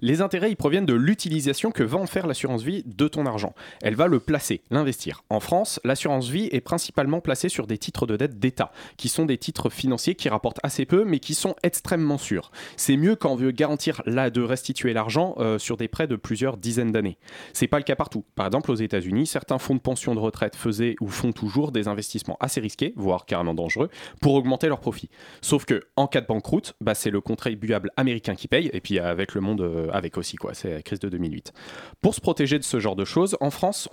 Les 0.00 0.20
intérêts, 0.20 0.50
ils 0.50 0.56
proviennent 0.56 0.86
de 0.86 0.94
l'utilisation 0.94 1.70
que 1.70 1.82
va 1.82 1.98
en 1.98 2.06
faire 2.06 2.26
l'assurance 2.26 2.62
vie 2.62 2.82
de 2.84 3.08
ton 3.08 3.26
argent. 3.26 3.54
Elle 3.82 3.94
va 3.94 4.06
le 4.06 4.20
placer, 4.20 4.62
l'investir. 4.70 5.24
En 5.30 5.40
France, 5.40 5.80
l'assurance 5.84 6.28
vie 6.28 6.48
est 6.52 6.60
principalement 6.60 7.20
placée 7.20 7.48
sur 7.48 7.66
des 7.66 7.78
titres 7.78 8.06
de 8.06 8.16
dette 8.16 8.38
d'État, 8.38 8.72
qui 8.96 9.08
sont 9.08 9.24
des 9.24 9.38
titres 9.38 9.70
financiers 9.70 10.14
qui 10.14 10.28
rapportent 10.28 10.60
assez 10.62 10.84
peu, 10.84 11.04
mais 11.04 11.18
qui 11.18 11.34
sont 11.34 11.54
extrêmement 11.62 12.18
sûrs. 12.18 12.50
C'est 12.76 12.96
mieux 12.96 13.16
quand 13.16 13.32
on 13.32 13.36
veut 13.36 13.50
garantir 13.50 14.02
là 14.06 14.30
de 14.30 14.42
restituer 14.42 14.92
l'argent 14.92 15.34
euh, 15.38 15.58
sur 15.58 15.76
des 15.76 15.88
prêts 15.88 16.06
de 16.06 16.16
plusieurs 16.16 16.56
dizaines 16.56 16.92
d'années. 16.92 17.18
C'est 17.52 17.66
pas 17.66 17.78
le 17.78 17.84
cas 17.84 17.96
Par 18.34 18.46
exemple, 18.46 18.70
aux 18.70 18.76
États-Unis, 18.76 19.26
certains 19.26 19.58
fonds 19.58 19.74
de 19.74 19.80
pension 19.80 20.14
de 20.14 20.20
retraite 20.20 20.56
faisaient 20.56 20.96
ou 21.00 21.08
font 21.08 21.32
toujours 21.32 21.72
des 21.72 21.88
investissements 21.88 22.36
assez 22.40 22.60
risqués, 22.60 22.92
voire 22.96 23.26
carrément 23.26 23.54
dangereux, 23.54 23.90
pour 24.20 24.34
augmenter 24.34 24.68
leurs 24.68 24.80
profits. 24.80 25.10
Sauf 25.40 25.64
que 25.64 25.82
en 25.96 26.06
cas 26.06 26.20
de 26.20 26.26
banqueroute, 26.26 26.74
bah, 26.80 26.94
c'est 26.94 27.10
le 27.10 27.20
contribuable 27.20 27.90
américain 27.96 28.34
qui 28.34 28.48
paye, 28.48 28.70
et 28.72 28.80
puis 28.80 28.98
avec 28.98 29.34
le 29.34 29.40
monde 29.40 29.60
euh, 29.60 29.88
avec 29.92 30.18
aussi 30.18 30.36
quoi. 30.36 30.54
C'est 30.54 30.70
la 30.70 30.82
crise 30.82 31.00
de 31.00 31.08
2008. 31.08 31.52
Pour 32.00 32.14
se 32.14 32.20
protéger 32.20 32.58
de 32.58 32.64
ce 32.64 32.80
genre 32.80 32.96
de 32.96 33.04
choses, 33.04 33.36
en 33.40 33.50
France, 33.50 33.88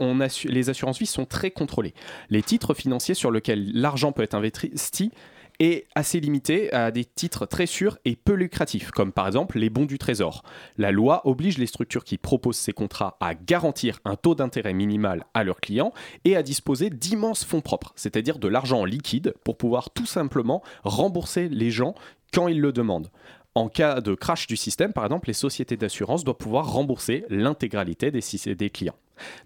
les 0.45 0.69
assurances 0.69 0.99
vie 0.99 1.05
sont 1.05 1.25
très 1.25 1.51
contrôlées. 1.51 1.93
Les 2.29 2.43
titres 2.43 2.73
financiers 2.73 3.15
sur 3.15 3.31
lesquels 3.31 3.71
l'argent 3.73 4.11
peut 4.11 4.23
être 4.23 4.35
investi 4.35 5.11
est 5.59 5.87
assez 5.95 6.19
limité 6.19 6.71
à 6.73 6.91
des 6.91 7.05
titres 7.05 7.45
très 7.45 7.65
sûrs 7.65 7.97
et 8.05 8.15
peu 8.15 8.33
lucratifs, 8.33 8.91
comme 8.91 9.11
par 9.11 9.27
exemple 9.27 9.59
les 9.59 9.69
bons 9.69 9.85
du 9.85 9.97
Trésor. 9.97 10.43
La 10.77 10.91
loi 10.91 11.21
oblige 11.25 11.57
les 11.57 11.67
structures 11.67 12.03
qui 12.03 12.17
proposent 12.17 12.57
ces 12.57 12.73
contrats 12.73 13.17
à 13.19 13.35
garantir 13.35 13.99
un 14.05 14.15
taux 14.15 14.35
d'intérêt 14.35 14.73
minimal 14.73 15.25
à 15.33 15.43
leurs 15.43 15.59
clients 15.59 15.93
et 16.25 16.35
à 16.35 16.43
disposer 16.43 16.89
d'immenses 16.89 17.43
fonds 17.43 17.61
propres, 17.61 17.93
c'est-à-dire 17.95 18.39
de 18.39 18.47
l'argent 18.47 18.85
liquide 18.85 19.33
pour 19.43 19.57
pouvoir 19.57 19.89
tout 19.91 20.05
simplement 20.05 20.63
rembourser 20.83 21.49
les 21.49 21.71
gens 21.71 21.95
quand 22.33 22.47
ils 22.47 22.59
le 22.59 22.71
demandent. 22.71 23.09
En 23.55 23.69
cas 23.69 24.01
de 24.01 24.15
crash 24.15 24.47
du 24.47 24.57
système, 24.57 24.93
par 24.93 25.05
exemple, 25.05 25.27
les 25.27 25.33
sociétés 25.33 25.77
d'assurance 25.77 26.23
doivent 26.23 26.37
pouvoir 26.37 26.71
rembourser 26.71 27.23
l'intégralité 27.29 28.09
des, 28.09 28.21
des 28.55 28.69
clients. 28.71 28.95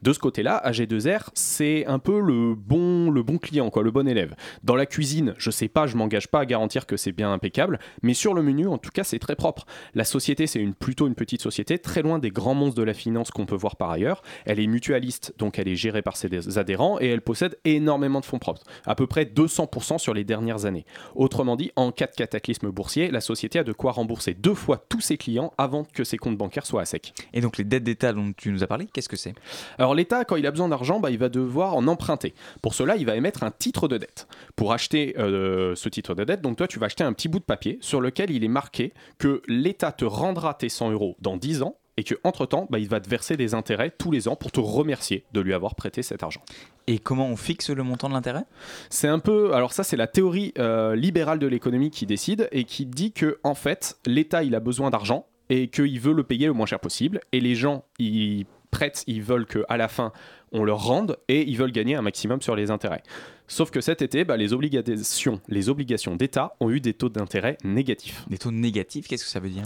De 0.01 0.13
ce 0.13 0.19
côté-là, 0.19 0.61
AG2R, 0.65 1.29
c'est 1.33 1.85
un 1.85 1.99
peu 1.99 2.19
le 2.19 2.55
bon, 2.55 3.37
client, 3.37 3.69
quoi, 3.69 3.83
le 3.83 3.91
bon 3.91 4.07
élève. 4.07 4.35
Dans 4.63 4.75
la 4.75 4.85
cuisine, 4.85 5.33
je 5.37 5.51
sais 5.51 5.67
pas, 5.67 5.87
je 5.87 5.97
m'engage 5.97 6.27
pas 6.27 6.39
à 6.41 6.45
garantir 6.45 6.85
que 6.85 6.97
c'est 6.97 7.11
bien 7.11 7.31
impeccable, 7.31 7.79
mais 8.01 8.13
sur 8.13 8.33
le 8.33 8.41
menu, 8.41 8.67
en 8.67 8.77
tout 8.77 8.91
cas, 8.91 9.03
c'est 9.03 9.19
très 9.19 9.35
propre. 9.35 9.65
La 9.93 10.03
société, 10.03 10.47
c'est 10.47 10.65
plutôt 10.79 11.07
une 11.07 11.15
petite 11.15 11.41
société, 11.41 11.79
très 11.79 12.01
loin 12.01 12.19
des 12.19 12.31
grands 12.31 12.55
monstres 12.55 12.77
de 12.77 12.83
la 12.83 12.93
finance 12.93 13.31
qu'on 13.31 13.45
peut 13.45 13.55
voir 13.55 13.75
par 13.75 13.91
ailleurs. 13.91 14.21
Elle 14.45 14.59
est 14.59 14.67
mutualiste, 14.67 15.33
donc 15.37 15.59
elle 15.59 15.67
est 15.67 15.75
gérée 15.75 16.01
par 16.01 16.17
ses 16.17 16.57
adhérents, 16.57 16.99
et 16.99 17.07
elle 17.07 17.21
possède 17.21 17.57
énormément 17.65 18.19
de 18.19 18.25
fonds 18.25 18.39
propres, 18.39 18.63
à 18.85 18.95
peu 18.95 19.07
près 19.07 19.25
200% 19.25 19.97
sur 19.97 20.13
les 20.13 20.23
dernières 20.23 20.65
années. 20.65 20.85
Autrement 21.15 21.55
dit, 21.55 21.71
en 21.75 21.91
cas 21.91 22.07
de 22.07 22.15
cataclysme 22.15 22.69
boursier, 22.71 23.11
la 23.11 23.21
société 23.21 23.59
a 23.59 23.63
de 23.63 23.73
quoi 23.73 23.91
rembourser 23.91 24.33
deux 24.33 24.53
fois 24.53 24.85
tous 24.89 25.01
ses 25.01 25.17
clients 25.17 25.53
avant 25.57 25.83
que 25.83 26.03
ses 26.03 26.17
comptes 26.17 26.37
bancaires 26.37 26.65
soient 26.65 26.81
à 26.81 26.85
sec. 26.85 27.13
Et 27.33 27.41
donc 27.41 27.57
les 27.57 27.63
dettes 27.63 27.83
d'État 27.83 28.13
dont 28.13 28.31
tu 28.35 28.51
nous 28.51 28.63
as 28.63 28.67
parlé, 28.67 28.87
qu'est-ce 28.91 29.09
que 29.09 29.15
c'est? 29.15 29.33
Alors 29.77 29.95
l'État, 29.95 30.25
quand 30.25 30.35
il 30.35 30.45
a 30.45 30.51
besoin 30.51 30.69
d'argent, 30.69 30.99
bah, 30.99 31.11
il 31.11 31.17
va 31.17 31.29
devoir 31.29 31.75
en 31.75 31.87
emprunter. 31.87 32.33
Pour 32.61 32.73
cela, 32.73 32.95
il 32.95 33.05
va 33.05 33.15
émettre 33.15 33.43
un 33.43 33.51
titre 33.51 33.87
de 33.87 33.97
dette. 33.97 34.27
Pour 34.55 34.73
acheter 34.73 35.15
euh, 35.17 35.75
ce 35.75 35.89
titre 35.89 36.15
de 36.15 36.23
dette, 36.23 36.41
donc 36.41 36.57
toi, 36.57 36.67
tu 36.67 36.79
vas 36.79 36.87
acheter 36.87 37.03
un 37.03 37.13
petit 37.13 37.27
bout 37.27 37.39
de 37.39 37.45
papier 37.45 37.77
sur 37.81 38.01
lequel 38.01 38.31
il 38.31 38.43
est 38.43 38.49
marqué 38.49 38.93
que 39.17 39.41
l'État 39.47 39.91
te 39.91 40.05
rendra 40.05 40.53
tes 40.53 40.69
100 40.69 40.91
euros 40.91 41.15
dans 41.19 41.37
10 41.37 41.63
ans 41.63 41.77
et 41.97 42.03
qu'entre-temps, 42.03 42.67
bah, 42.69 42.79
il 42.79 42.87
va 42.87 42.99
te 42.99 43.09
verser 43.09 43.35
des 43.37 43.55
intérêts 43.55 43.91
tous 43.91 44.11
les 44.11 44.27
ans 44.27 44.35
pour 44.35 44.51
te 44.51 44.59
remercier 44.59 45.25
de 45.33 45.41
lui 45.41 45.53
avoir 45.53 45.75
prêté 45.75 46.03
cet 46.03 46.23
argent. 46.23 46.41
Et 46.85 46.99
comment 46.99 47.27
on 47.27 47.35
fixe 47.35 47.71
le 47.71 47.83
montant 47.83 48.07
de 48.07 48.13
l'intérêt? 48.13 48.43
C'est 48.89 49.07
un 49.07 49.19
peu, 49.19 49.53
alors 49.53 49.73
ça 49.73 49.83
c'est 49.83 49.97
la 49.97 50.07
théorie 50.07 50.53
euh, 50.59 50.95
libérale 50.95 51.39
de 51.39 51.47
l'économie 51.47 51.89
qui 51.89 52.05
décide 52.05 52.47
et 52.51 52.63
qui 52.63 52.85
dit 52.85 53.11
que 53.11 53.39
en 53.43 53.55
fait 53.55 53.97
l'État 54.05 54.43
il 54.43 54.55
a 54.55 54.59
besoin 54.59 54.91
d'argent 54.91 55.25
et 55.49 55.69
qu'il 55.69 55.99
veut 55.99 56.13
le 56.13 56.23
payer 56.23 56.47
le 56.47 56.53
moins 56.53 56.65
cher 56.65 56.79
possible 56.79 57.19
et 57.31 57.39
les 57.39 57.55
gens 57.55 57.83
ils 57.99 58.45
prêtent, 58.71 59.03
ils 59.07 59.21
veulent 59.21 59.45
qu'à 59.45 59.77
la 59.77 59.87
fin, 59.87 60.11
on 60.51 60.63
leur 60.63 60.83
rende 60.83 61.17
et 61.27 61.47
ils 61.47 61.57
veulent 61.57 61.71
gagner 61.71 61.95
un 61.95 62.01
maximum 62.01 62.41
sur 62.41 62.55
les 62.55 62.71
intérêts. 62.71 63.03
Sauf 63.47 63.71
que 63.71 63.81
cet 63.81 64.01
été, 64.01 64.25
bah, 64.25 64.37
les 64.37 64.53
obligations, 64.53 65.41
les 65.47 65.69
obligations 65.69 66.15
d'État 66.15 66.55
ont 66.59 66.69
eu 66.69 66.79
des 66.79 66.93
taux 66.93 67.09
d'intérêt 67.09 67.57
négatifs. 67.63 68.25
Des 68.29 68.37
taux 68.37 68.51
négatifs, 68.51 69.07
qu'est-ce 69.07 69.23
que 69.23 69.29
ça 69.29 69.39
veut 69.39 69.49
dire? 69.49 69.63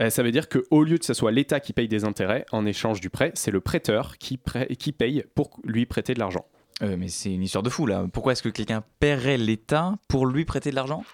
Euh, 0.00 0.10
ça 0.10 0.22
veut 0.22 0.30
dire 0.30 0.48
qu'au 0.48 0.84
lieu 0.84 0.98
que 0.98 1.04
ce 1.04 1.14
soit 1.14 1.32
l'État 1.32 1.60
qui 1.60 1.72
paye 1.72 1.88
des 1.88 2.04
intérêts 2.04 2.46
en 2.52 2.64
échange 2.66 3.00
du 3.00 3.10
prêt, 3.10 3.32
c'est 3.34 3.50
le 3.50 3.60
prêteur 3.60 4.16
qui, 4.18 4.38
qui 4.78 4.92
paye 4.92 5.24
pour 5.34 5.58
lui 5.64 5.86
prêter 5.86 6.14
de 6.14 6.20
l'argent. 6.20 6.46
Euh, 6.82 6.96
mais 6.96 7.08
c'est 7.08 7.32
une 7.32 7.42
histoire 7.42 7.62
de 7.62 7.70
fou 7.70 7.86
là. 7.86 8.06
Pourquoi 8.12 8.32
est-ce 8.32 8.42
que 8.42 8.48
quelqu'un 8.48 8.84
paierait 9.00 9.36
l'État 9.36 9.96
pour 10.06 10.26
lui 10.26 10.44
prêter 10.44 10.70
de 10.70 10.76
l'argent? 10.76 11.04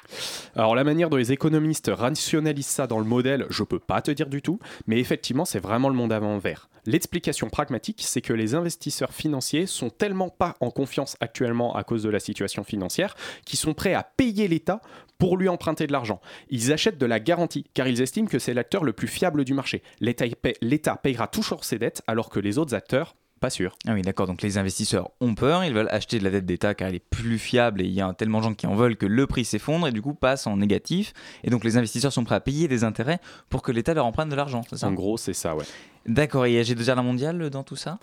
Alors 0.55 0.75
la 0.75 0.85
manière 0.85 1.09
dont 1.09 1.17
les 1.17 1.33
économistes 1.33 1.91
rationalisent 1.93 2.67
ça 2.67 2.87
dans 2.87 2.99
le 2.99 3.05
modèle, 3.05 3.47
je 3.49 3.63
peux 3.63 3.79
pas 3.79 4.03
te 4.03 4.11
dire 4.11 4.29
du 4.29 4.43
tout, 4.43 4.59
mais 4.87 4.99
effectivement 4.99 5.45
c'est 5.45 5.59
vraiment 5.59 5.89
le 5.89 5.95
monde 5.95 6.13
à 6.13 6.21
l'envers. 6.21 6.69
L'explication 6.87 7.49
pragmatique, 7.49 8.03
c'est 8.05 8.21
que 8.21 8.35
les 8.35 8.55
investisseurs 8.55 9.15
financiers 9.15 9.67
sont 9.67 9.89
tellement 9.89 10.29
pas 10.29 10.55
en 10.61 10.71
confiance 10.71 11.17
actuellement 11.21 11.75
à 11.75 11.83
cause 11.83 12.03
de 12.03 12.11
la 12.11 12.21
situation 12.21 12.63
financière 12.63 13.15
qu'ils 13.47 13.59
sont 13.59 13.73
prêts 13.73 13.95
à 13.95 14.03
payer 14.03 14.49
l'État 14.49 14.83
pour 15.17 15.39
lui 15.39 15.49
emprunter 15.49 15.87
de 15.87 15.93
l'argent. 15.93 16.21
Ils 16.51 16.73
achètent 16.73 16.99
de 16.99 17.07
la 17.07 17.21
garantie 17.21 17.65
car 17.73 17.89
ils 17.89 18.03
estiment 18.03 18.29
que 18.29 18.39
c'est 18.39 18.53
l'acteur 18.53 18.85
le 18.85 18.93
plus 18.93 19.09
fiable 19.09 19.45
du 19.45 19.55
marché. 19.55 19.83
L'État 20.01 20.97
payera 20.97 21.27
toujours 21.27 21.65
ses 21.65 21.79
dettes 21.79 22.03
alors 22.07 22.29
que 22.29 22.41
les 22.41 22.59
autres 22.59 22.75
acteurs 22.75 23.15
Pas 23.41 23.51
sûr. 23.51 23.77
Ah 23.87 23.93
oui, 23.93 24.03
d'accord. 24.03 24.27
Donc 24.27 24.43
les 24.43 24.59
investisseurs 24.59 25.11
ont 25.21 25.35
peur, 25.35 25.65
ils 25.65 25.75
veulent 25.75 25.89
acheter 25.91 26.19
de 26.19 26.25
la 26.25 26.31
dette 26.31 26.47
d'État 26.47 26.75
car 26.75 26.89
elle 26.89 26.95
est 26.95 26.99
plus 27.11 27.39
fiable 27.39 27.83
et 27.83 27.85
il 27.85 27.93
y 27.93 28.01
a 28.01 28.13
tellement 28.15 28.39
de 28.39 28.45
gens 28.45 28.55
qui 28.55 28.67
en 28.67 28.75
veulent 28.75 28.97
que 28.97 29.07
le 29.07 29.27
prix 29.27 29.45
s'effondre 29.45 29.87
et 29.87 29.93
du 29.93 30.01
coup 30.01 30.15
passe 30.15 30.47
en 30.47 30.57
négatif. 30.57 31.13
Et 31.43 31.51
donc 31.51 31.65
les 31.65 31.77
investisseurs 31.77 32.13
sont 32.13 32.25
prêts 32.25 32.37
à 32.37 32.41
payer 32.41 32.69
des 32.69 32.85
intérêts 32.85 33.19
pour 33.51 33.63
que 33.63 33.73
l'État 33.73 33.93
leur 33.93 34.07
emprunte 34.07 34.31
de 34.31 34.35
l'argent, 34.35 34.63
En 34.83 34.93
gros, 34.93 35.17
c'est 35.17 35.35
ça, 35.35 35.55
ouais. 35.55 35.65
D'accord. 36.07 36.47
Et 36.47 36.53
il 36.53 36.55
y 36.55 36.59
a 36.59 36.63
G2R 36.63 36.97
la 36.97 37.03
mondiale 37.03 37.51
dans 37.51 37.63
tout 37.63 37.77
ça? 37.77 37.99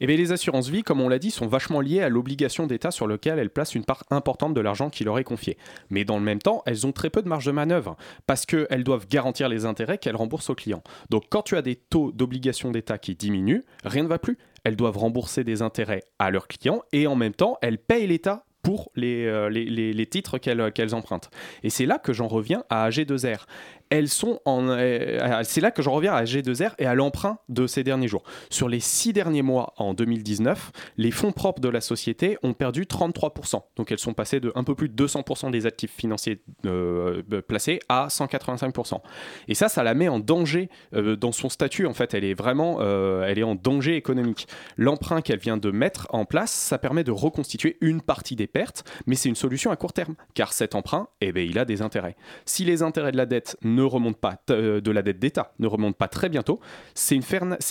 Eh 0.00 0.06
bien, 0.06 0.16
les 0.16 0.32
assurances 0.32 0.68
vie, 0.68 0.82
comme 0.82 1.00
on 1.00 1.08
l'a 1.08 1.18
dit, 1.18 1.30
sont 1.30 1.46
vachement 1.46 1.80
liées 1.80 2.00
à 2.00 2.08
l'obligation 2.08 2.66
d'État 2.66 2.90
sur 2.90 3.06
laquelle 3.06 3.38
elles 3.38 3.50
placent 3.50 3.74
une 3.74 3.84
part 3.84 4.04
importante 4.10 4.54
de 4.54 4.60
l'argent 4.60 4.90
qui 4.90 5.04
leur 5.04 5.18
est 5.18 5.24
confié. 5.24 5.58
Mais 5.90 6.04
dans 6.04 6.18
le 6.18 6.24
même 6.24 6.40
temps, 6.40 6.62
elles 6.66 6.86
ont 6.86 6.92
très 6.92 7.10
peu 7.10 7.22
de 7.22 7.28
marge 7.28 7.46
de 7.46 7.52
manœuvre 7.52 7.96
parce 8.26 8.46
qu'elles 8.46 8.84
doivent 8.84 9.08
garantir 9.08 9.48
les 9.48 9.64
intérêts 9.64 9.98
qu'elles 9.98 10.16
remboursent 10.16 10.50
aux 10.50 10.54
clients. 10.54 10.82
Donc, 11.10 11.24
quand 11.30 11.42
tu 11.42 11.56
as 11.56 11.62
des 11.62 11.76
taux 11.76 12.12
d'obligation 12.12 12.70
d'État 12.70 12.98
qui 12.98 13.14
diminuent, 13.14 13.64
rien 13.84 14.04
ne 14.04 14.08
va 14.08 14.18
plus. 14.18 14.38
Elles 14.64 14.76
doivent 14.76 14.98
rembourser 14.98 15.44
des 15.44 15.62
intérêts 15.62 16.04
à 16.18 16.30
leurs 16.30 16.48
clients 16.48 16.82
et 16.92 17.06
en 17.06 17.16
même 17.16 17.34
temps, 17.34 17.58
elles 17.62 17.78
payent 17.78 18.06
l'État 18.06 18.44
pour 18.62 18.90
les, 18.94 19.26
euh, 19.26 20.04
titres 20.04 20.38
qu'elles 20.38 20.72
qu'elles 20.72 20.94
empruntent. 20.94 21.30
Et 21.62 21.70
c'est 21.70 21.86
là 21.86 21.98
que 21.98 22.12
j'en 22.12 22.28
reviens 22.28 22.64
à 22.70 22.88
AG2R. 22.88 23.46
Elles 23.92 24.08
sont 24.08 24.40
en. 24.46 24.68
euh, 24.68 25.42
c'est 25.44 25.60
là 25.60 25.70
que 25.70 25.82
j'en 25.82 25.92
reviens 25.92 26.14
à 26.14 26.24
G2R 26.24 26.72
et 26.78 26.86
à 26.86 26.94
l'emprunt 26.94 27.38
de 27.50 27.66
ces 27.66 27.84
derniers 27.84 28.08
jours. 28.08 28.22
Sur 28.48 28.70
les 28.70 28.80
six 28.80 29.12
derniers 29.12 29.42
mois 29.42 29.74
en 29.76 29.92
2019, 29.92 30.72
les 30.96 31.10
fonds 31.10 31.32
propres 31.32 31.60
de 31.60 31.68
la 31.68 31.82
société 31.82 32.38
ont 32.42 32.54
perdu 32.54 32.84
33%. 32.84 33.60
Donc 33.76 33.92
elles 33.92 33.98
sont 33.98 34.14
passées 34.14 34.40
de 34.40 34.50
un 34.54 34.64
peu 34.64 34.74
plus 34.74 34.88
de 34.88 35.06
200% 35.06 35.50
des 35.50 35.66
actifs 35.66 35.92
financiers 35.94 36.42
euh, 36.64 37.22
placés 37.46 37.80
à 37.90 38.06
185%. 38.08 39.00
Et 39.48 39.54
ça, 39.54 39.68
ça 39.68 39.82
la 39.82 39.92
met 39.92 40.08
en 40.08 40.20
danger 40.20 40.70
euh, 40.94 41.14
dans 41.16 41.32
son 41.32 41.50
statut. 41.50 41.86
En 41.86 41.92
fait, 41.92 42.14
elle 42.14 42.24
est 42.24 42.34
vraiment, 42.34 42.78
euh, 42.80 43.26
elle 43.26 43.38
est 43.38 43.42
en 43.42 43.54
danger 43.54 43.96
économique. 43.96 44.48
L'emprunt 44.76 45.20
qu'elle 45.20 45.38
vient 45.38 45.58
de 45.58 45.70
mettre 45.70 46.06
en 46.10 46.24
place, 46.24 46.50
ça 46.50 46.78
permet 46.78 47.04
de 47.04 47.10
reconstituer 47.10 47.76
une 47.80 48.00
partie 48.00 48.36
des 48.36 48.46
pertes, 48.46 48.84
mais 49.06 49.16
c'est 49.16 49.28
une 49.28 49.36
solution 49.36 49.70
à 49.70 49.76
court 49.76 49.92
terme, 49.92 50.14
car 50.34 50.54
cet 50.54 50.74
emprunt, 50.74 51.08
eh 51.20 51.32
ben, 51.32 51.46
il 51.46 51.58
a 51.58 51.64
des 51.64 51.82
intérêts. 51.82 52.16
Si 52.46 52.64
les 52.64 52.82
intérêts 52.82 53.12
de 53.12 53.16
la 53.16 53.26
dette 53.26 53.56
ne 53.62 53.81
remontent 53.84 54.18
pas, 54.20 54.40
euh, 54.50 54.80
de 54.80 54.90
la 54.90 55.02
dette 55.02 55.18
d'État 55.18 55.52
ne 55.58 55.66
remontent 55.66 55.96
pas 55.96 56.08
très 56.08 56.28
bientôt, 56.28 56.60
c'est 56.94 57.14
une, 57.14 57.22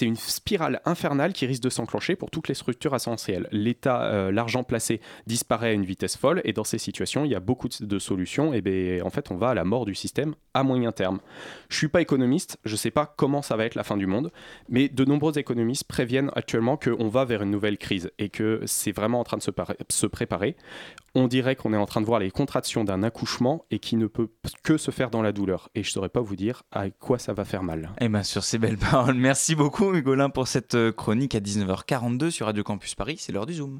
une 0.01 0.15
spirale 0.15 0.81
infernale 0.85 1.33
qui 1.33 1.45
risque 1.45 1.63
de 1.63 1.69
s'enclencher 1.69 2.15
pour 2.15 2.31
toutes 2.31 2.47
les 2.47 2.53
structures 2.53 2.95
essentielles. 2.95 3.47
L'État, 3.51 4.03
euh, 4.03 4.31
l'argent 4.31 4.63
placé 4.63 5.01
disparaît 5.27 5.69
à 5.69 5.73
une 5.73 5.85
vitesse 5.85 6.17
folle, 6.17 6.41
et 6.43 6.53
dans 6.53 6.63
ces 6.63 6.77
situations, 6.77 7.25
il 7.25 7.31
y 7.31 7.35
a 7.35 7.39
beaucoup 7.39 7.67
de, 7.67 7.99
solutions. 7.99 8.53
Et 8.53 8.61
ben, 8.61 9.03
en 9.03 9.09
fait, 9.09 9.31
on 9.31 9.35
va 9.35 9.49
à 9.49 9.53
la 9.53 9.63
mort 9.63 9.85
du 9.85 9.95
système 9.95 10.33
à 10.53 10.63
moyen 10.63 10.91
terme. 10.91 11.19
Je 11.69 11.77
suis 11.77 11.87
pas 11.87 12.01
économiste, 12.01 12.57
je 12.65 12.75
sais 12.75 12.91
pas 12.91 13.13
comment 13.17 13.41
ça 13.41 13.55
va 13.55 13.65
être 13.65 13.75
la 13.75 13.83
fin 13.83 13.97
du 13.97 14.05
monde, 14.05 14.31
mais 14.69 14.89
de 14.89 15.05
nombreux 15.05 15.37
économistes 15.37 15.85
préviennent 15.85 16.31
actuellement 16.35 16.77
qu'on 16.77 17.07
va 17.07 17.25
vers 17.25 17.43
une 17.43 17.51
nouvelle 17.51 17.77
crise 17.77 18.11
et 18.17 18.29
que 18.29 18.61
c'est 18.65 18.91
vraiment 18.91 19.19
en 19.19 19.23
train 19.23 19.37
de 19.37 19.43
se, 19.43 19.51
se 19.89 20.07
préparer. 20.07 20.55
On 21.13 21.27
dirait 21.27 21.55
qu'on 21.55 21.73
est 21.73 21.77
en 21.77 21.85
train 21.85 22.01
de 22.01 22.05
voir 22.05 22.19
les 22.19 22.31
contractions 22.31 22.83
d'un 22.83 23.03
accouchement 23.03 23.65
et 23.69 23.79
qui 23.79 23.97
ne 23.97 24.07
peut 24.07 24.29
que 24.63 24.77
se 24.77 24.91
faire 24.91 25.09
dans 25.09 25.21
la 25.21 25.31
douleur. 25.31 25.69
Et 25.75 25.83
je 25.83 25.89
ne 25.89 25.93
saurais 25.93 26.09
pas 26.09 26.21
vous 26.21 26.35
dire 26.35 26.63
à 26.71 26.89
quoi 26.89 27.19
ça 27.19 27.33
va 27.33 27.45
faire 27.45 27.63
mal. 27.63 27.91
Eh 27.99 28.07
bien, 28.07 28.23
sur 28.23 28.43
ces 28.43 28.57
belles 28.57 28.77
paroles, 28.77 29.15
merci 29.15 29.55
beaucoup 29.55 29.93
Hugolin 29.93 30.29
pour 30.29 30.47
cette 30.47 30.75
euh, 30.75 30.91
chronique 30.91 31.35
à 31.35 31.39
19h42 31.39 32.29
sur 32.29 32.45
Radio 32.45 32.63
Campus 32.63 32.95
Paris. 32.95 33.17
C'est 33.19 33.31
l'heure 33.31 33.45
du 33.45 33.55
Zoom. 33.55 33.79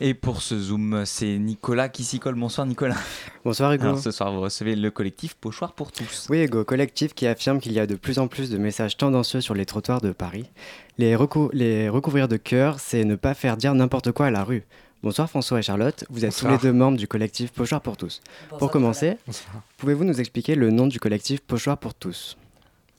Et 0.00 0.14
pour 0.14 0.42
ce 0.42 0.56
Zoom, 0.56 1.02
c'est 1.06 1.38
Nicolas 1.38 1.88
qui 1.88 2.04
s'y 2.04 2.20
colle. 2.20 2.36
Bonsoir 2.36 2.66
Nicolas. 2.68 2.94
Bonsoir 3.44 3.72
Hugo. 3.72 3.82
Alors, 3.84 3.98
ce 3.98 4.12
soir, 4.12 4.32
vous 4.32 4.40
recevez 4.40 4.76
le 4.76 4.90
collectif 4.92 5.34
Pochoir 5.34 5.72
pour 5.72 5.90
tous. 5.90 6.28
Oui 6.30 6.44
Hugo, 6.44 6.64
collectif 6.64 7.14
qui 7.14 7.26
affirme 7.26 7.58
qu'il 7.58 7.72
y 7.72 7.80
a 7.80 7.86
de 7.86 7.96
plus 7.96 8.20
en 8.20 8.28
plus 8.28 8.48
de 8.48 8.58
messages 8.58 8.96
tendancieux 8.96 9.40
sur 9.40 9.54
les 9.54 9.66
trottoirs 9.66 10.00
de 10.00 10.12
Paris. 10.12 10.44
Les, 10.98 11.16
recou- 11.16 11.50
les 11.52 11.88
recouvrir 11.88 12.28
de 12.28 12.36
cœur, 12.36 12.78
c'est 12.78 13.02
ne 13.04 13.16
pas 13.16 13.34
faire 13.34 13.56
dire 13.56 13.74
n'importe 13.74 14.12
quoi 14.12 14.26
à 14.26 14.30
la 14.30 14.44
rue. 14.44 14.62
Bonsoir 15.02 15.28
François 15.28 15.58
et 15.58 15.62
Charlotte, 15.62 16.04
vous 16.10 16.24
êtes 16.24 16.30
Bonsoir. 16.32 16.58
tous 16.58 16.64
les 16.64 16.70
deux 16.72 16.76
membres 16.76 16.96
du 16.98 17.08
collectif 17.08 17.50
Pochoir 17.50 17.80
pour 17.80 17.96
tous. 17.96 18.20
Bonsoir, 18.42 18.58
pour 18.58 18.70
commencer, 18.70 19.16
pouvez-vous 19.78 20.04
nous 20.04 20.20
expliquer 20.20 20.54
le 20.54 20.70
nom 20.70 20.86
du 20.86 21.00
collectif 21.00 21.40
Pochoir 21.40 21.76
pour 21.78 21.94
tous? 21.94 22.36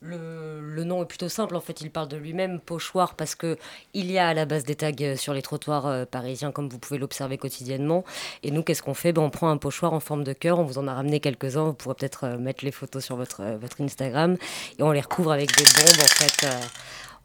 Le, 0.02 0.84
nom 0.86 1.04
est 1.04 1.06
plutôt 1.06 1.28
simple, 1.28 1.58
en 1.58 1.60
fait, 1.60 1.82
il 1.82 1.92
parle 1.92 2.08
de 2.08 2.16
lui-même, 2.16 2.62
pochoir, 2.62 3.16
parce 3.16 3.36
que 3.36 3.58
il 3.94 4.10
y 4.10 4.18
a 4.18 4.30
à 4.30 4.34
la 4.34 4.46
base 4.46 4.64
des 4.64 4.76
tags 4.76 4.92
euh, 5.02 5.18
sur 5.18 5.34
les 5.34 5.42
trottoirs 5.42 5.88
euh, 5.88 6.06
parisiens, 6.06 6.54
comme 6.54 6.70
vous 6.70 6.80
pouvez 6.80 6.98
l'observer 6.98 7.38
quotidiennement. 7.38 8.06
Et 8.44 8.52
nous, 8.52 8.64
qu'est-ce 8.64 8.82
qu'on 8.82 8.94
fait? 8.94 9.12
Ben, 9.12 9.22
On 9.22 9.30
prend 9.30 9.50
un 9.50 9.58
pochoir 9.58 9.92
en 9.92 10.00
forme 10.00 10.24
de 10.24 10.32
cœur, 10.32 10.60
on 10.60 10.64
vous 10.64 10.78
en 10.78 10.88
a 10.88 10.94
ramené 10.94 11.20
quelques-uns, 11.20 11.66
vous 11.66 11.74
pourrez 11.74 11.96
peut-être 11.96 12.24
euh, 12.24 12.38
mettre 12.38 12.64
les 12.64 12.72
photos 12.72 13.04
sur 13.04 13.18
votre, 13.18 13.44
votre 13.60 13.82
Instagram, 13.82 14.38
et 14.78 14.84
on 14.84 14.92
les 14.92 15.02
recouvre 15.02 15.34
avec 15.34 15.54
des 15.58 15.64
bombes, 15.64 16.02
en 16.02 16.08
fait. 16.08 16.48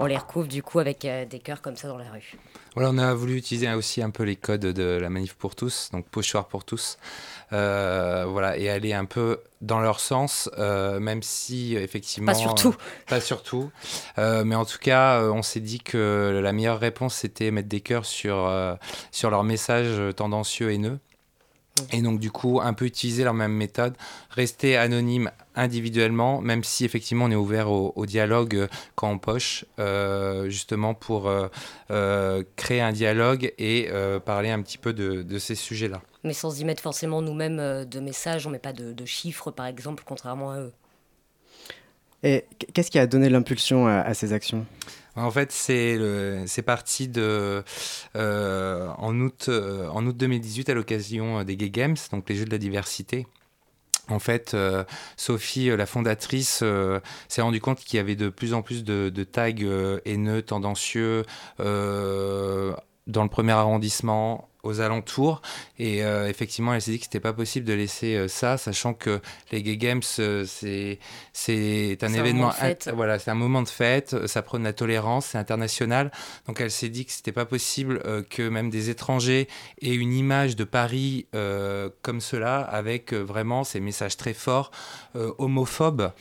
on 0.01 0.07
les 0.07 0.17
recouvre 0.17 0.49
du 0.49 0.63
coup 0.63 0.81
avec 0.81 1.07
des 1.31 1.39
cœurs 1.39 1.63
comme 1.63 1.77
ça 1.77 1.87
dans 1.87 1.99
la 1.99 2.11
rue. 2.11 2.35
Voilà, 2.75 2.91
on 2.91 2.99
a 2.99 3.15
voulu 3.15 3.37
utiliser 3.37 3.73
aussi 3.73 4.03
un 4.03 4.11
peu 4.11 4.25
les 4.25 4.35
codes 4.35 4.61
de 4.61 4.99
la 5.01 5.11
manif 5.11 5.35
pour 5.35 5.55
tous, 5.55 5.91
donc 5.93 6.07
pochoir 6.09 6.49
pour 6.49 6.65
tous, 6.65 6.99
euh, 7.53 8.25
voilà, 8.29 8.57
et 8.57 8.69
aller 8.69 8.93
un 8.93 9.05
peu 9.05 9.41
dans 9.61 9.81
leur 9.81 10.01
sens, 10.01 10.51
euh, 10.59 10.99
même 11.01 11.23
si 11.23 11.77
effectivement. 11.77 12.33
Pas 12.33 12.39
surtout. 12.39 12.71
euh, 12.71 13.09
pas 13.09 13.21
surtout. 13.21 13.71
Mais 14.17 14.55
en 14.55 14.65
tout 14.65 14.79
cas, 14.79 15.23
on 15.23 15.43
s'est 15.43 15.61
dit 15.61 15.81
que 15.81 16.41
la 16.43 16.53
meilleure 16.53 16.81
réponse 16.81 17.15
c'était 17.15 17.51
mettre 17.51 17.69
des 17.69 17.81
cœurs 17.81 18.07
sur, 18.07 18.51
sur 19.11 19.31
leurs 19.31 19.45
messages 19.45 20.15
tendancieux 20.17 20.73
haineux. 20.73 20.99
Et 21.93 22.03
donc 22.03 22.21
du 22.21 22.31
coup, 22.31 22.61
un 22.63 22.73
peu 22.73 22.85
utiliser 22.85 23.25
leur 23.25 23.35
même 23.35 23.53
méthode, 23.53 23.97
rester 24.31 24.77
anonyme 24.77 25.31
individuellement, 25.57 26.41
même 26.41 26.63
si 26.63 26.85
effectivement 26.85 27.25
on 27.25 27.31
est 27.33 27.37
ouvert 27.37 27.69
au, 27.69 27.93
au 27.97 28.07
dialogue 28.07 28.69
quand 28.95 29.11
on 29.11 29.19
poche, 29.19 29.65
euh, 29.81 30.49
justement 30.49 30.95
pour 30.95 31.27
euh, 31.29 31.49
euh, 31.91 32.45
créer 32.55 32.81
un 32.81 32.93
dialogue 32.93 33.53
et 33.59 33.91
parler 34.25 34.51
un 34.51 34.63
petit 34.63 34.79
peu 34.79 34.93
de, 34.93 35.23
de 35.23 35.39
ces 35.39 35.57
sujets-là. 35.57 36.01
Mais 36.25 36.33
sans 36.33 36.59
y 36.59 36.65
mettre 36.65 36.83
forcément 36.83 37.23
nous-mêmes 37.23 37.61
euh, 37.61 37.85
de 37.85 38.01
messages, 38.01 38.47
on 38.47 38.51
met 38.51 38.59
pas 38.59 38.73
de, 38.73 38.93
de 38.93 39.05
chiffres 39.05 39.51
par 39.51 39.67
exemple, 39.67 40.03
contrairement 40.07 40.51
à 40.51 40.61
eux. 40.61 40.73
Et 42.23 42.47
qu'est-ce 42.73 42.91
qui 42.91 42.99
a 42.99 43.07
donné 43.07 43.29
l'impulsion 43.29 43.87
à, 43.87 44.01
à 44.01 44.15
ces 44.15 44.33
actions? 44.33 44.65
En 45.17 45.31
fait, 45.31 45.53
c'est 45.53 46.63
parti 46.65 47.07
de 47.07 47.63
euh, 48.17 48.89
en 48.99 49.21
août 49.21 49.47
euh, 49.49 49.87
en 49.89 50.05
août 50.07 50.17
2018 50.17 50.71
à 50.71 50.75
l'occasion 50.75 51.45
des 51.45 51.57
Gay 51.57 51.71
Games, 51.71 51.97
donc 52.11 52.29
les 52.29 52.35
Jeux 52.35 52.47
de 52.47 52.51
la 52.51 52.59
diversité. 52.59 53.27
En 54.09 54.19
fait, 54.19 54.53
euh, 54.53 54.85
Sophie, 55.17 55.69
la 55.69 55.87
fondatrice, 55.87 56.61
euh, 56.63 57.01
s'est 57.29 57.41
rendue 57.43 57.61
compte 57.61 57.81
qu'il 57.81 57.97
y 57.97 58.01
avait 58.01 58.17
de 58.17 58.29
plus 58.29 58.53
en 58.53 58.61
plus 58.63 58.85
de, 58.85 59.09
de 59.09 59.25
tags 59.25 59.51
euh, 59.63 60.01
haineux, 60.05 60.43
tendancieux 60.43 61.25
euh, 61.61 62.75
dans 63.07 63.23
le 63.23 63.31
premier 63.31 63.53
arrondissement, 63.53 64.49
aux 64.65 64.81
alentours. 64.81 65.41
Et 65.79 66.05
euh, 66.05 66.29
effectivement, 66.29 66.75
elle 66.75 66.83
s'est 66.83 66.91
dit 66.91 66.99
que 66.99 67.05
c'était 67.05 67.21
pas 67.21 67.33
possible 67.33 67.67
de 67.67 67.73
laisser 67.73 68.17
euh, 68.17 68.29
ça, 68.29 68.57
sachant 68.57 68.95
que 68.95 69.21
les 69.53 69.63
Gay 69.63 69.77
Games, 69.77 70.03
euh, 70.19 70.45
c'est 70.47 70.99
un 72.03 72.07
un 72.07 72.13
événement, 72.15 72.51
int- 72.51 72.93
voilà, 72.95 73.19
c'est 73.19 73.31
un 73.31 73.35
moment 73.35 73.63
de 73.63 73.69
fête. 73.69 74.27
Ça 74.27 74.43
prône 74.43 74.65
la 74.65 74.73
tolérance, 74.73 75.27
c'est 75.27 75.39
international. 75.39 76.11
Donc, 76.47 76.61
elle 76.61 76.71
s'est 76.71 76.89
dit 76.89 77.05
que 77.07 77.13
c'était 77.13 77.33
pas 77.33 77.47
possible 77.47 78.03
que 78.31 78.49
même 78.49 78.71
des 78.71 78.91
étrangers 78.91 79.49
aient 79.81 79.95
une 79.95 80.13
image 80.13 80.57
de 80.57 80.65
Paris 80.65 81.27
comme 82.03 82.21
cela, 82.21 82.61
avec 82.61 83.13
vraiment 83.13 83.65
ces 83.65 83.81
messages 83.81 84.17
très 84.17 84.35
forts, 84.35 84.71
homophobes. 85.39 86.13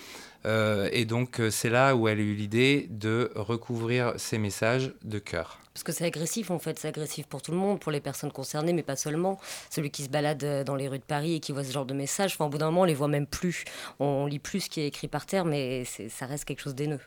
Euh, 0.45 0.89
et 0.91 1.05
donc, 1.05 1.41
c'est 1.51 1.69
là 1.69 1.95
où 1.95 2.07
elle 2.09 2.19
a 2.19 2.21
eu 2.21 2.33
l'idée 2.33 2.87
de 2.89 3.31
recouvrir 3.35 4.13
ces 4.17 4.37
messages 4.37 4.91
de 5.03 5.19
cœur. 5.19 5.59
Parce 5.73 5.83
que 5.83 5.91
c'est 5.91 6.05
agressif 6.05 6.51
en 6.51 6.59
fait, 6.59 6.77
c'est 6.77 6.87
agressif 6.87 7.25
pour 7.25 7.41
tout 7.41 7.51
le 7.51 7.57
monde, 7.57 7.79
pour 7.79 7.91
les 7.91 8.01
personnes 8.01 8.31
concernées, 8.31 8.73
mais 8.73 8.83
pas 8.83 8.95
seulement. 8.95 9.39
Celui 9.69 9.89
qui 9.89 10.03
se 10.03 10.09
balade 10.09 10.43
euh, 10.43 10.63
dans 10.63 10.75
les 10.75 10.87
rues 10.87 10.99
de 10.99 11.03
Paris 11.03 11.35
et 11.35 11.39
qui 11.39 11.51
voit 11.51 11.63
ce 11.63 11.71
genre 11.71 11.85
de 11.85 11.93
messages, 11.93 12.33
enfin, 12.33 12.45
au 12.45 12.49
bout 12.49 12.59
d'un 12.59 12.67
moment, 12.67 12.81
on 12.81 12.85
les 12.85 12.93
voit 12.93 13.07
même 13.07 13.27
plus. 13.27 13.65
On 13.99 14.25
lit 14.27 14.39
plus 14.39 14.61
ce 14.61 14.69
qui 14.69 14.81
est 14.81 14.87
écrit 14.87 15.07
par 15.07 15.25
terre, 15.25 15.45
mais 15.45 15.83
ça 15.85 16.25
reste 16.25 16.45
quelque 16.45 16.61
chose 16.61 16.75
d'haineux. 16.75 16.99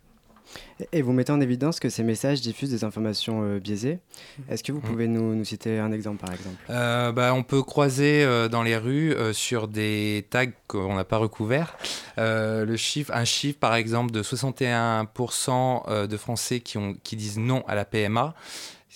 Et 0.92 1.02
vous 1.02 1.12
mettez 1.12 1.32
en 1.32 1.40
évidence 1.40 1.80
que 1.80 1.88
ces 1.88 2.02
messages 2.02 2.40
diffusent 2.40 2.70
des 2.70 2.84
informations 2.84 3.42
euh, 3.42 3.58
biaisées. 3.58 3.98
Est-ce 4.48 4.62
que 4.62 4.72
vous 4.72 4.80
Mhm. 4.80 4.84
pouvez 4.90 5.08
nous, 5.08 5.34
nous 5.34 5.44
citer 5.44 5.78
un 5.78 5.92
exemple, 5.92 6.18
par 6.24 6.32
exemple? 6.32 6.56
Euh, 6.70 7.12
bah, 7.12 7.32
on 7.34 7.42
peut 7.42 7.62
croiser 7.62 8.22
euh, 8.24 8.48
dans 8.48 8.62
les 8.62 8.76
rues 8.76 9.12
euh, 9.14 9.32
sur 9.32 9.68
des 9.68 10.26
tags 10.30 10.46
qu'on 10.68 10.94
n'a 10.94 11.04
pas 11.04 11.16
recouverts 11.18 11.76
euh, 12.18 12.64
le 12.64 12.76
chiffre, 12.76 13.12
un 13.14 13.24
chiffre 13.24 13.58
par 13.58 13.74
exemple 13.74 14.10
de 14.12 14.22
61% 14.22 15.82
euh, 15.88 16.06
de 16.06 16.16
Français 16.16 16.60
qui, 16.60 16.78
ont, 16.78 16.94
qui 17.02 17.16
disent 17.16 17.38
non 17.38 17.62
à 17.66 17.74
la 17.74 17.84
PMA. 17.84 18.34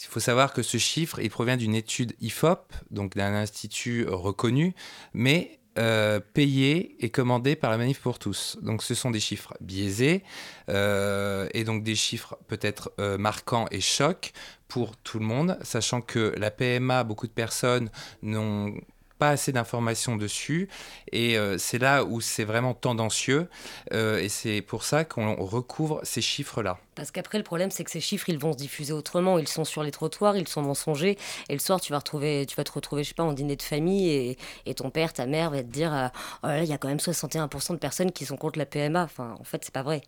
Il 0.03 0.07
faut 0.07 0.21
savoir 0.21 0.55
que 0.55 0.63
ce 0.63 0.79
chiffre, 0.79 1.19
il 1.21 1.29
provient 1.29 1.59
d'une 1.59 1.75
étude 1.75 2.15
IFOP, 2.23 2.73
donc 2.91 3.17
d'un 3.17 3.35
institut 3.35 4.07
reconnu, 4.09 4.75
mais 5.13 5.59
euh, 5.81 6.21
payé 6.21 6.95
et 7.01 7.09
commandé 7.09 7.57
par 7.57 7.71
la 7.71 7.79
Manif 7.79 8.01
pour 8.01 8.19
tous. 8.19 8.59
Donc 8.61 8.83
ce 8.83 8.95
sont 8.95 9.11
des 9.11 9.19
chiffres 9.19 9.55
biaisés 9.63 10.23
euh, 10.69 11.49
et 11.55 11.65
donc 11.65 11.83
des 11.83 11.95
chiffres 11.95 12.37
peut-être 12.49 12.93
euh, 13.01 13.17
marquants 13.17 13.65
et 13.71 13.81
chocs 13.81 14.33
pour 14.69 14.95
tout 14.99 15.19
le 15.19 15.25
monde, 15.25 15.57
sachant 15.63 16.03
que 16.03 16.35
la 16.37 16.51
PMA, 16.51 17.03
beaucoup 17.05 17.27
de 17.27 17.33
personnes 17.33 17.89
n'ont 18.23 18.75
pas 19.21 19.29
assez 19.29 19.53
d'informations 19.53 20.17
dessus 20.17 20.69
et 21.13 21.37
euh, 21.37 21.59
c'est 21.59 21.79
là 21.79 22.05
où 22.05 22.23
c'est 22.23 22.45
vraiment 22.45 22.73
tendancieux 22.73 23.49
euh, 23.93 24.19
et 24.19 24.31
c'est 24.31 24.63
pour 24.63 24.83
ça 24.83 25.05
qu'on 25.05 25.37
recouvre 25.37 26.01
ces 26.05 26.23
chiffres-là. 26.23 26.79
Parce 26.95 27.11
qu'après, 27.11 27.37
le 27.37 27.45
problème, 27.45 27.71
c'est 27.71 27.85
que 27.85 27.91
ces 27.91 28.01
chiffres, 28.01 28.31
ils 28.31 28.39
vont 28.39 28.53
se 28.53 28.57
diffuser 28.57 28.93
autrement. 28.93 29.39
Ils 29.39 29.49
sont 29.49 29.65
sur 29.65 29.83
les 29.83 29.91
trottoirs, 29.91 30.37
ils 30.37 30.49
sont 30.49 30.63
mensongers. 30.63 31.19
Et 31.49 31.53
le 31.53 31.59
soir, 31.59 31.81
tu 31.81 31.93
vas, 31.93 31.99
retrouver, 31.99 32.47
tu 32.47 32.57
vas 32.57 32.65
te 32.65 32.73
retrouver, 32.73 33.05
je 33.05 33.09
sais 33.09 33.15
pas, 33.15 33.23
en 33.23 33.33
dîner 33.35 33.57
de 33.57 33.63
famille. 33.63 34.09
Et, 34.09 34.39
et 34.67 34.75
ton 34.75 34.91
père, 34.91 35.13
ta 35.13 35.27
mère 35.27 35.51
va 35.51 35.63
te 35.63 35.69
dire 35.69 35.95
euh, 35.95 36.09
Oh 36.43 36.47
là 36.47 36.63
il 36.63 36.69
y 36.69 36.73
a 36.73 36.79
quand 36.79 36.89
même 36.89 36.99
61% 36.99 37.73
de 37.73 37.77
personnes 37.77 38.13
qui 38.13 38.25
sont 38.25 38.37
contre 38.37 38.59
la 38.59 38.67
PMA. 38.67 39.03
Enfin, 39.03 39.37
en 39.39 39.45
fait, 39.45 39.63
c'est 39.65 39.75
pas 39.75 39.83
vrai. 39.83 40.01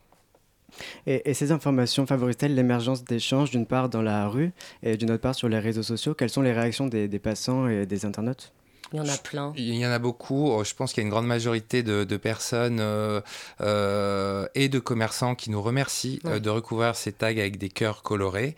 Et, 1.07 1.31
et 1.31 1.35
ces 1.35 1.53
informations 1.53 2.07
favorisent-elles 2.07 2.55
l'émergence 2.55 3.05
d'échanges 3.05 3.51
d'une 3.51 3.67
part 3.67 3.91
dans 3.91 4.03
la 4.03 4.27
rue 4.29 4.53
et 4.83 4.97
d'une 4.97 5.11
autre 5.11 5.21
part 5.21 5.35
sur 5.35 5.49
les 5.49 5.59
réseaux 5.59 5.83
sociaux? 5.83 6.15
Quelles 6.15 6.31
sont 6.31 6.43
les 6.43 6.53
réactions 6.53 6.87
des, 6.87 7.09
des 7.09 7.19
passants 7.19 7.69
et 7.69 7.85
des 7.85 8.07
internautes? 8.07 8.53
Il 8.93 8.99
y 8.99 9.01
en 9.01 9.09
a 9.09 9.17
plein. 9.17 9.53
Il 9.57 9.75
y 9.75 9.87
en 9.87 9.91
a 9.91 9.99
beaucoup. 9.99 10.51
Oh, 10.51 10.65
Je 10.65 10.75
pense 10.75 10.93
qu'il 10.93 11.03
y 11.03 11.05
a 11.05 11.07
une 11.07 11.11
grande 11.11 11.27
majorité 11.27 11.83
de, 11.83 12.05
de 12.05 12.17
personnes 12.17 12.79
euh, 12.81 13.21
euh, 13.61 14.47
et 14.55 14.69
de 14.69 14.79
commerçants 14.79 15.35
qui 15.35 15.51
nous 15.51 15.63
remercient 15.63 16.21
euh, 16.27 16.39
de 16.39 16.51
recouvrir 16.51 16.95
ces 16.95 17.13
tags 17.13 17.29
avec 17.29 17.59
des 17.59 17.69
cœurs 17.69 18.03
colorés. 18.03 18.55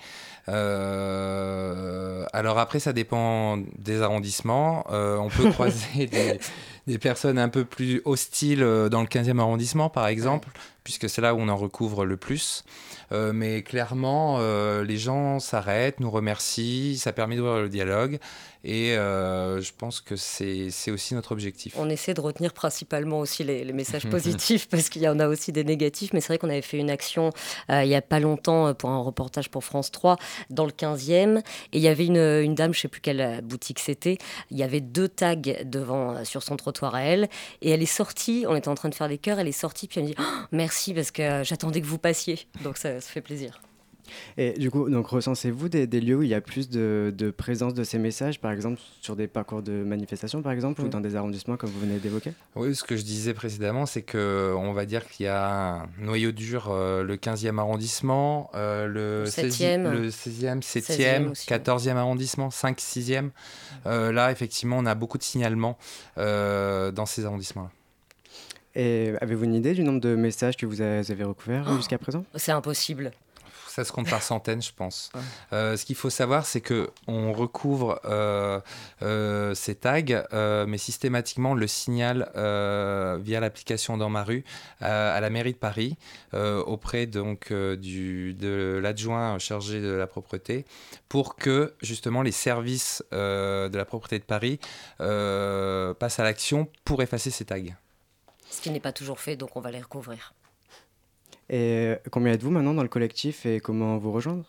Alors 0.47 0.59
après, 2.59 2.80
ça 2.80 2.93
dépend 2.93 3.59
des 3.78 4.03
arrondissements. 4.03 4.85
On 4.91 5.28
peut 5.28 5.51
croiser 5.53 6.07
des, 6.07 6.39
des 6.87 6.99
personnes 6.99 7.39
un 7.39 7.49
peu 7.49 7.64
plus 7.64 8.03
hostiles 8.05 8.61
dans 8.91 9.01
le 9.01 9.07
15e 9.07 9.39
arrondissement, 9.39 9.89
par 9.89 10.07
exemple, 10.09 10.49
puisque 10.85 11.09
c'est 11.09 11.22
là 11.22 11.35
où 11.35 11.39
on 11.41 11.49
en 11.49 11.57
recouvre 11.57 12.05
le 12.05 12.18
plus. 12.18 12.62
Euh, 13.11 13.32
mais 13.32 13.62
clairement, 13.62 14.37
euh, 14.39 14.85
les 14.85 14.99
gens 14.99 15.41
s'arrêtent, 15.41 15.99
nous 15.99 16.11
remercient, 16.11 16.97
ça 16.99 17.12
permet 17.12 17.37
d'ouvrir 17.37 17.62
le 17.62 17.68
dialogue. 17.68 18.18
Et 18.66 18.97
euh, 18.97 19.61
je 19.61 19.72
pense 19.76 20.01
que 20.01 20.16
c'est 20.16 20.91
aussi 20.91 21.14
notre 21.14 21.32
objectif. 21.32 21.74
On 21.76 21.91
essaie 21.91 22.14
de 22.14 22.20
retenir 22.22 22.55
principalement 22.55 23.18
aussi 23.18 23.45
les, 23.45 23.62
les 23.62 23.72
messages 23.74 24.07
positifs 24.11 24.68
parce 24.70 24.89
qu'il 24.89 25.03
y 25.03 25.09
en 25.09 25.20
a 25.20 25.28
aussi 25.28 25.53
des 25.53 25.64
négatifs. 25.64 26.14
Mais 26.14 26.22
c'est 26.22 26.28
vrai 26.28 26.39
qu'on 26.39 26.49
avait 26.49 26.62
fait 26.62 26.78
une 26.78 26.89
action 26.89 27.30
il 27.68 27.89
n'y 27.89 27.95
a 27.95 28.01
pas 28.01 28.20
longtemps 28.20 28.72
pour 28.72 28.89
un 28.89 28.99
reportage 28.99 29.51
pour 29.51 29.64
France 29.64 29.91
3 29.91 30.16
dans 30.49 30.64
le 30.64 30.70
15e. 30.70 31.41
Et 31.72 31.78
il 31.78 31.82
y 31.82 31.89
avait 31.89 32.07
une, 32.07 32.16
une 32.16 32.55
dame, 32.55 32.72
je 32.72 32.78
ne 32.78 32.82
sais 32.82 32.89
plus 32.89 33.03
quelle 33.03 33.43
boutique 33.43 33.80
c'était. 33.80 34.16
Il 34.51 34.57
y 34.57 34.62
avait 34.62 34.80
deux 34.80 35.09
tags 35.09 35.37
devant 35.37 36.24
sur 36.24 36.43
son 36.43 36.57
trottoir 36.57 36.95
à 36.95 37.03
elle. 37.03 37.28
Et 37.61 37.68
elle 37.68 37.82
est 37.82 37.87
sortie, 37.87 38.47
on 38.49 38.57
était 38.57 38.68
en 38.68 38.74
train 38.74 38.89
de 38.89 38.95
faire 38.95 39.09
des 39.09 39.18
cœurs, 39.18 39.39
elle 39.39 39.49
est 39.49 39.53
sortie, 39.53 39.89
puis 39.89 40.01
elle 40.01 40.07
me 40.07 40.11
dit 40.11 40.16
Oh, 40.18 40.45
Merci 40.53 40.74
parce 40.95 41.11
que 41.11 41.22
euh, 41.22 41.45
j'attendais 41.45 41.81
que 41.81 41.87
vous 41.87 41.99
passiez. 41.99 42.41
Donc 42.62 42.77
ça, 42.77 43.01
ça 43.01 43.09
fait 43.11 43.20
plaisir. 43.22 43.61
Et 44.37 44.53
du 44.59 44.70
coup, 44.70 44.91
donc 44.91 45.07
recensez-vous 45.07 45.70
des, 45.70 45.87
des 45.87 45.99
lieux 45.99 46.16
où 46.16 46.22
il 46.22 46.29
y 46.29 46.35
a 46.35 46.43
plus 46.43 46.68
de, 46.68 47.11
de 47.16 47.31
présence 47.31 47.72
de 47.72 47.85
ces 47.85 47.99
messages, 47.99 48.39
par 48.39 48.53
exemple 48.53 48.79
sur 49.01 49.16
des 49.16 49.27
parcours 49.29 49.62
de 49.62 49.72
manifestation, 49.83 50.43
par 50.43 50.53
exemple, 50.53 50.83
ou 50.83 50.85
Mm. 50.85 50.91
dans 50.91 51.01
des 51.01 51.16
arrondissements 51.16 51.57
comme 51.57 51.70
vous 51.70 51.81
venez 51.81 51.99
d'évoquer? 51.99 52.33
Oui, 52.55 52.75
ce 52.75 52.85
que 52.85 52.97
je 52.99 53.03
disais 53.03 53.33
précédemment, 53.33 53.87
c'est 53.87 54.03
que 54.03 54.53
on 54.59 54.75
va 54.75 54.85
dire 54.85 55.09
qu'il 55.09 55.25
y 55.25 55.29
a 55.31 55.81
un 55.81 55.89
noyau 55.99 56.33
dur, 56.33 56.68
euh, 56.70 57.03
le 57.03 57.16
15e 57.16 57.59
arrondissement, 57.59 58.51
euh, 58.55 58.87
le, 58.87 59.22
Le 59.22 59.31
16e, 59.31 59.85
7e. 59.85 59.91
le 59.91 60.09
16e, 60.11 60.61
7e, 60.61 60.99
16e 61.25 61.31
aussi. 61.31 61.49
14e 61.49 61.97
arrondissement, 61.97 62.51
5, 62.51 62.79
6e. 62.79 63.31
Euh, 63.87 64.12
là, 64.12 64.31
effectivement, 64.33 64.77
on 64.79 64.85
a 64.85 64.95
beaucoup 64.95 65.16
de 65.16 65.22
signalements 65.22 65.79
euh, 66.18 66.93
dans 66.93 67.07
ces 67.07 67.25
arrondissements-là. 67.25 67.70
Et 68.77 69.12
avez-vous 69.20 69.45
une 69.45 69.55
idée 69.55 69.75
du 69.75 69.83
nombre 69.85 70.01
de 70.01 70.14
messages 70.16 70.57
que 70.57 70.66
vous 70.66 70.81
avez 70.81 71.25
recouverts 71.25 71.66
Oh. 71.70 71.77
jusqu'à 71.77 71.99
présent? 71.99 72.25
C'est 72.35 72.53
impossible. 72.53 73.12
Ça 73.68 73.83
se 73.85 73.91
compte 73.91 74.09
par 74.09 74.22
centaines, 74.22 74.62
je 74.62 74.70
pense. 74.75 75.11
Euh, 75.53 75.77
ce 75.77 75.85
qu'il 75.85 75.95
faut 75.95 76.11
savoir, 76.11 76.47
c'est 76.47 76.61
que 76.61 76.91
on 77.07 77.33
recouvre 77.33 78.01
euh, 78.07 78.61
euh, 79.03 79.55
ces 79.55 79.75
tags, 79.77 80.03
euh, 80.33 80.64
mais 80.66 80.79
systématiquement 80.79 81.53
on 81.53 81.55
le 81.55 81.66
signale 81.68 82.31
euh, 82.37 83.18
via 83.22 83.39
l'application 83.41 83.97
dans 83.97 84.09
ma 84.09 84.25
rue 84.25 84.43
euh, 84.83 85.16
à 85.16 85.20
la 85.20 85.31
mairie 85.31 85.53
de 85.53 85.59
Paris 85.59 85.97
euh, 86.35 86.61
auprès 86.64 87.07
donc 87.07 87.51
euh, 87.53 87.77
du, 87.77 88.35
de 88.35 88.81
l'adjoint 88.83 89.39
chargé 89.39 89.81
de 89.81 89.89
la 89.93 90.09
propreté 90.09 90.64
pour 91.09 91.37
que 91.37 91.75
justement 91.83 92.22
les 92.22 92.33
services 92.33 93.05
euh, 93.12 93.68
de 93.68 93.77
la 93.77 93.85
propreté 93.85 94.18
de 94.18 94.25
Paris 94.25 94.59
euh, 95.01 95.95
passent 95.95 96.18
à 96.18 96.25
l'action 96.25 96.68
pour 96.85 97.01
effacer 97.03 97.31
ces 97.31 97.45
tags. 97.45 97.61
Ce 98.55 98.61
qui 98.61 98.70
n'est 98.70 98.78
pas 98.78 98.92
toujours 98.92 99.18
fait, 99.18 99.34
donc 99.34 99.57
on 99.57 99.61
va 99.61 99.72
les 99.72 99.80
recouvrir. 99.80 100.32
Et 101.50 101.94
combien 102.12 102.32
êtes-vous 102.32 102.52
maintenant 102.52 102.72
dans 102.72 102.84
le 102.84 102.88
collectif 102.88 103.46
et 103.46 103.59
comment 103.59 103.98
vous 103.98 104.12
rejoindre? 104.12 104.44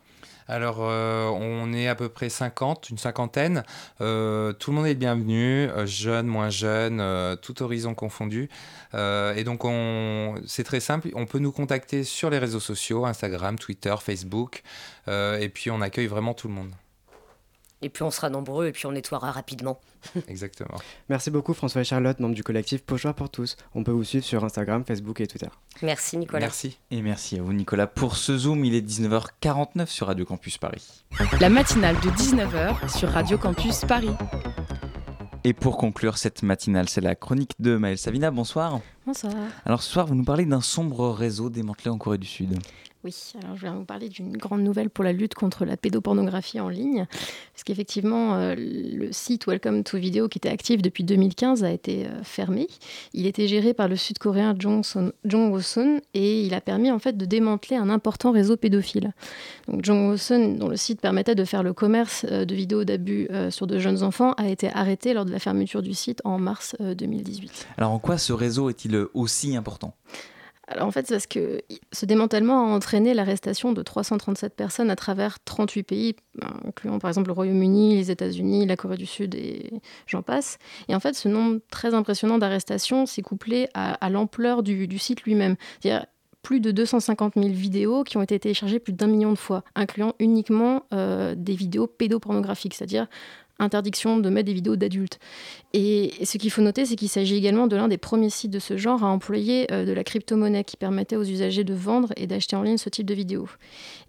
Alors, 0.47 0.77
euh, 0.81 1.25
on 1.25 1.73
est 1.73 1.87
à 1.87 1.95
peu 1.95 2.07
près 2.07 2.29
50, 2.29 2.91
une 2.91 2.99
cinquantaine. 2.99 3.63
Euh, 4.01 4.53
tout 4.53 4.69
le 4.69 4.77
monde 4.77 4.85
est 4.85 4.93
le 4.93 4.99
bienvenu, 4.99 5.67
euh, 5.69 5.87
jeunes, 5.87 6.27
moins 6.27 6.51
jeunes, 6.51 6.99
euh, 7.01 7.35
tout 7.35 7.63
horizon 7.63 7.95
confondu. 7.95 8.47
Euh, 8.93 9.33
et 9.33 9.43
donc, 9.43 9.65
on, 9.65 10.35
c'est 10.45 10.63
très 10.63 10.81
simple. 10.81 11.09
On 11.15 11.25
peut 11.25 11.39
nous 11.39 11.51
contacter 11.51 12.03
sur 12.03 12.29
les 12.29 12.37
réseaux 12.37 12.59
sociaux, 12.59 13.07
Instagram, 13.07 13.57
Twitter, 13.57 13.95
Facebook. 13.99 14.61
Euh, 15.07 15.39
et 15.39 15.49
puis, 15.49 15.71
on 15.71 15.81
accueille 15.81 16.05
vraiment 16.05 16.35
tout 16.35 16.47
le 16.47 16.53
monde. 16.53 16.69
Et 17.85 17.89
puis 17.89 18.01
on 18.01 18.09
sera 18.09 18.31
nombreux 18.31 18.65
et 18.65 18.71
puis 18.71 18.87
on 18.87 18.91
nettoiera 18.93 19.31
rapidement. 19.31 19.79
Exactement. 20.27 20.75
Merci 21.07 21.29
beaucoup 21.29 21.53
François 21.53 21.81
et 21.81 21.83
Charlotte, 21.83 22.19
membres 22.19 22.33
du 22.33 22.43
collectif 22.43 22.81
Pochoir 22.81 23.13
pour 23.13 23.29
tous. 23.29 23.57
On 23.75 23.83
peut 23.83 23.91
vous 23.91 24.03
suivre 24.03 24.25
sur 24.25 24.43
Instagram, 24.43 24.83
Facebook 24.83 25.21
et 25.21 25.27
Twitter. 25.27 25.49
Merci 25.83 26.17
Nicolas. 26.17 26.49
Et 26.89 27.01
merci 27.03 27.37
à 27.37 27.43
vous 27.43 27.53
Nicolas 27.53 27.85
pour 27.85 28.17
ce 28.17 28.35
Zoom. 28.39 28.65
Il 28.65 28.73
est 28.73 28.81
19h49 28.81 29.85
sur 29.85 30.07
Radio 30.07 30.25
Campus 30.25 30.57
Paris. 30.57 31.03
La 31.39 31.49
matinale 31.49 31.95
de 31.97 32.09
19h 32.09 32.97
sur 32.97 33.09
Radio 33.09 33.37
Campus 33.37 33.85
Paris. 33.85 34.09
Et 35.43 35.53
pour 35.53 35.77
conclure 35.77 36.17
cette 36.17 36.41
matinale, 36.41 36.89
c'est 36.89 37.01
la 37.01 37.13
chronique 37.13 37.51
de 37.59 37.77
Maël 37.77 37.99
Savina. 37.99 38.31
Bonsoir. 38.31 38.79
Bonsoir. 39.05 39.31
Alors 39.63 39.83
ce 39.83 39.91
soir, 39.91 40.07
vous 40.07 40.15
nous 40.15 40.23
parlez 40.23 40.45
d'un 40.45 40.61
sombre 40.61 41.11
réseau 41.11 41.51
démantelé 41.51 41.91
en 41.91 41.99
Corée 41.99 42.17
du 42.17 42.25
Sud. 42.25 42.57
Oui, 43.05 43.33
alors 43.43 43.55
je 43.55 43.61
viens 43.61 43.75
vous 43.75 43.85
parler 43.85 44.09
d'une 44.09 44.35
grande 44.35 44.63
nouvelle 44.63 44.89
pour 44.89 45.03
la 45.03 45.13
lutte 45.13 45.35
contre 45.35 45.63
la 45.63 45.77
pédopornographie 45.77 46.59
en 46.59 46.69
ligne. 46.69 47.05
Parce 47.53 47.63
qu'effectivement, 47.63 48.33
euh, 48.33 48.55
le 48.57 49.11
site 49.11 49.45
Welcome 49.45 49.83
to 49.83 49.99
Video, 49.99 50.27
qui 50.27 50.39
était 50.39 50.49
actif 50.49 50.81
depuis 50.81 51.03
2015, 51.03 51.63
a 51.63 51.69
été 51.69 52.07
euh, 52.07 52.23
fermé. 52.23 52.65
Il 53.13 53.27
était 53.27 53.47
géré 53.47 53.75
par 53.75 53.89
le 53.89 53.95
sud-coréen 53.95 54.55
Jong, 54.57 54.83
Jong 55.23 55.53
Ho-sun 55.53 56.01
et 56.15 56.41
il 56.47 56.55
a 56.55 56.61
permis 56.61 56.89
en 56.89 56.97
fait 56.97 57.15
de 57.15 57.25
démanteler 57.25 57.75
un 57.75 57.91
important 57.91 58.31
réseau 58.31 58.57
pédophile. 58.57 59.13
Donc 59.67 59.85
Jong 59.85 60.09
Ho-sun, 60.09 60.57
dont 60.57 60.69
le 60.69 60.75
site 60.75 60.99
permettait 60.99 61.35
de 61.35 61.45
faire 61.45 61.61
le 61.61 61.73
commerce 61.73 62.25
euh, 62.31 62.43
de 62.43 62.55
vidéos 62.55 62.85
d'abus 62.85 63.27
sur 63.51 63.67
de 63.67 63.77
jeunes 63.77 64.01
enfants, 64.01 64.33
a 64.37 64.49
été 64.49 64.71
arrêté 64.73 65.13
lors 65.13 65.25
de 65.25 65.31
la 65.31 65.37
fermeture 65.37 65.83
du 65.83 65.93
site 65.93 66.21
en 66.23 66.39
mars 66.39 66.75
euh, 66.81 66.95
2018. 66.95 67.67
Alors 67.77 67.91
en 67.91 67.99
quoi 67.99 68.17
ce 68.17 68.33
réseau 68.33 68.71
est-il 68.71 69.05
aussi 69.13 69.55
important? 69.55 69.93
Alors 70.67 70.87
en 70.87 70.91
fait, 70.91 71.05
c'est 71.07 71.13
parce 71.13 71.27
que 71.27 71.61
ce 71.91 72.05
démantèlement 72.05 72.59
a 72.59 72.75
entraîné 72.75 73.13
l'arrestation 73.13 73.71
de 73.71 73.83
337 73.83 74.55
personnes 74.55 74.89
à 74.89 74.95
travers 74.95 75.39
38 75.43 75.83
pays, 75.83 76.15
incluant 76.65 76.97
par 76.97 77.09
exemple 77.09 77.27
le 77.27 77.33
Royaume-Uni, 77.33 77.95
les 77.95 78.09
États-Unis, 78.09 78.65
la 78.65 78.75
Corée 78.75 78.97
du 78.97 79.05
Sud 79.05 79.35
et 79.35 79.81
j'en 80.07 80.23
passe. 80.23 80.57
Et 80.87 80.95
en 80.95 80.99
fait, 80.99 81.13
ce 81.13 81.27
nombre 81.27 81.59
très 81.69 81.93
impressionnant 81.93 82.39
d'arrestations 82.39 83.05
s'est 83.05 83.21
couplé 83.21 83.69
à, 83.75 84.09
l'ampleur 84.09 84.63
du, 84.63 84.87
du 84.87 84.97
site 84.97 85.23
lui-même. 85.23 85.55
C'est-à-dire 85.79 86.07
plus 86.45 86.59
de 86.59 86.69
250 86.69 87.33
000 87.35 87.47
vidéos 87.47 88.03
qui 88.03 88.17
ont 88.17 88.21
été 88.21 88.39
téléchargées 88.39 88.77
plus 88.77 88.93
d'un 88.93 89.07
million 89.07 89.31
de 89.31 89.37
fois, 89.37 89.63
incluant 89.73 90.13
uniquement 90.19 90.83
euh, 90.93 91.33
des 91.35 91.55
vidéos 91.55 91.87
pédopornographiques, 91.87 92.75
c'est-à-dire 92.75 93.07
interdiction 93.59 94.17
de 94.17 94.29
mettre 94.29 94.47
des 94.47 94.53
vidéos 94.53 94.75
d'adultes. 94.75 95.19
Et, 95.73 96.11
ce 96.23 96.37
qu'il 96.37 96.51
faut 96.51 96.61
noter, 96.61 96.85
c'est 96.85 96.95
qu'il 96.95 97.09
s'agit 97.09 97.35
également 97.35 97.67
de 97.67 97.75
l'un 97.75 97.87
des 97.87 97.97
premiers 97.97 98.29
sites 98.29 98.51
de 98.51 98.59
ce 98.59 98.77
genre 98.77 99.03
à 99.03 99.07
employer 99.07 99.71
euh, 99.71 99.85
de 99.85 99.93
la 99.93 100.03
crypto-monnaie 100.03 100.63
qui 100.63 100.77
permettait 100.77 101.15
aux 101.15 101.23
usagers 101.23 101.63
de 101.63 101.73
vendre 101.73 102.09
et 102.17 102.27
d'acheter 102.27 102.55
en 102.55 102.63
ligne 102.63 102.77
ce 102.77 102.89
type 102.89 103.05
de 103.05 103.13
vidéos. 103.13 103.47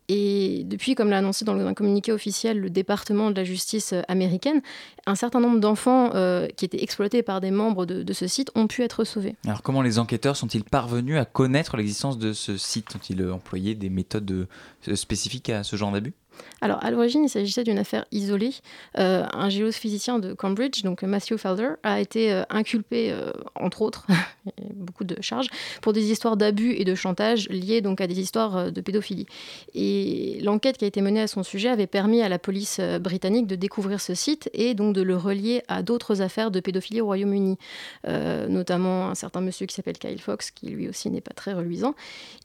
Et 0.08 0.62
depuis, 0.64 0.94
comme 0.94 1.10
l'a 1.10 1.18
annoncé 1.18 1.44
dans 1.44 1.58
un 1.58 1.74
communiqué 1.74 2.12
officiel 2.12 2.60
le 2.60 2.70
département 2.70 3.30
de 3.30 3.36
la 3.36 3.44
justice 3.44 3.92
euh, 3.92 4.02
américaine, 4.08 4.62
un 5.06 5.16
certain 5.16 5.40
nombre 5.40 5.58
d'enfants 5.58 6.10
euh, 6.14 6.46
qui 6.56 6.64
étaient 6.64 6.82
exploités 6.82 7.22
par 7.22 7.40
des 7.40 7.50
membres 7.50 7.86
de, 7.86 8.02
de, 8.02 8.12
ce 8.12 8.26
site 8.26 8.50
ont 8.54 8.66
pu 8.66 8.82
être 8.82 9.04
sauvés. 9.04 9.34
Alors 9.44 9.62
comment 9.62 9.82
les 9.82 9.98
enquêteurs 9.98 10.36
sont-ils 10.36 10.64
parvenus 10.64 11.18
à 11.18 11.24
connaître 11.24 11.76
l'existence 11.76 12.18
de 12.18 12.32
ce 12.32 12.56
site? 12.56 12.94
Ont-ils 12.94 13.30
employé 13.30 13.74
des 13.74 13.90
méthodes 13.90 14.46
spécifiques 14.94 15.50
à 15.50 15.64
ce 15.64 15.76
genre 15.76 15.92
d'abus? 15.92 16.14
Alors, 16.62 16.82
à 16.82 16.90
l'origine, 16.90 17.22
il 17.24 17.28
s'agissait 17.28 17.64
d'une 17.64 17.78
affaire 17.78 18.06
isolée. 18.12 18.54
Euh, 18.98 19.26
un 19.32 19.50
géophysicien 19.50 20.18
de 20.18 20.32
Cambridge, 20.32 20.82
donc 20.82 21.02
Matthew 21.02 21.36
Felder, 21.36 21.70
a 21.82 22.00
été 22.00 22.32
euh, 22.32 22.44
inculpé, 22.48 23.12
euh, 23.12 23.30
entre 23.54 23.82
autres, 23.82 24.06
beaucoup 24.74 25.04
de 25.04 25.16
charges, 25.20 25.48
pour 25.82 25.92
des 25.92 26.10
histoires 26.10 26.36
d'abus 26.36 26.72
et 26.72 26.84
de 26.84 26.94
chantage 26.94 27.48
liées 27.50 27.82
donc 27.82 28.00
à 28.00 28.06
des 28.06 28.18
histoires 28.18 28.72
de 28.72 28.80
pédophilie. 28.80 29.26
Et 29.74 30.40
l'enquête 30.42 30.78
qui 30.78 30.84
a 30.84 30.88
été 30.88 31.02
menée 31.02 31.20
à 31.20 31.26
son 31.26 31.42
sujet 31.42 31.68
avait 31.68 31.86
permis 31.86 32.22
à 32.22 32.28
la 32.28 32.38
police 32.38 32.80
britannique 33.00 33.46
de 33.46 33.54
découvrir 33.54 34.00
ce 34.00 34.14
site 34.14 34.48
et 34.54 34.74
donc 34.74 34.94
de 34.94 35.02
le 35.02 35.16
relier 35.16 35.62
à 35.68 35.82
d'autres 35.82 36.22
affaires 36.22 36.50
de 36.50 36.60
pédophilie 36.60 37.00
au 37.00 37.06
Royaume-Uni, 37.06 37.58
notamment 38.04 39.10
un 39.10 39.14
certain 39.14 39.40
monsieur 39.40 39.66
qui 39.66 39.74
s'appelle 39.74 39.98
Kyle 39.98 40.20
Fox, 40.20 40.50
qui 40.50 40.66
lui 40.66 40.88
aussi 40.88 41.10
n'est 41.10 41.20
pas 41.20 41.34
très 41.34 41.52
reluisant. 41.52 41.94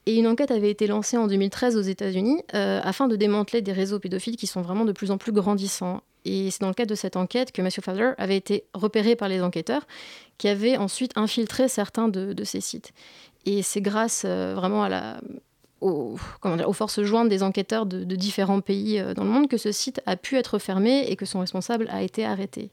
Et 0.06 0.18
une 0.18 0.28
enquête 0.28 0.52
avait 0.52 0.72
été 0.72 0.88
lancée 0.88 1.18
en 1.18 1.28
2013 1.28 1.78
aux 1.78 1.82
États-Unis 1.82 2.42
afin 2.54 3.08
de 3.08 3.16
démanteler 3.16 3.62
des 3.62 3.74
réseaux 3.82 4.00
pédophiles 4.00 4.38
qui 4.38 4.48
sont 4.48 4.62
vraiment 4.62 4.86
de 4.86 4.92
plus 4.92 5.12
en 5.12 5.18
plus 5.18 5.32
grandissants. 5.32 6.02
Et 6.24 6.52
c'est 6.52 6.62
dans 6.62 6.68
le 6.68 6.74
cadre 6.74 6.90
de 6.90 6.96
cette 6.96 7.18
enquête 7.18 7.52
que 7.52 7.62
Matthew 7.62 7.82
Fowler 7.82 8.12
avait 8.18 8.38
été 8.38 8.66
repéré 8.74 9.16
par 9.16 9.28
les 9.28 9.42
enquêteurs, 9.42 9.88
qui 10.38 10.48
avaient 10.48 10.78
ensuite 10.78 11.12
infiltré 11.16 11.68
certains 11.68 12.08
de, 12.08 12.44
ces 12.44 12.62
sites. 12.62 12.92
Et 13.46 13.64
c'est 13.64 13.82
grâce 13.82 14.24
euh, 14.26 14.54
vraiment 14.56 14.84
à 14.84 14.90
la, 14.90 15.20
aux, 15.82 16.16
forces 16.74 17.02
jointes 17.02 17.30
des 17.30 17.44
enquêteurs 17.44 17.86
de, 17.86 18.04
différents 18.16 18.62
pays 18.62 19.00
euh, 19.00 19.14
dans 19.14 19.24
le 19.24 19.30
monde 19.30 19.48
que 19.48 19.58
ce 19.58 19.72
site 19.72 20.02
a 20.06 20.16
pu 20.16 20.38
être 20.38 20.60
fermé 20.60 21.06
et 21.08 21.16
que 21.16 21.26
son 21.26 21.40
responsable 21.40 21.88
a 21.92 22.04
été 22.04 22.24
arrêté. 22.24 22.70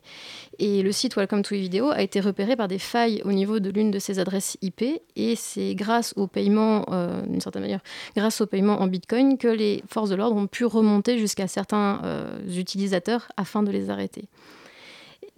Et 0.58 0.82
le 0.82 0.92
site 0.92 1.16
Welcome 1.16 1.42
to 1.42 1.54
Video 1.54 1.90
a 1.90 2.02
été 2.02 2.20
repéré 2.20 2.54
par 2.56 2.68
des 2.68 2.78
failles 2.78 3.22
au 3.24 3.32
niveau 3.32 3.60
de 3.60 3.70
l'une 3.70 3.90
de 3.90 3.98
ses 3.98 4.18
adresses 4.18 4.56
IP 4.62 4.82
et 5.16 5.36
c'est 5.36 5.74
grâce 5.74 6.12
au 6.16 6.26
paiement, 6.26 6.84
euh, 6.90 7.22
d'une 7.22 7.40
certaine 7.40 7.62
manière, 7.62 7.80
grâce 8.16 8.40
au 8.40 8.46
paiement 8.46 8.80
en 8.80 8.86
Bitcoin 8.86 9.38
que 9.38 9.48
les 9.48 9.82
forces 9.88 10.10
de 10.10 10.14
l'ordre 10.14 10.36
ont 10.36 10.46
pu 10.46 10.64
remonter 10.64 11.18
jusqu'à 11.18 11.48
certains 11.48 12.00
euh, 12.04 12.38
utilisateurs 12.56 13.28
afin 13.36 13.62
de 13.62 13.70
les 13.70 13.90
arrêter. 13.90 14.28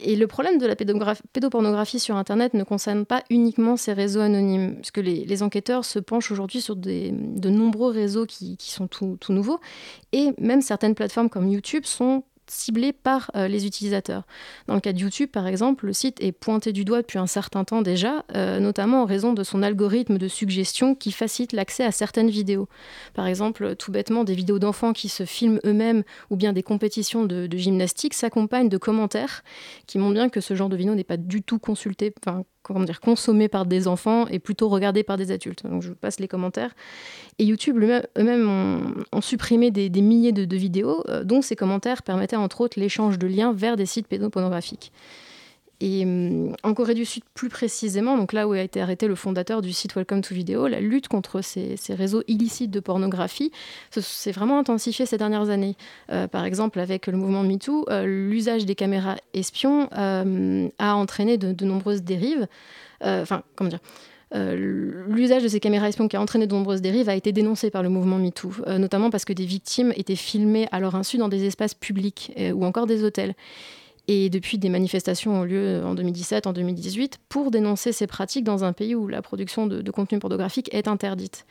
Et 0.02 0.16
le 0.16 0.26
problème 0.26 0.58
de 0.58 0.66
la 0.66 0.76
pédopornographie 0.76 1.98
sur 1.98 2.16
Internet 2.16 2.54
ne 2.54 2.64
concerne 2.64 3.04
pas 3.04 3.22
uniquement 3.30 3.76
ces 3.76 3.92
réseaux 3.92 4.20
anonymes, 4.20 4.76
puisque 4.76 4.98
les, 4.98 5.24
les 5.24 5.42
enquêteurs 5.42 5.84
se 5.84 5.98
penchent 5.98 6.30
aujourd'hui 6.30 6.60
sur 6.60 6.76
de 6.76 7.48
nombreux 7.48 7.90
réseaux 7.92 8.26
qui, 8.26 8.56
sont 8.58 8.86
tout, 8.88 9.18
nouveaux, 9.28 9.60
et 10.12 10.30
même 10.38 10.62
certaines 10.62 10.94
plateformes 10.94 11.28
comme 11.28 11.48
YouTube 11.48 11.84
sont 11.84 12.24
ciblé 12.50 12.92
par 12.92 13.30
euh, 13.36 13.48
les 13.48 13.66
utilisateurs. 13.66 14.24
Dans 14.66 14.74
le 14.74 14.80
cas 14.80 14.92
de 14.92 14.98
YouTube, 14.98 15.30
par 15.30 15.46
exemple, 15.46 15.86
le 15.86 15.92
site 15.92 16.22
est 16.22 16.32
pointé 16.32 16.72
du 16.72 16.84
doigt 16.84 17.02
depuis 17.02 17.18
un 17.18 17.26
certain 17.26 17.64
temps 17.64 17.82
déjà, 17.82 18.24
euh, 18.34 18.58
notamment 18.60 19.02
en 19.02 19.04
raison 19.04 19.32
de 19.32 19.42
son 19.42 19.62
algorithme 19.62 20.18
de 20.18 20.28
suggestion 20.28 20.94
qui 20.94 21.12
facilite 21.12 21.52
l'accès 21.52 21.84
à 21.84 21.92
certaines 21.92 22.30
vidéos. 22.30 22.68
Par 23.14 23.26
exemple, 23.26 23.76
tout 23.76 23.92
bêtement, 23.92 24.24
des 24.24 24.34
vidéos 24.34 24.58
d'enfants 24.58 24.92
qui 24.92 25.08
se 25.08 25.24
filment 25.24 25.60
eux-mêmes 25.64 26.02
ou 26.30 26.36
bien 26.36 26.52
des 26.52 26.62
compétitions 26.62 27.24
de, 27.24 27.48
gymnastique 27.56 28.14
s'accompagnent 28.14 28.68
de 28.68 28.78
commentaires 28.78 29.42
qui 29.86 29.98
montrent 29.98 30.14
bien 30.14 30.28
que 30.28 30.40
ce 30.40 30.54
genre 30.54 30.68
de 30.68 30.76
vidéo 30.76 30.94
n'est 30.94 31.04
pas 31.04 31.16
du 31.16 31.42
tout 31.42 31.58
consulté, 31.58 32.12
comment 32.62 32.84
dire, 32.84 33.00
consommé 33.00 33.48
par 33.48 33.66
des 33.66 33.88
enfants 33.88 34.26
et 34.28 34.38
plutôt 34.38 34.68
regardé 34.68 35.02
par 35.02 35.16
des 35.16 35.30
adultes. 35.30 35.62
Je 35.80 35.92
passe 35.92 36.20
les 36.20 36.28
commentaires. 36.28 36.74
Et 37.38 37.44
YouTube 37.44 37.78
eux-mêmes 37.78 39.04
ont, 39.12 39.20
supprimé 39.20 39.70
des, 39.70 39.90
milliers 40.02 40.32
de, 40.32 40.44
de 40.44 40.56
vidéos 40.56 41.04
euh, 41.08 41.24
dont 41.24 41.42
ces 41.42 41.56
commentaires 41.56 42.02
permettaient 42.02 42.36
entre 42.36 42.60
autres 42.60 42.78
l'échange 42.78 43.18
de 43.18 43.26
liens 43.26 43.52
vers 43.52 43.76
des 43.76 43.86
sites 43.86 44.08
pédopornographiques. 44.08 44.92
Et 45.80 46.04
euh, 46.04 46.52
en 46.62 46.74
Corée 46.74 46.94
du 46.94 47.06
Sud, 47.06 47.22
plus 47.32 47.48
précisément, 47.48 48.18
donc 48.18 48.34
là 48.34 48.46
où 48.46 48.52
a 48.52 48.60
été 48.60 48.82
arrêté 48.82 49.08
le 49.08 49.14
fondateur 49.14 49.62
du 49.62 49.72
site 49.72 49.94
Welcome 49.94 50.20
to 50.20 50.34
Video, 50.34 50.66
la 50.66 50.80
lutte 50.80 51.08
contre 51.08 51.40
ces, 51.40 51.76
réseaux 51.88 52.22
illicites 52.28 52.70
de 52.70 52.80
pornographie 52.80 53.50
s'est 53.90 54.32
vraiment 54.32 54.58
intensifiée 54.58 55.06
ces 55.06 55.16
dernières 55.16 55.48
années. 55.48 55.76
Euh, 56.12 56.26
par 56.26 56.44
exemple, 56.44 56.80
avec 56.80 57.06
le 57.06 57.16
mouvement 57.16 57.42
MeToo, 57.42 57.86
euh, 57.88 58.04
l'usage 58.04 58.66
des 58.66 58.74
caméras 58.74 59.16
espions 59.32 59.88
euh, 59.96 60.68
a 60.78 60.94
entraîné 60.94 61.38
de, 61.38 61.64
nombreuses 61.64 62.02
dérives. 62.02 62.46
Enfin, 63.02 63.42
comment 63.56 63.70
dire 63.70 63.80
l'usage 64.32 65.42
de 65.42 65.48
ces 65.48 65.58
caméras 65.58 65.88
espions 65.88 66.06
qui 66.06 66.16
a 66.16 66.20
entraîné 66.20 66.46
de 66.46 66.54
nombreuses 66.54 66.80
dérives 66.80 67.08
a 67.08 67.16
été 67.16 67.32
dénoncé 67.32 67.68
par 67.68 67.82
le 67.82 67.88
mouvement 67.88 68.16
MeToo, 68.16 68.52
notamment 68.78 69.10
parce 69.10 69.24
que 69.24 69.32
des 69.32 69.44
victimes 69.44 69.92
étaient 69.96 70.14
filmées 70.14 70.68
à 70.70 70.78
leur 70.78 70.94
insu 70.94 71.18
dans 71.18 71.28
des 71.28 71.46
espaces 71.46 71.74
publics 71.74 72.32
ou 72.54 72.64
encore 72.64 72.86
des 72.86 73.02
hôtels. 73.02 73.34
Et 74.12 74.28
depuis, 74.28 74.58
des 74.58 74.70
manifestations 74.70 75.42
ont 75.42 75.44
lieu 75.44 75.82
en 75.84 75.94
2017, 75.94 76.48
en 76.48 76.52
2018, 76.52 77.18
pour 77.28 77.52
dénoncer 77.52 77.92
ces 77.92 78.08
pratiques 78.08 78.42
dans 78.42 78.64
un 78.64 78.72
pays 78.72 78.96
où 78.96 79.06
la 79.06 79.22
production 79.22 79.68
de, 79.68 79.88
contenu 79.92 80.18
pornographique 80.18 80.68
est 80.74 80.88
interdite. 80.88 81.46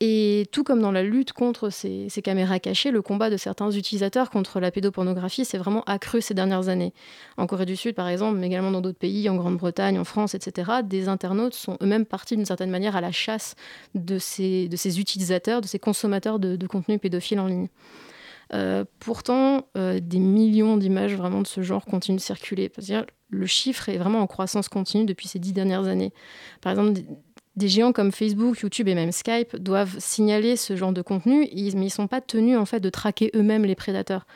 Et 0.00 0.46
tout 0.52 0.64
comme 0.64 0.80
dans 0.80 0.90
la 0.90 1.02
lutte 1.02 1.34
contre 1.34 1.68
ces, 1.68 2.08
caméras 2.24 2.60
cachées, 2.60 2.92
le 2.92 3.02
combat 3.02 3.28
de 3.28 3.36
certains 3.36 3.70
utilisateurs 3.70 4.30
contre 4.30 4.58
la 4.58 4.70
pédopornographie 4.70 5.44
s'est 5.44 5.58
vraiment 5.58 5.82
accru 5.82 6.22
ces 6.22 6.32
dernières 6.32 6.70
années. 6.70 6.94
En 7.36 7.46
Corée 7.46 7.66
du 7.66 7.76
Sud, 7.76 7.94
par 7.94 8.08
exemple, 8.08 8.38
mais 8.38 8.46
également 8.46 8.70
dans 8.70 8.80
d'autres 8.80 8.98
pays, 8.98 9.28
en 9.28 9.36
Grande-Bretagne, 9.36 9.98
en 9.98 10.04
France, 10.04 10.34
etc., 10.34 10.70
des 10.82 11.08
internautes 11.08 11.54
sont 11.54 11.76
eux-mêmes 11.82 12.06
partis 12.06 12.36
d'une 12.36 12.46
certaine 12.46 12.70
manière 12.70 12.96
à 12.96 13.02
la 13.02 13.12
chasse 13.12 13.54
de 13.94 14.18
ces, 14.18 14.66
de 14.66 14.76
ces 14.76 14.98
utilisateurs, 14.98 15.60
de 15.60 15.66
ces 15.66 15.78
consommateurs 15.78 16.38
de, 16.38 16.56
de 16.56 16.66
contenu 16.66 16.98
pédophile 16.98 17.38
en 17.38 17.48
ligne. 17.48 17.68
Euh, 18.54 18.84
pourtant, 18.98 19.66
euh, 19.76 19.98
des 20.00 20.18
millions 20.18 20.76
d'images 20.76 21.14
vraiment 21.14 21.40
de 21.40 21.46
ce 21.46 21.62
genre 21.62 21.84
continuent 21.84 22.18
de 22.18 22.22
circuler. 22.22 22.68
-dire, 22.68 23.06
le 23.30 23.46
chiffre 23.46 23.88
est 23.88 23.96
vraiment 23.96 24.20
en 24.20 24.26
croissance 24.26 24.68
continue 24.68 25.06
depuis 25.06 25.26
ces 25.26 25.38
dix 25.38 25.52
dernières 25.52 25.86
années. 25.86 26.12
Par 26.60 26.72
exemple, 26.72 27.00
des, 27.56 27.68
géants 27.68 27.92
comme 27.92 28.12
Facebook, 28.12 28.60
YouTube 28.60 28.88
et 28.88 28.94
même 28.94 29.10
Skype 29.10 29.56
doivent 29.56 29.96
signaler 29.98 30.56
ce 30.56 30.76
genre 30.76 30.92
de 30.92 31.00
contenu, 31.00 31.40
mais 31.40 31.50
ils 31.52 31.78
ne 31.78 31.88
sont 31.88 32.08
pas 32.08 32.20
tenus 32.20 32.58
en 32.58 32.66
fait 32.66 32.80
de 32.80 32.90
traquer 32.90 33.30
eux-mêmes 33.34 33.64
les 33.64 33.74
prédateurs. 33.74 34.26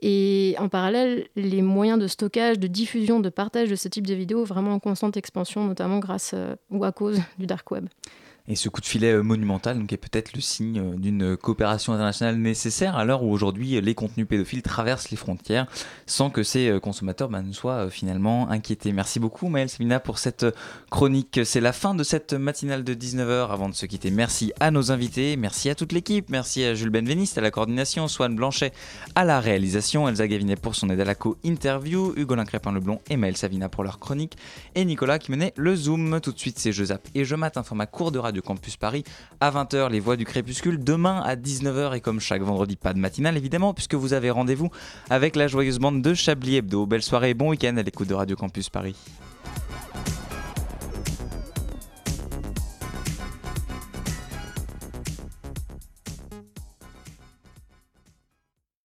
Et 0.00 0.54
en 0.58 0.68
parallèle, 0.68 1.26
les 1.34 1.62
moyens 1.62 1.98
de 1.98 2.06
stockage, 2.06 2.58
de 2.58 2.68
diffusion, 2.68 3.18
de 3.18 3.30
partage 3.30 3.68
de 3.68 3.76
ce 3.76 3.88
type 3.88 4.06
de 4.06 4.14
vidéos 4.14 4.44
vraiment 4.44 4.74
en 4.74 4.78
constante 4.78 5.16
expansion, 5.16 5.64
notamment 5.64 5.98
grâce 5.98 6.32
euh, 6.34 6.54
ou 6.70 6.84
à 6.84 6.92
cause 6.92 7.20
du 7.38 7.46
dark 7.46 7.68
web. 7.72 7.88
Et 8.48 8.54
ce 8.54 8.68
coup 8.68 8.80
de 8.80 8.86
filet 8.86 9.12
euh, 9.12 9.22
monumental 9.22 9.78
donc, 9.78 9.92
est 9.92 9.96
peut-être 9.96 10.32
le 10.32 10.40
signe 10.40 10.78
euh, 10.78 10.96
d'une 10.96 11.36
coopération 11.36 11.92
internationale 11.92 12.36
nécessaire 12.36 12.96
à 12.96 13.04
l'heure 13.04 13.24
où 13.24 13.32
aujourd'hui 13.32 13.80
les 13.80 13.94
contenus 13.94 14.26
pédophiles 14.28 14.62
traversent 14.62 15.10
les 15.10 15.16
frontières 15.16 15.66
sans 16.06 16.30
que 16.30 16.44
ces 16.44 16.68
euh, 16.68 16.78
consommateurs 16.78 17.28
bah, 17.28 17.42
ne 17.42 17.52
soient 17.52 17.90
finalement 17.90 18.48
inquiétés. 18.48 18.92
Merci 18.92 19.18
beaucoup 19.18 19.48
Maëlle 19.48 19.68
Sabina 19.68 19.98
pour 19.98 20.18
cette 20.18 20.46
chronique. 20.90 21.40
C'est 21.44 21.60
la 21.60 21.72
fin 21.72 21.96
de 21.96 22.04
cette 22.04 22.34
matinale 22.34 22.84
de 22.84 22.94
19h. 22.94 23.50
Avant 23.50 23.68
de 23.68 23.74
se 23.74 23.84
quitter, 23.84 24.12
merci 24.12 24.52
à 24.60 24.70
nos 24.70 24.92
invités, 24.92 25.36
merci 25.36 25.68
à 25.68 25.74
toute 25.74 25.92
l'équipe, 25.92 26.30
merci 26.30 26.62
à 26.62 26.74
Jules 26.74 26.90
Benveniste 26.90 27.38
à 27.38 27.40
la 27.40 27.50
coordination, 27.50 28.06
Swan 28.06 28.36
Blanchet 28.36 28.72
à 29.16 29.24
la 29.24 29.40
réalisation, 29.40 30.08
Elsa 30.08 30.28
Gavinet 30.28 30.56
pour 30.56 30.76
son 30.76 30.88
aide 30.90 31.00
à 31.00 31.04
la 31.04 31.16
co-interview, 31.16 32.12
Hugolin 32.16 32.44
Crépin-Leblond 32.44 33.00
et 33.10 33.16
Maëlle 33.16 33.36
Savina 33.36 33.68
pour 33.68 33.82
leur 33.82 33.98
chronique 33.98 34.36
et 34.76 34.84
Nicolas 34.84 35.18
qui 35.18 35.32
menait 35.32 35.52
le 35.56 35.74
Zoom. 35.74 36.20
Tout 36.20 36.32
de 36.32 36.38
suite 36.38 36.60
c'est 36.60 36.70
Je 36.70 36.84
et 37.14 37.24
Je 37.24 37.34
Mat, 37.34 37.56
un 37.56 37.64
format 37.64 37.86
court 37.86 38.12
de 38.12 38.20
radio 38.20 38.35
de 38.36 38.40
Campus 38.40 38.76
Paris 38.76 39.02
à 39.40 39.50
20h, 39.50 39.90
les 39.90 40.00
voix 40.00 40.16
du 40.16 40.24
crépuscule. 40.24 40.82
Demain 40.82 41.20
à 41.24 41.34
19h 41.34 41.96
et 41.96 42.00
comme 42.00 42.20
chaque 42.20 42.42
vendredi, 42.42 42.76
pas 42.76 42.92
de 42.92 42.98
matinale 42.98 43.36
évidemment, 43.36 43.74
puisque 43.74 43.94
vous 43.94 44.12
avez 44.12 44.30
rendez-vous 44.30 44.70
avec 45.10 45.34
la 45.34 45.48
joyeuse 45.48 45.78
bande 45.78 46.02
de 46.02 46.14
Chablis 46.14 46.56
Hebdo. 46.56 46.86
Belle 46.86 47.02
soirée 47.02 47.30
et 47.30 47.34
bon 47.34 47.50
week-end 47.50 47.76
à 47.76 47.82
l'écoute 47.82 48.08
de 48.08 48.14
Radio 48.14 48.36
Campus 48.36 48.70
Paris. 48.70 48.94